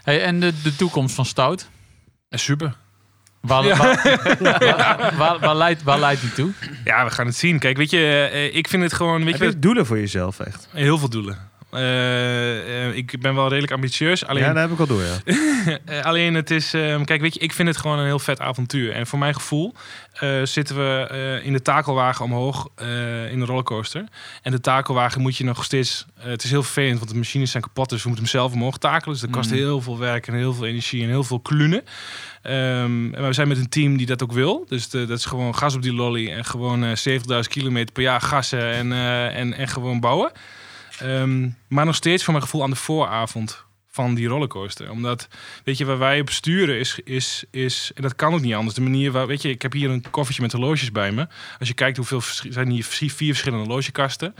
Hey, 0.03 0.23
en 0.23 0.39
de, 0.39 0.61
de 0.63 0.75
toekomst 0.75 1.15
van 1.15 1.25
Stout? 1.25 1.69
En 2.29 2.39
super. 2.39 2.75
Waar, 3.41 3.63
Ja. 3.65 3.77
waar, 3.77 4.37
waar, 4.39 5.13
waar, 5.17 5.39
waar 5.39 5.55
leidt, 5.55 5.83
waar 5.83 5.99
leidt 5.99 6.21
die 6.21 6.33
toe? 6.33 6.51
Ja, 6.83 7.03
we 7.05 7.11
gaan 7.11 7.25
het 7.25 7.35
zien. 7.35 7.59
Kijk, 7.59 7.77
weet 7.77 7.89
je, 7.89 8.29
eh, 8.31 8.55
ik 8.55 8.67
vind 8.67 8.83
het 8.83 8.93
gewoon, 8.93 9.23
weet 9.23 9.33
Heb 9.33 9.41
je, 9.41 9.47
je 9.49 9.59
doelen 9.59 9.85
voor 9.85 9.97
jezelf 9.99 10.39
echt? 10.39 10.67
Heel 10.71 10.97
veel 10.97 11.09
doelen. 11.09 11.37
Eh, 11.71 12.85
eh, 12.87 12.95
ik 12.95 13.19
ben 13.19 13.35
wel 13.35 13.47
redelijk 13.47 13.71
ambitieus. 13.73 14.25
Alleen, 14.25 14.43
Ja, 14.43 14.53
dat 14.53 14.61
heb 14.61 14.71
ik 14.71 14.79
al 14.79 14.87
door, 14.87 15.03
ja. 15.03 15.17
eh, 15.85 16.05
alleen 16.05 16.33
het 16.33 16.51
is... 16.51 16.73
ehm, 16.73 17.03
kijk, 17.03 17.21
weet 17.21 17.33
je, 17.33 17.39
ik 17.39 17.53
vind 17.53 17.67
het 17.67 17.77
gewoon 17.77 17.99
een 17.99 18.05
heel 18.05 18.19
vet 18.19 18.39
avontuur. 18.39 18.91
En 18.91 19.07
voor 19.07 19.19
mijn 19.19 19.33
gevoel 19.33 19.73
eh, 20.13 20.29
zitten 20.43 20.75
we 20.75 21.07
eh, 21.09 21.45
in 21.45 21.53
de 21.53 21.61
takelwagen 21.61 22.25
omhoog 22.25 22.67
eh, 22.75 23.31
in 23.31 23.39
de 23.39 23.45
rollercoaster. 23.45 24.03
En 24.41 24.51
de 24.51 24.59
takelwagen 24.61 25.21
moet 25.21 25.37
je 25.37 25.43
nog 25.43 25.63
steeds... 25.63 26.05
eh, 26.17 26.25
het 26.25 26.43
is 26.43 26.49
heel 26.49 26.63
vervelend, 26.63 26.97
want 26.99 27.11
de 27.11 27.17
machines 27.17 27.51
zijn 27.51 27.63
kapot. 27.63 27.89
Dus 27.89 28.01
we 28.03 28.07
moeten 28.09 28.25
hem 28.25 28.33
zelf 28.39 28.53
omhoog 28.53 28.77
takelen. 28.77 29.13
Dus 29.13 29.21
dat 29.21 29.31
kost 29.31 29.49
Mhm. 29.49 29.59
heel 29.59 29.81
veel 29.81 29.97
werk 29.99 30.27
en 30.27 30.33
heel 30.33 30.53
veel 30.53 30.65
energie 30.65 31.03
en 31.03 31.09
heel 31.09 31.23
veel 31.23 31.39
klunen. 31.39 31.83
Ehm, 32.41 33.09
maar 33.09 33.21
we 33.27 33.33
zijn 33.33 33.47
met 33.47 33.57
een 33.57 33.69
team 33.69 33.97
die 33.97 34.05
dat 34.05 34.23
ook 34.23 34.31
wil. 34.31 34.65
Dus 34.67 34.89
de- 34.89 35.05
dat 35.05 35.17
is 35.17 35.25
gewoon 35.25 35.55
gas 35.55 35.75
op 35.75 35.81
die 35.81 35.93
lolly 35.93 36.31
en 36.31 36.45
gewoon 36.45 36.83
eh 36.83 36.95
70.000 36.95 37.47
kilometer 37.53 37.93
per 37.93 38.03
jaar 38.03 38.21
gassen 38.21 38.71
en, 38.73 38.91
eh, 38.91 39.35
en, 39.39 39.53
en 39.53 39.67
gewoon 39.67 39.99
bouwen. 39.99 40.31
Ehm, 40.99 41.49
maar 41.67 41.85
nog 41.85 41.95
steeds 41.95 42.23
voor 42.23 42.33
mijn 42.33 42.45
gevoel 42.45 42.63
aan 42.63 42.69
de 42.69 42.75
vooravond 42.75 43.65
van 43.87 44.15
die 44.15 44.27
rollercoaster. 44.27 44.91
Omdat, 44.91 45.27
weet 45.63 45.77
je, 45.77 45.85
waar 45.85 45.97
wij 45.97 46.19
op 46.19 46.29
sturen 46.29 46.79
is, 46.79 46.99
is, 47.03 47.43
is 47.51 47.91
en 47.95 48.01
dat 48.01 48.15
kan 48.15 48.33
ook 48.33 48.41
niet 48.41 48.53
anders. 48.53 48.75
De 48.75 48.81
manier 48.81 49.11
waar, 49.11 49.27
weet 49.27 49.41
je, 49.41 49.49
ik 49.49 49.61
heb 49.61 49.73
hier 49.73 49.89
een 49.89 50.09
koffertje 50.11 50.41
met 50.41 50.51
horloges 50.51 50.91
bij 50.91 51.11
me. 51.11 51.27
Als 51.59 51.67
je 51.67 51.73
kijkt 51.73 51.97
hoeveel, 51.97 52.21
zijn 52.49 52.69
hier 52.69 52.83
vier 52.83 53.11
verschillende 53.11 53.65
horlogekasten. 53.65 54.35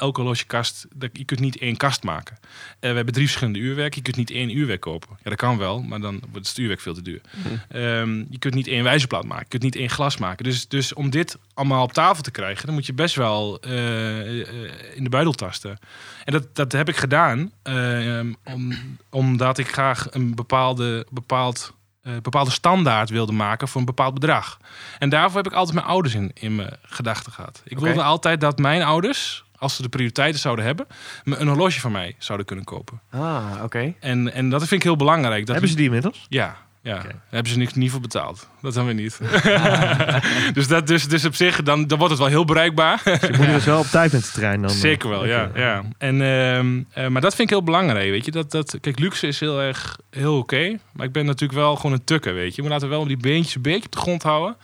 Elke 0.00 0.20
horlogekast, 0.20 0.86
dat- 0.94 1.10
je 1.12 1.24
kunt 1.24 1.40
niet 1.40 1.58
één 1.58 1.76
kast 1.76 2.02
maken. 2.02 2.38
Eh, 2.40 2.90
we 2.90 2.96
hebben 2.96 3.14
drie 3.14 3.26
verschillende 3.26 3.58
uurwerken. 3.58 3.96
Je 3.96 4.02
kunt 4.02 4.16
niet 4.16 4.30
één 4.30 4.56
uurwerk 4.56 4.80
kopen. 4.80 5.08
Ja, 5.22 5.30
dat 5.30 5.38
kan 5.38 5.58
wel, 5.58 5.82
maar 5.82 6.00
dan 6.00 6.20
wordt 6.32 6.48
het 6.48 6.58
uurwerk 6.58 6.80
veel 6.80 6.94
te 6.94 7.02
duur. 7.02 7.20
Ehm, 7.68 8.24
je 8.30 8.38
kunt 8.38 8.54
niet 8.54 8.66
één 8.66 8.82
wijzerplaat 8.84 9.24
maken. 9.24 9.42
Je 9.42 9.48
kunt 9.48 9.62
niet 9.62 9.76
één 9.76 9.90
glas 9.90 10.16
maken. 10.16 10.44
Dus, 10.44 10.68
dus 10.68 10.92
om 10.94 11.10
dit 11.10 11.38
allemaal 11.54 11.82
op 11.82 11.92
tafel 11.92 12.22
te 12.22 12.30
krijgen, 12.30 12.66
dan 12.66 12.74
moet 12.74 12.86
je 12.86 12.92
best 12.94 13.14
wel 13.14 13.60
eh, 13.60 14.40
eh, 14.40 14.46
in 14.94 15.04
de 15.04 15.10
buidel 15.10 15.32
tasten. 15.32 15.78
En 16.24 16.32
dat, 16.32 16.54
dat 16.54 16.72
heb 16.72 16.88
ik 16.88 16.96
gedaan, 16.96 17.52
eh, 17.62 18.20
om, 18.44 18.74
omdat 19.10 19.58
ik 19.58 19.68
graag 19.72 20.06
een 20.10 20.34
bepaalde, 20.34 21.06
bepaald, 21.10 21.74
bepaalde 22.22 22.50
standaard 22.50 23.10
wilde 23.10 23.32
maken 23.32 23.68
voor 23.68 23.80
een 23.80 23.86
bepaald 23.86 24.14
bedrag. 24.14 24.58
En 24.98 25.08
daarvoor 25.08 25.36
heb 25.36 25.46
ik 25.52 25.58
altijd 25.58 25.74
mijn 25.76 25.86
ouders 25.88 26.14
in, 26.14 26.30
in 26.34 26.54
mijn 26.56 26.76
gedachten 26.82 27.32
gehad. 27.32 27.62
Ik 27.64 27.78
wilde 27.78 28.02
altijd 28.02 28.40
dat 28.40 28.58
mijn 28.58 28.82
ouders, 28.82 29.44
als 29.60 29.76
ze 29.76 29.82
de 29.82 29.88
prioriteiten 29.88 30.40
zouden 30.40 30.64
hebben, 30.64 30.86
een 31.24 31.48
horloge 31.48 31.80
van 31.80 31.92
mij 31.92 32.14
zouden 32.18 32.46
kunnen 32.46 32.64
kopen. 32.64 33.00
Ah, 33.10 33.44
oké. 33.62 33.94
En, 34.00 34.32
en 34.32 34.50
dat 34.50 34.60
vind 34.60 34.72
ik 34.72 34.82
heel 34.82 34.96
belangrijk. 34.96 35.40
Dat 35.40 35.48
Hebben 35.50 35.68
ze 35.70 35.76
die 35.76 35.84
inmiddels? 35.84 36.26
ja, 36.28 36.56
ja. 36.82 36.94
Daar 37.02 37.14
hebben 37.30 37.52
ze 37.52 37.58
niks 37.58 37.74
niet 37.74 37.90
voor 37.90 38.00
betaald. 38.00 38.48
Dat 38.62 38.74
hebben 38.74 38.96
we 38.96 39.00
niet. 39.02 39.20
dus, 40.56 40.68
dat, 40.68 40.86
dus, 40.86 41.08
dus 41.08 41.24
op 41.24 41.34
zich, 41.34 41.62
dan, 41.62 41.86
dan 41.86 41.98
wordt 41.98 42.12
het 42.12 42.22
wel 42.22 42.30
heel 42.32 42.44
bereikbaar. 42.44 43.00
Je 43.04 43.34
moet 43.36 43.46
dus 43.56 43.64
wel 43.64 43.78
op 43.78 43.86
tijd 43.86 44.12
met 44.12 44.24
de 44.24 44.30
trein 44.30 44.60
dan. 44.60 44.70
eh. 44.70 44.76
Zeker 44.76 45.08
wel, 45.08 45.26
ja. 45.26 45.50
Ja. 45.54 45.82
En, 45.98 46.22
ehm, 46.22 46.82
eh, 46.92 47.08
maar 47.08 47.20
dat 47.20 47.34
vind 47.34 47.48
ik 47.50 47.54
heel 47.56 47.64
belangrijk, 47.64 48.10
weet 48.10 48.24
je. 48.24 48.30
Dat, 48.30 48.50
dat, 48.50 48.78
kijk, 48.80 48.98
luxe 48.98 49.26
is 49.26 49.40
heel 49.40 49.60
erg 49.60 49.98
heel 50.10 50.38
oké. 50.38 50.78
maar 50.92 51.06
ik 51.06 51.12
ben 51.12 51.24
natuurlijk 51.26 51.60
wel 51.60 51.76
gewoon 51.76 51.92
een 51.92 52.04
tukker, 52.04 52.34
weet 52.34 52.54
je. 52.54 52.62
We 52.62 52.68
laten 52.68 52.88
wel 52.88 53.06
die 53.06 53.16
beentjes 53.16 53.54
een 53.54 53.62
beetje 53.62 53.84
op 53.86 53.92
de 53.92 53.98
grond 53.98 54.22
houden. 54.22 54.56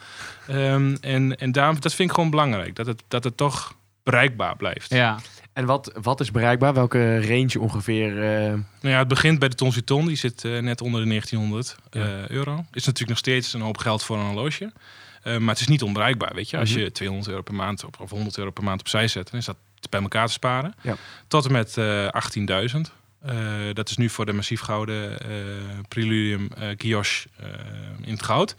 Ehm, 0.47 0.97
en 1.01 1.37
en 1.39 1.53
daarom, 1.53 1.81
dat 1.81 1.95
vind 1.95 2.09
ik 2.09 2.15
gewoon 2.15 2.31
belangrijk. 2.31 2.75
Dat 2.77 2.87
het, 2.87 3.03
dat 3.09 3.25
het 3.25 3.37
toch 3.37 3.75
bereikbaar 4.11 4.57
blijft. 4.57 4.91
Ja. 4.91 5.19
En 5.53 5.65
wat, 5.65 5.93
wat 6.03 6.21
is 6.21 6.31
bereikbaar? 6.31 6.75
Welke 6.75 7.21
range 7.29 7.61
ongeveer? 7.61 8.23
eh, 8.23 8.49
Nou 8.51 8.95
ja, 8.95 8.99
het 8.99 9.09
begint 9.09 9.39
bij 9.39 9.49
de 9.49 9.55
Tonsiton. 9.55 10.07
Die 10.07 10.17
zit 10.17 10.45
eh, 10.45 10.59
net 10.59 10.81
onder 10.81 11.01
de 11.03 11.09
1900 11.09 11.77
eh, 11.91 12.29
euro. 12.29 12.53
Is 12.73 12.85
natuurlijk 12.85 13.09
nog 13.09 13.19
steeds 13.19 13.53
een 13.53 13.61
hoop 13.61 13.79
geld 13.79 14.03
voor 14.03 14.19
een 14.19 14.25
horloge. 14.27 14.73
Eh, 15.23 15.37
maar 15.37 15.49
het 15.55 15.61
is 15.61 15.69
niet 15.69 15.83
onbereikbaar, 15.83 16.35
weet 16.35 16.51
je. 16.51 16.57
Als 16.59 16.71
Mhm. 16.71 16.79
je 16.81 16.93
200 16.93 17.29
euro 17.31 17.43
per 17.43 17.55
maand 17.55 17.85
op, 17.85 18.01
of 18.01 18.11
100 18.11 18.39
euro 18.39 18.51
per 18.51 18.65
maand 18.65 18.81
opzij 18.81 19.09
zet, 19.09 19.31
dan 19.31 19.41
is 19.41 19.47
dat 19.47 19.57
bij 19.91 20.01
elkaar 20.01 20.27
te 20.27 20.33
sparen. 20.33 20.75
Ja. 20.83 20.97
Tot 21.29 21.45
en 21.47 21.53
met 21.53 21.77
eh 21.79 22.09
18.000. 22.09 22.93
Eh, 23.23 23.35
dat 23.73 23.89
is 23.91 23.97
nu 23.97 24.09
voor 24.09 24.27
de 24.27 24.33
massief 24.33 24.61
gouden 24.61 25.21
eh 25.21 25.29
Preludium 25.89 26.49
eh 26.59 26.77
Kiosh 26.77 27.25
eh, 27.37 27.47
in 28.03 28.13
het 28.13 28.23
goud. 28.23 28.55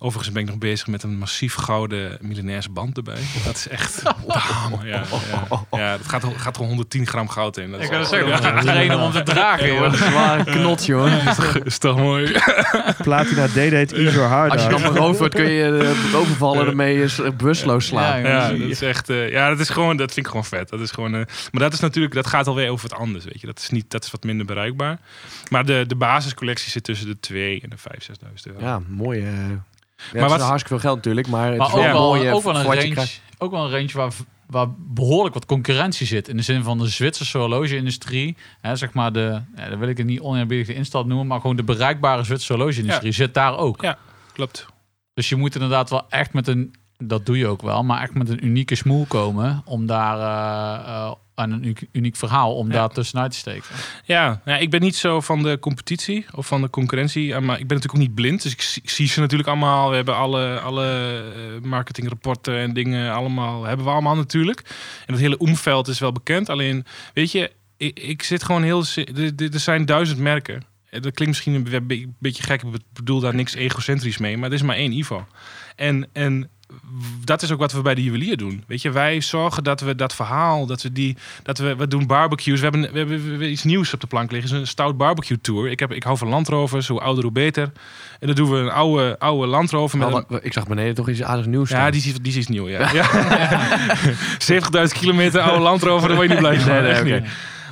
Overigens 0.00 0.32
ben 0.34 0.42
ik 0.42 0.48
nog 0.48 0.58
bezig 0.58 0.86
met 0.86 1.02
een 1.02 1.18
massief 1.18 1.54
gouden 1.54 2.18
millenairs 2.20 2.72
band 2.72 2.96
erbij. 2.96 3.18
Dat 3.44 3.54
is 3.56 3.68
echt... 3.68 4.02
Bam, 4.26 4.86
ja, 4.86 5.02
ja, 5.50 5.66
ja, 5.70 5.96
dat 5.96 6.06
gaat, 6.08 6.24
gaat 6.36 6.56
er 6.56 6.62
110 6.64 7.06
gram 7.06 7.28
goud 7.28 7.56
in. 7.56 7.70
Dat 7.70 7.80
is 7.80 7.86
Ik 7.86 7.92
kan 7.92 8.06
zeggen, 8.06 8.30
dat 8.30 8.40
is 8.40 8.64
een 8.64 8.72
reden 8.72 8.98
om 9.00 9.12
te 9.12 9.22
dragen, 9.22 9.66
joh. 9.74 9.84
Een 9.84 9.94
zware 9.96 10.44
knot, 10.44 10.86
joh. 10.86 11.26
is 11.64 11.78
toch 11.78 11.96
mooi? 11.96 12.32
Platina 13.02 13.46
D-Date 13.46 13.94
Ease 13.96 14.02
Your 14.14 14.28
Hard 14.28 14.52
Als 14.52 14.62
je 14.62 14.68
dan 14.68 14.82
beroofd 14.82 15.18
wordt, 15.18 15.34
kun 15.34 15.50
je 15.50 15.94
uh, 16.10 16.14
overvallen 16.14 16.66
ermee 16.66 17.02
is 17.02 17.18
eh, 17.18 17.30
bewusteloos 17.30 17.86
slaan. 17.86 18.20
Ja, 18.20 18.48
dat 18.48 18.58
is 18.58 18.82
echt. 18.82 19.10
eh, 19.10 19.30
ja, 19.30 19.48
dat 19.48 19.58
is 19.60 19.68
gewoon. 19.68 19.96
Dat 19.96 20.12
vind 20.12 20.26
ik 20.26 20.32
gewoon 20.32 20.44
vet. 20.46 20.68
Dat 20.68 20.80
is 20.80 20.90
gewoon. 20.90 21.14
eh, 21.14 21.20
maar 21.52 21.62
dat 21.62 21.72
is 21.72 21.80
natuurlijk. 21.80 22.14
Dat 22.14 22.26
gaat 22.26 22.46
alweer 22.46 22.70
over 22.70 22.88
het 22.90 22.98
anders. 22.98 23.24
Weet 23.24 23.40
je. 23.40 23.46
Dat 23.46 23.58
is 23.58 23.70
niet. 23.70 23.90
Dat 23.90 24.04
is 24.04 24.10
wat 24.10 24.24
minder 24.24 24.46
bereikbaar. 24.46 24.98
Maar 25.50 25.64
de, 25.64 25.84
de 25.86 25.96
basiscollectie 25.96 26.70
zit 26.70 26.84
tussen 26.84 27.06
de 27.06 27.20
2 27.20 27.60
en 27.60 27.70
de 27.70 27.76
5, 27.76 28.08
6.000 28.24 28.32
euro. 28.42 28.60
Ja, 28.60 28.80
mooi. 28.88 29.24
eh 29.24 29.32
Maar 29.98 30.22
het 30.22 30.30
is 30.30 30.36
wat- 30.36 30.40
hartstikke 30.40 30.68
veel 30.68 30.78
geld 30.78 30.96
natuurlijk, 30.96 31.28
maar 31.28 31.48
het 31.48 31.58
Maar 31.58 31.66
is 31.66 31.72
ook 31.72 31.80
wel 31.80 32.16
ook 32.32 32.42
wel 32.42 32.56
een 32.56 32.64
range, 32.64 32.88
krijgt. 32.88 33.20
ook 33.38 33.50
wel 33.50 33.64
een 33.64 33.70
range 33.70 33.92
waar, 33.92 34.12
waar 34.46 34.66
behoorlijk 34.78 35.34
wat 35.34 35.46
concurrentie 35.46 36.06
zit. 36.06 36.28
In 36.28 36.36
de 36.36 36.42
zin 36.42 36.62
van 36.62 36.78
de 36.78 36.86
Zwitserse 36.88 37.38
horloge-industrie. 37.38 38.36
Hè, 38.60 38.76
zeg 38.76 38.92
maar 38.92 39.12
de, 39.12 39.40
ja, 39.56 39.68
dan 39.68 39.78
wil 39.78 39.88
ik 39.88 39.96
het 39.96 40.06
niet 40.06 40.20
oneerbiedig 40.20 40.66
de 40.66 40.74
instad 40.74 41.06
noemen, 41.06 41.26
maar 41.26 41.40
gewoon 41.40 41.56
de 41.56 41.62
bereikbare 41.64 42.24
Zwitserse 42.24 42.52
horloge-industrie 42.52 43.12
zit 43.12 43.34
daar 43.34 43.56
ook. 43.58 43.82
Ja. 43.82 43.98
Klopt. 44.32 44.66
Dus 45.14 45.28
je 45.28 45.36
moet 45.36 45.54
inderdaad 45.54 45.90
wel 45.90 46.06
echt 46.08 46.32
met 46.32 46.46
een, 46.48 46.74
dat 46.96 47.26
doe 47.26 47.38
je 47.38 47.46
ook 47.46 47.62
wel, 47.62 47.82
maar 47.84 48.02
echt 48.02 48.14
met 48.14 48.28
een 48.28 48.44
unieke 48.46 48.74
smoel 48.74 49.04
komen 49.08 49.62
om 49.64 49.86
daar 49.86 50.18
eh, 50.18 50.88
eh, 50.94 51.12
aan 51.38 51.50
een 51.50 51.62
uniek, 51.62 51.86
uniek 51.92 52.16
verhaal 52.16 52.54
om 52.54 52.66
Ja. 52.66 52.72
daar 52.72 52.88
tussenuit 52.88 53.30
te 53.30 53.36
steken. 53.36 53.68
Ja, 54.04 54.40
ja, 54.44 54.56
ik 54.56 54.70
ben 54.70 54.80
niet 54.80 54.96
zo 54.96 55.20
van 55.20 55.42
de 55.42 55.58
competitie 55.58 56.26
of 56.34 56.46
van 56.46 56.60
de 56.62 56.70
concurrentie. 56.70 57.34
eh, 57.34 57.40
Maar 57.40 57.60
ik 57.60 57.66
ben 57.66 57.76
natuurlijk 57.76 57.94
ook 58.02 58.08
niet 58.08 58.14
blind. 58.14 58.42
Dus 58.42 58.52
ik, 58.52 58.62
zie- 58.62 58.82
ik 58.82 58.90
zie 58.90 59.06
ze 59.08 59.20
natuurlijk 59.20 59.48
allemaal. 59.48 59.90
We 59.90 59.96
hebben 59.96 60.16
alle, 60.16 60.60
alle 60.60 61.22
eh, 61.36 61.62
marketingrapporten 61.68 62.58
en 62.58 62.72
dingen 62.72 63.12
allemaal. 63.12 63.64
Hebben 63.64 63.86
we 63.86 63.92
allemaal 63.92 64.16
natuurlijk. 64.16 64.62
En 65.06 65.12
het 65.12 65.22
hele 65.22 65.38
omveld 65.38 65.88
is 65.88 65.98
wel 65.98 66.12
bekend. 66.12 66.48
Alleen, 66.48 66.84
weet 67.14 67.32
je, 67.32 67.52
ik, 67.76 67.98
ik 68.00 68.22
zit 68.22 68.42
gewoon 68.44 68.62
heel. 68.62 68.84
Er, 69.52 69.60
zijn 69.60 69.84
duizend 69.86 70.18
merken. 70.18 70.54
Eh, 70.90 71.00
Dat 71.02 71.14
klinkt 71.14 71.26
misschien 71.26 71.54
een 71.54 71.62
be- 71.62 71.80
be- 71.80 72.08
beetje 72.18 72.42
gek. 72.42 72.62
Ik 72.62 72.70
bedoel 72.92 73.20
daar 73.20 73.34
niks 73.34 73.54
egocentrisch 73.54 74.18
mee. 74.18 74.36
Maar 74.36 74.48
er 74.48 74.54
is 74.54 74.62
maar 74.62 74.76
één 74.76 74.92
Ivo. 74.92 75.26
En, 75.76 76.08
en 76.12 76.50
dat 77.24 77.42
is 77.42 77.52
ook 77.52 77.58
wat 77.58 77.72
we 77.72 77.82
bij 77.82 77.94
de 77.94 78.02
juwelier 78.02 78.36
doen. 78.36 78.64
Weet 78.66 78.82
je, 78.82 78.90
wij 78.90 79.20
zorgen 79.20 79.64
dat 79.64 79.80
we 79.80 79.94
dat 79.94 80.14
verhaal, 80.14 80.66
dat 80.66 80.82
we 80.82 80.92
die, 80.92 81.16
dat 81.42 81.58
we, 81.58 81.76
we 81.76 81.88
doen 81.88 82.06
barbecues. 82.06 82.60
We 82.60 82.68
hebben, 82.68 82.92
we 82.92 82.98
hebben, 82.98 83.50
iets 83.50 83.64
nieuws 83.64 83.94
op 83.94 84.00
de 84.00 84.06
plank 84.06 84.30
liggen. 84.30 84.48
Het 84.48 84.58
is 84.58 84.66
een 84.66 84.72
stout 84.72 84.96
barbecue 84.96 85.40
tour. 85.40 85.70
Ik, 85.70 85.80
heb, 85.80 85.92
ik 85.92 86.02
hou 86.02 86.18
van 86.18 86.28
Landrovers, 86.28 86.88
hoe 86.88 87.00
ouder 87.00 87.24
hoe 87.24 87.32
beter. 87.32 87.72
En 88.20 88.26
dan 88.26 88.36
doen 88.36 88.50
we 88.50 88.56
een 88.56 88.70
oude, 88.70 89.18
oude 89.18 89.46
Landrover 89.46 89.98
met 89.98 90.24
een, 90.28 90.38
ik 90.42 90.52
zag 90.52 90.66
beneden 90.66 90.94
toch 90.94 91.08
iets 91.08 91.22
aardigs 91.22 91.48
nieuws 91.48 91.70
ja, 91.70 91.90
die 91.90 92.02
is, 92.06 92.14
die 92.14 92.32
is 92.32 92.36
iets 92.36 92.48
nieuw, 92.48 92.68
ja. 92.68 92.90
ja. 92.98 93.08
70.000 94.88 94.98
kilometer 94.98 95.40
oude 95.40 95.62
Landrover, 95.62 96.08
daar 96.08 96.16
word 96.16 96.28
je 96.28 96.34
niet 96.34 96.42
blij 96.42 96.60
van. 96.60 96.82
Nee, 96.82 97.02
nee. 97.02 97.22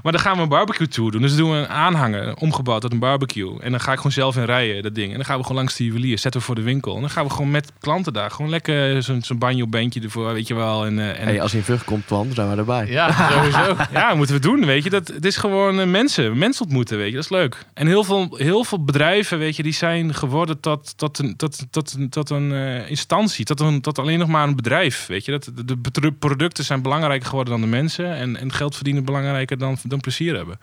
Maar 0.06 0.14
dan 0.14 0.24
gaan 0.24 0.36
we 0.36 0.42
een 0.42 0.48
barbecue 0.48 0.88
tour 0.88 1.10
doen. 1.10 1.20
Dus 1.20 1.30
dan 1.30 1.40
doen 1.40 1.50
we 1.50 1.56
een 1.56 1.68
aanhanger, 1.68 2.36
omgebouwd 2.36 2.80
tot 2.80 2.92
een 2.92 2.98
barbecue. 2.98 3.60
En 3.60 3.70
dan 3.70 3.80
ga 3.80 3.90
ik 3.90 3.96
gewoon 3.96 4.12
zelf 4.12 4.36
in 4.36 4.44
rijden, 4.44 4.82
dat 4.82 4.94
ding. 4.94 5.10
En 5.10 5.16
dan 5.16 5.24
gaan 5.24 5.36
we 5.36 5.42
gewoon 5.42 5.56
langs 5.56 5.76
de 5.76 5.84
juwelier, 5.84 6.18
zetten 6.18 6.40
we 6.40 6.46
voor 6.46 6.54
de 6.54 6.62
winkel. 6.62 6.94
En 6.94 7.00
dan 7.00 7.10
gaan 7.10 7.24
we 7.24 7.30
gewoon 7.30 7.50
met 7.50 7.72
klanten 7.78 8.12
daar, 8.12 8.30
gewoon 8.30 8.50
lekker 8.50 9.02
zo'n 9.02 9.22
zo'n 9.22 9.38
banjo-bandje 9.38 10.00
ervoor, 10.00 10.32
weet 10.32 10.48
je 10.48 10.54
wel. 10.54 10.86
En, 10.86 10.98
eh, 10.98 11.20
en 11.20 11.26
Hey, 11.26 11.40
als 11.40 11.50
hij 11.50 11.60
in 11.60 11.66
Vught 11.66 11.84
komt, 11.84 12.06
Twan, 12.06 12.28
zijn 12.34 12.50
we 12.50 12.56
erbij. 12.56 12.86
Ja, 12.86 13.12
sowieso. 13.32 13.76
ja, 13.92 14.14
moeten 14.14 14.34
we 14.34 14.40
doen, 14.40 14.66
weet 14.66 14.84
je. 14.84 14.90
Dat, 14.90 15.08
het 15.08 15.24
is 15.24 15.36
gewoon 15.36 15.80
eh, 15.80 15.86
mensen, 15.86 16.38
mensen 16.38 16.64
ontmoeten, 16.64 16.96
weet 16.96 17.08
je. 17.08 17.14
Dat 17.14 17.24
is 17.24 17.30
leuk. 17.30 17.66
En 17.74 17.86
heel 17.86 18.04
veel, 18.04 18.28
heel 18.36 18.64
veel 18.64 18.84
bedrijven, 18.84 19.38
weet 19.38 19.56
je, 19.56 19.62
die 19.62 19.74
zijn 19.74 20.14
geworden 20.14 20.60
tot, 20.60 20.98
tot, 20.98 21.18
een, 21.18 21.36
tot, 21.36 21.66
tot, 21.70 21.96
tot 22.10 22.30
een 22.30 22.52
eh, 22.52 22.90
instantie. 22.90 23.44
Tot, 23.44 23.60
een, 23.60 23.80
tot 23.80 23.98
alleen 23.98 24.18
nog 24.18 24.28
maar 24.28 24.48
een 24.48 24.56
bedrijf, 24.56 25.06
weet 25.06 25.24
je. 25.24 25.30
Dat, 25.30 25.50
de, 25.64 26.12
producten 26.18 26.64
zijn 26.64 26.82
belangrijker 26.82 27.28
geworden 27.28 27.52
dan 27.52 27.62
de 27.62 27.76
mensen. 27.76 28.14
En, 28.14 28.36
en 28.36 28.52
geld 28.52 28.74
verdienen 28.74 29.04
belangrijker 29.04 29.58
dan, 29.58 29.76
dan 29.82 29.95
plezier 30.00 30.34
hebben. 30.36 30.58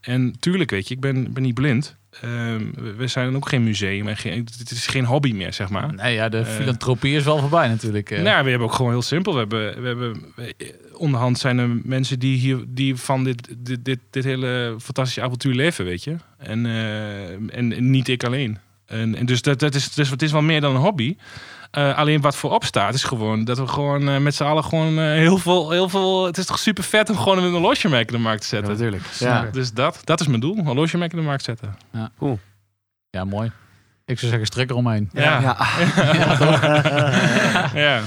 En 0.00 0.34
tuurlijk, 0.40 0.70
weet 0.70 0.88
je, 0.88 0.94
ik 0.94 1.00
ben, 1.00 1.32
ben 1.32 1.42
niet 1.42 1.54
blind. 1.54 1.96
Ehm, 2.20 2.62
we, 2.96 3.06
zijn 3.06 3.36
ook 3.36 3.48
geen 3.48 3.64
museum. 3.64 4.08
En 4.08 4.16
geen, 4.16 4.48
het 4.58 4.70
is 4.70 4.86
geen 4.86 5.04
hobby 5.04 5.32
meer, 5.32 5.52
zeg 5.52 5.68
maar. 5.68 5.94
Nee, 5.94 6.14
ja, 6.14 6.28
de 6.28 6.38
Eh. 6.38 6.46
filantropie 6.46 7.16
is 7.16 7.24
wel 7.24 7.38
voorbij 7.38 7.68
natuurlijk. 7.68 8.10
eh. 8.10 8.22
Nou, 8.22 8.44
we 8.44 8.50
hebben 8.50 8.68
ook 8.68 8.74
gewoon 8.74 8.90
heel 8.90 9.02
simpel. 9.02 9.32
We 9.32 9.38
hebben, 9.38 9.80
we 9.82 9.86
hebben 9.86 10.12
we- 10.36 10.74
onderhand 10.92 11.38
zijn 11.38 11.58
er 11.58 11.68
mensen 11.82 12.18
die 12.18 12.38
hier 12.38 12.64
die 12.68 12.96
van 12.96 13.24
dit, 13.24 13.54
dit, 13.58 13.84
dit, 13.84 13.98
dit 14.10 14.24
hele 14.24 14.76
fantastische 14.80 15.22
avontuur 15.22 15.54
leven, 15.54 15.84
weet 15.84 16.04
je. 16.04 16.16
En, 16.38 16.66
eh, 16.66 17.30
en, 17.30 17.48
en 17.72 17.90
niet 17.90 18.08
ik 18.08 18.24
alleen. 18.24 18.58
En, 18.86 19.14
en 19.14 19.26
dus 19.26 19.42
dat, 19.42 19.58
dat 19.58 19.74
is, 19.74 19.94
dus 19.94 20.10
het 20.10 20.22
is 20.22 20.32
wel 20.32 20.42
meer 20.42 20.60
dan 20.60 20.74
een 20.74 20.80
hobby. 20.80 21.16
Eh, 21.76 21.96
alleen 21.98 22.20
wat 22.20 22.36
voorop 22.36 22.64
staat 22.64 22.94
is 22.94 23.04
gewoon 23.04 23.44
dat 23.44 23.58
we 23.58 23.66
gewoon 23.66 24.08
eh, 24.08 24.18
met 24.18 24.34
z'n 24.34 24.44
allen 24.44 24.64
gewoon 24.64 24.98
eh, 24.98 25.04
heel, 25.04 25.38
veel, 25.38 25.70
heel 25.70 25.88
veel. 25.88 26.26
Het 26.26 26.38
is 26.38 26.46
toch 26.46 26.58
super 26.58 26.84
vet 26.84 27.10
om 27.10 27.16
gewoon 27.16 27.38
een 27.38 27.50
horlogemerk 27.52 28.10
in 28.10 28.16
de 28.16 28.22
markt 28.22 28.48
te 28.48 28.56
Ja, 28.56 28.62
zetten. 28.62 28.72
natuurlijk. 28.72 29.12
Ja. 29.18 29.44
Ja. 29.44 29.50
Dus 29.50 29.72
dat, 29.72 30.00
dat 30.04 30.20
is 30.20 30.26
mijn 30.26 30.40
doel, 30.40 30.56
een 30.58 30.66
horlogemerk 30.66 31.12
in 31.12 31.18
de 31.18 31.24
markt 31.24 31.44
zetten. 31.44 31.76
Ja, 33.10 33.24
mooi. 33.24 33.50
Ik 34.04 34.18
zou 34.18 34.30
zeggen, 34.30 34.46
strik 34.46 34.70
eromheen. 34.70 35.10
Ja, 35.12 35.40
ja. 35.40 35.56
Ja. 36.54 37.70
ja. 37.74 38.00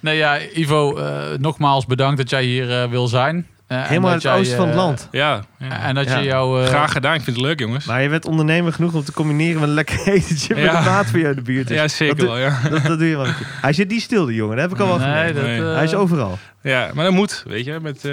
Nee, 0.00 0.16
ja, 0.16 0.38
Ivo, 0.54 0.96
eh, 0.96 1.38
nogmaals 1.38 1.86
bedankt 1.86 2.16
dat 2.16 2.30
jij 2.30 2.44
hier 2.44 2.82
eh, 2.82 2.90
wil 2.90 3.08
zijn. 3.08 3.46
Eh, 3.66 3.82
Helemaal 3.86 4.10
uit 4.10 4.22
het 4.22 4.32
oosten 4.32 4.56
van 4.56 4.66
het 4.68 4.76
eh, 4.76 4.82
land. 4.82 5.08
Ja, 5.10 5.40
ja. 5.58 5.80
En 5.82 5.94
dat 5.94 6.04
Ja. 6.06 6.18
je 6.18 6.24
jou... 6.24 6.62
eh, 6.62 6.68
graag 6.68 6.92
gedaan. 6.92 7.14
Ik 7.14 7.22
vind 7.22 7.36
het 7.36 7.44
leuk, 7.46 7.58
jongens. 7.60 7.84
Maar 7.84 8.02
je 8.02 8.08
bent 8.08 8.26
ondernemer 8.26 8.72
genoeg 8.72 8.94
om 8.94 9.04
te 9.04 9.12
combineren 9.12 9.60
met 9.60 9.68
een 9.68 9.74
lekker 9.74 10.06
etentje 10.14 10.54
met 10.54 10.64
Ja. 10.64 10.78
een 10.78 10.84
maat 10.84 11.06
voor 11.06 11.18
je 11.18 11.24
in 11.28 11.34
de 11.34 11.42
buurt. 11.42 11.70
is. 11.70 11.76
Ja, 11.76 11.88
zeker 11.88 12.16
dat, 12.16 12.26
wel, 12.26 12.38
ja. 12.38 12.60
Dat, 12.70 12.82
dat 12.84 12.98
doe 12.98 13.08
je 13.08 13.16
wel. 13.16 13.24
keer. 13.24 13.46
Hij 13.60 13.72
zit 13.72 13.88
niet 13.90 14.02
stil, 14.02 14.24
die 14.26 14.34
jongen. 14.34 14.56
Dat 14.56 14.64
heb 14.70 14.74
ik 14.78 14.84
al 14.84 14.88
wel 14.88 14.98
Nee, 14.98 15.06
gemerkt. 15.06 15.34
dat, 15.34 15.44
Nee. 15.44 15.60
eh, 15.60 15.74
Hij 15.74 15.84
is 15.84 15.94
overal. 15.94 16.38
Ja, 16.62 16.90
maar 16.94 17.04
dat 17.04 17.12
moet, 17.14 17.42
weet 17.46 17.64
je. 17.64 17.78
Met, 17.82 18.04
eh, 18.04 18.12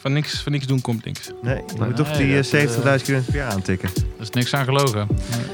van, 0.00 0.12
niks, 0.12 0.42
van 0.42 0.52
niks 0.52 0.66
doen 0.66 0.80
komt 0.80 1.04
niks. 1.04 1.30
Nee, 1.42 1.54
je 1.56 1.62
moet 1.76 1.80
Nee, 1.80 1.92
toch 1.92 2.12
die 2.16 2.38
eh, 2.38 2.44
70.000 2.44 3.02
km 3.04 3.22
per 3.24 3.34
jaar 3.34 3.50
aantikken. 3.52 3.88
Er 3.96 4.02
is 4.22 4.30
niks 4.30 4.54
aan 4.54 4.64
gelogen. 4.64 5.08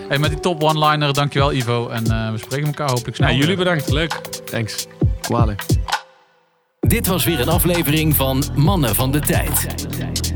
Hey, 0.08 0.18
met 0.18 0.30
die 0.30 0.40
top 0.40 0.62
one-liner, 0.62 1.12
dankjewel 1.12 1.52
Ivo. 1.52 1.88
En 1.88 2.06
eh, 2.10 2.30
we 2.30 2.38
spreken 2.38 2.66
elkaar 2.66 2.88
hopelijk 2.90 3.16
snel. 3.16 3.28
Nou, 3.28 3.40
jullie 3.40 3.56
bedankt. 3.56 3.90
Leuk. 3.92 4.20
Thanks. 4.44 4.86
Kwalen. 5.20 5.56
Dit 6.88 7.06
was 7.06 7.24
weer 7.24 7.40
een 7.40 7.48
aflevering 7.48 8.16
van 8.16 8.44
Mannen 8.54 8.94
van 8.94 9.10
de 9.10 9.20
Tijd. 9.20 9.86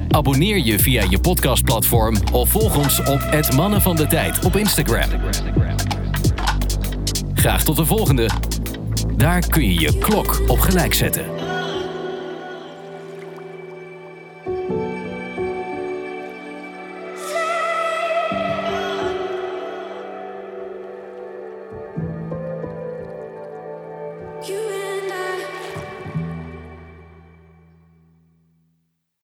Abonneer 0.09 0.59
je 0.59 0.79
via 0.79 1.05
je 1.09 1.21
podcastplatform 1.21 2.17
of 2.33 2.51
volg 2.51 2.77
ons 2.77 2.99
op 2.99 3.21
het 3.21 3.53
Mannen 3.53 3.83
van 3.83 3.97
de 3.97 4.07
Tijd 4.07 4.45
op 4.45 4.57
Instagram. 4.57 5.09
Graag 7.35 7.65
tot 7.65 7.77
de 7.77 7.85
volgende. 7.85 8.29
Daar 9.17 9.47
kun 9.49 9.65
je 9.65 9.81
je 9.81 9.99
klok 9.99 10.43
op 10.47 10.59
gelijk 10.59 10.95
zetten. 10.95 11.42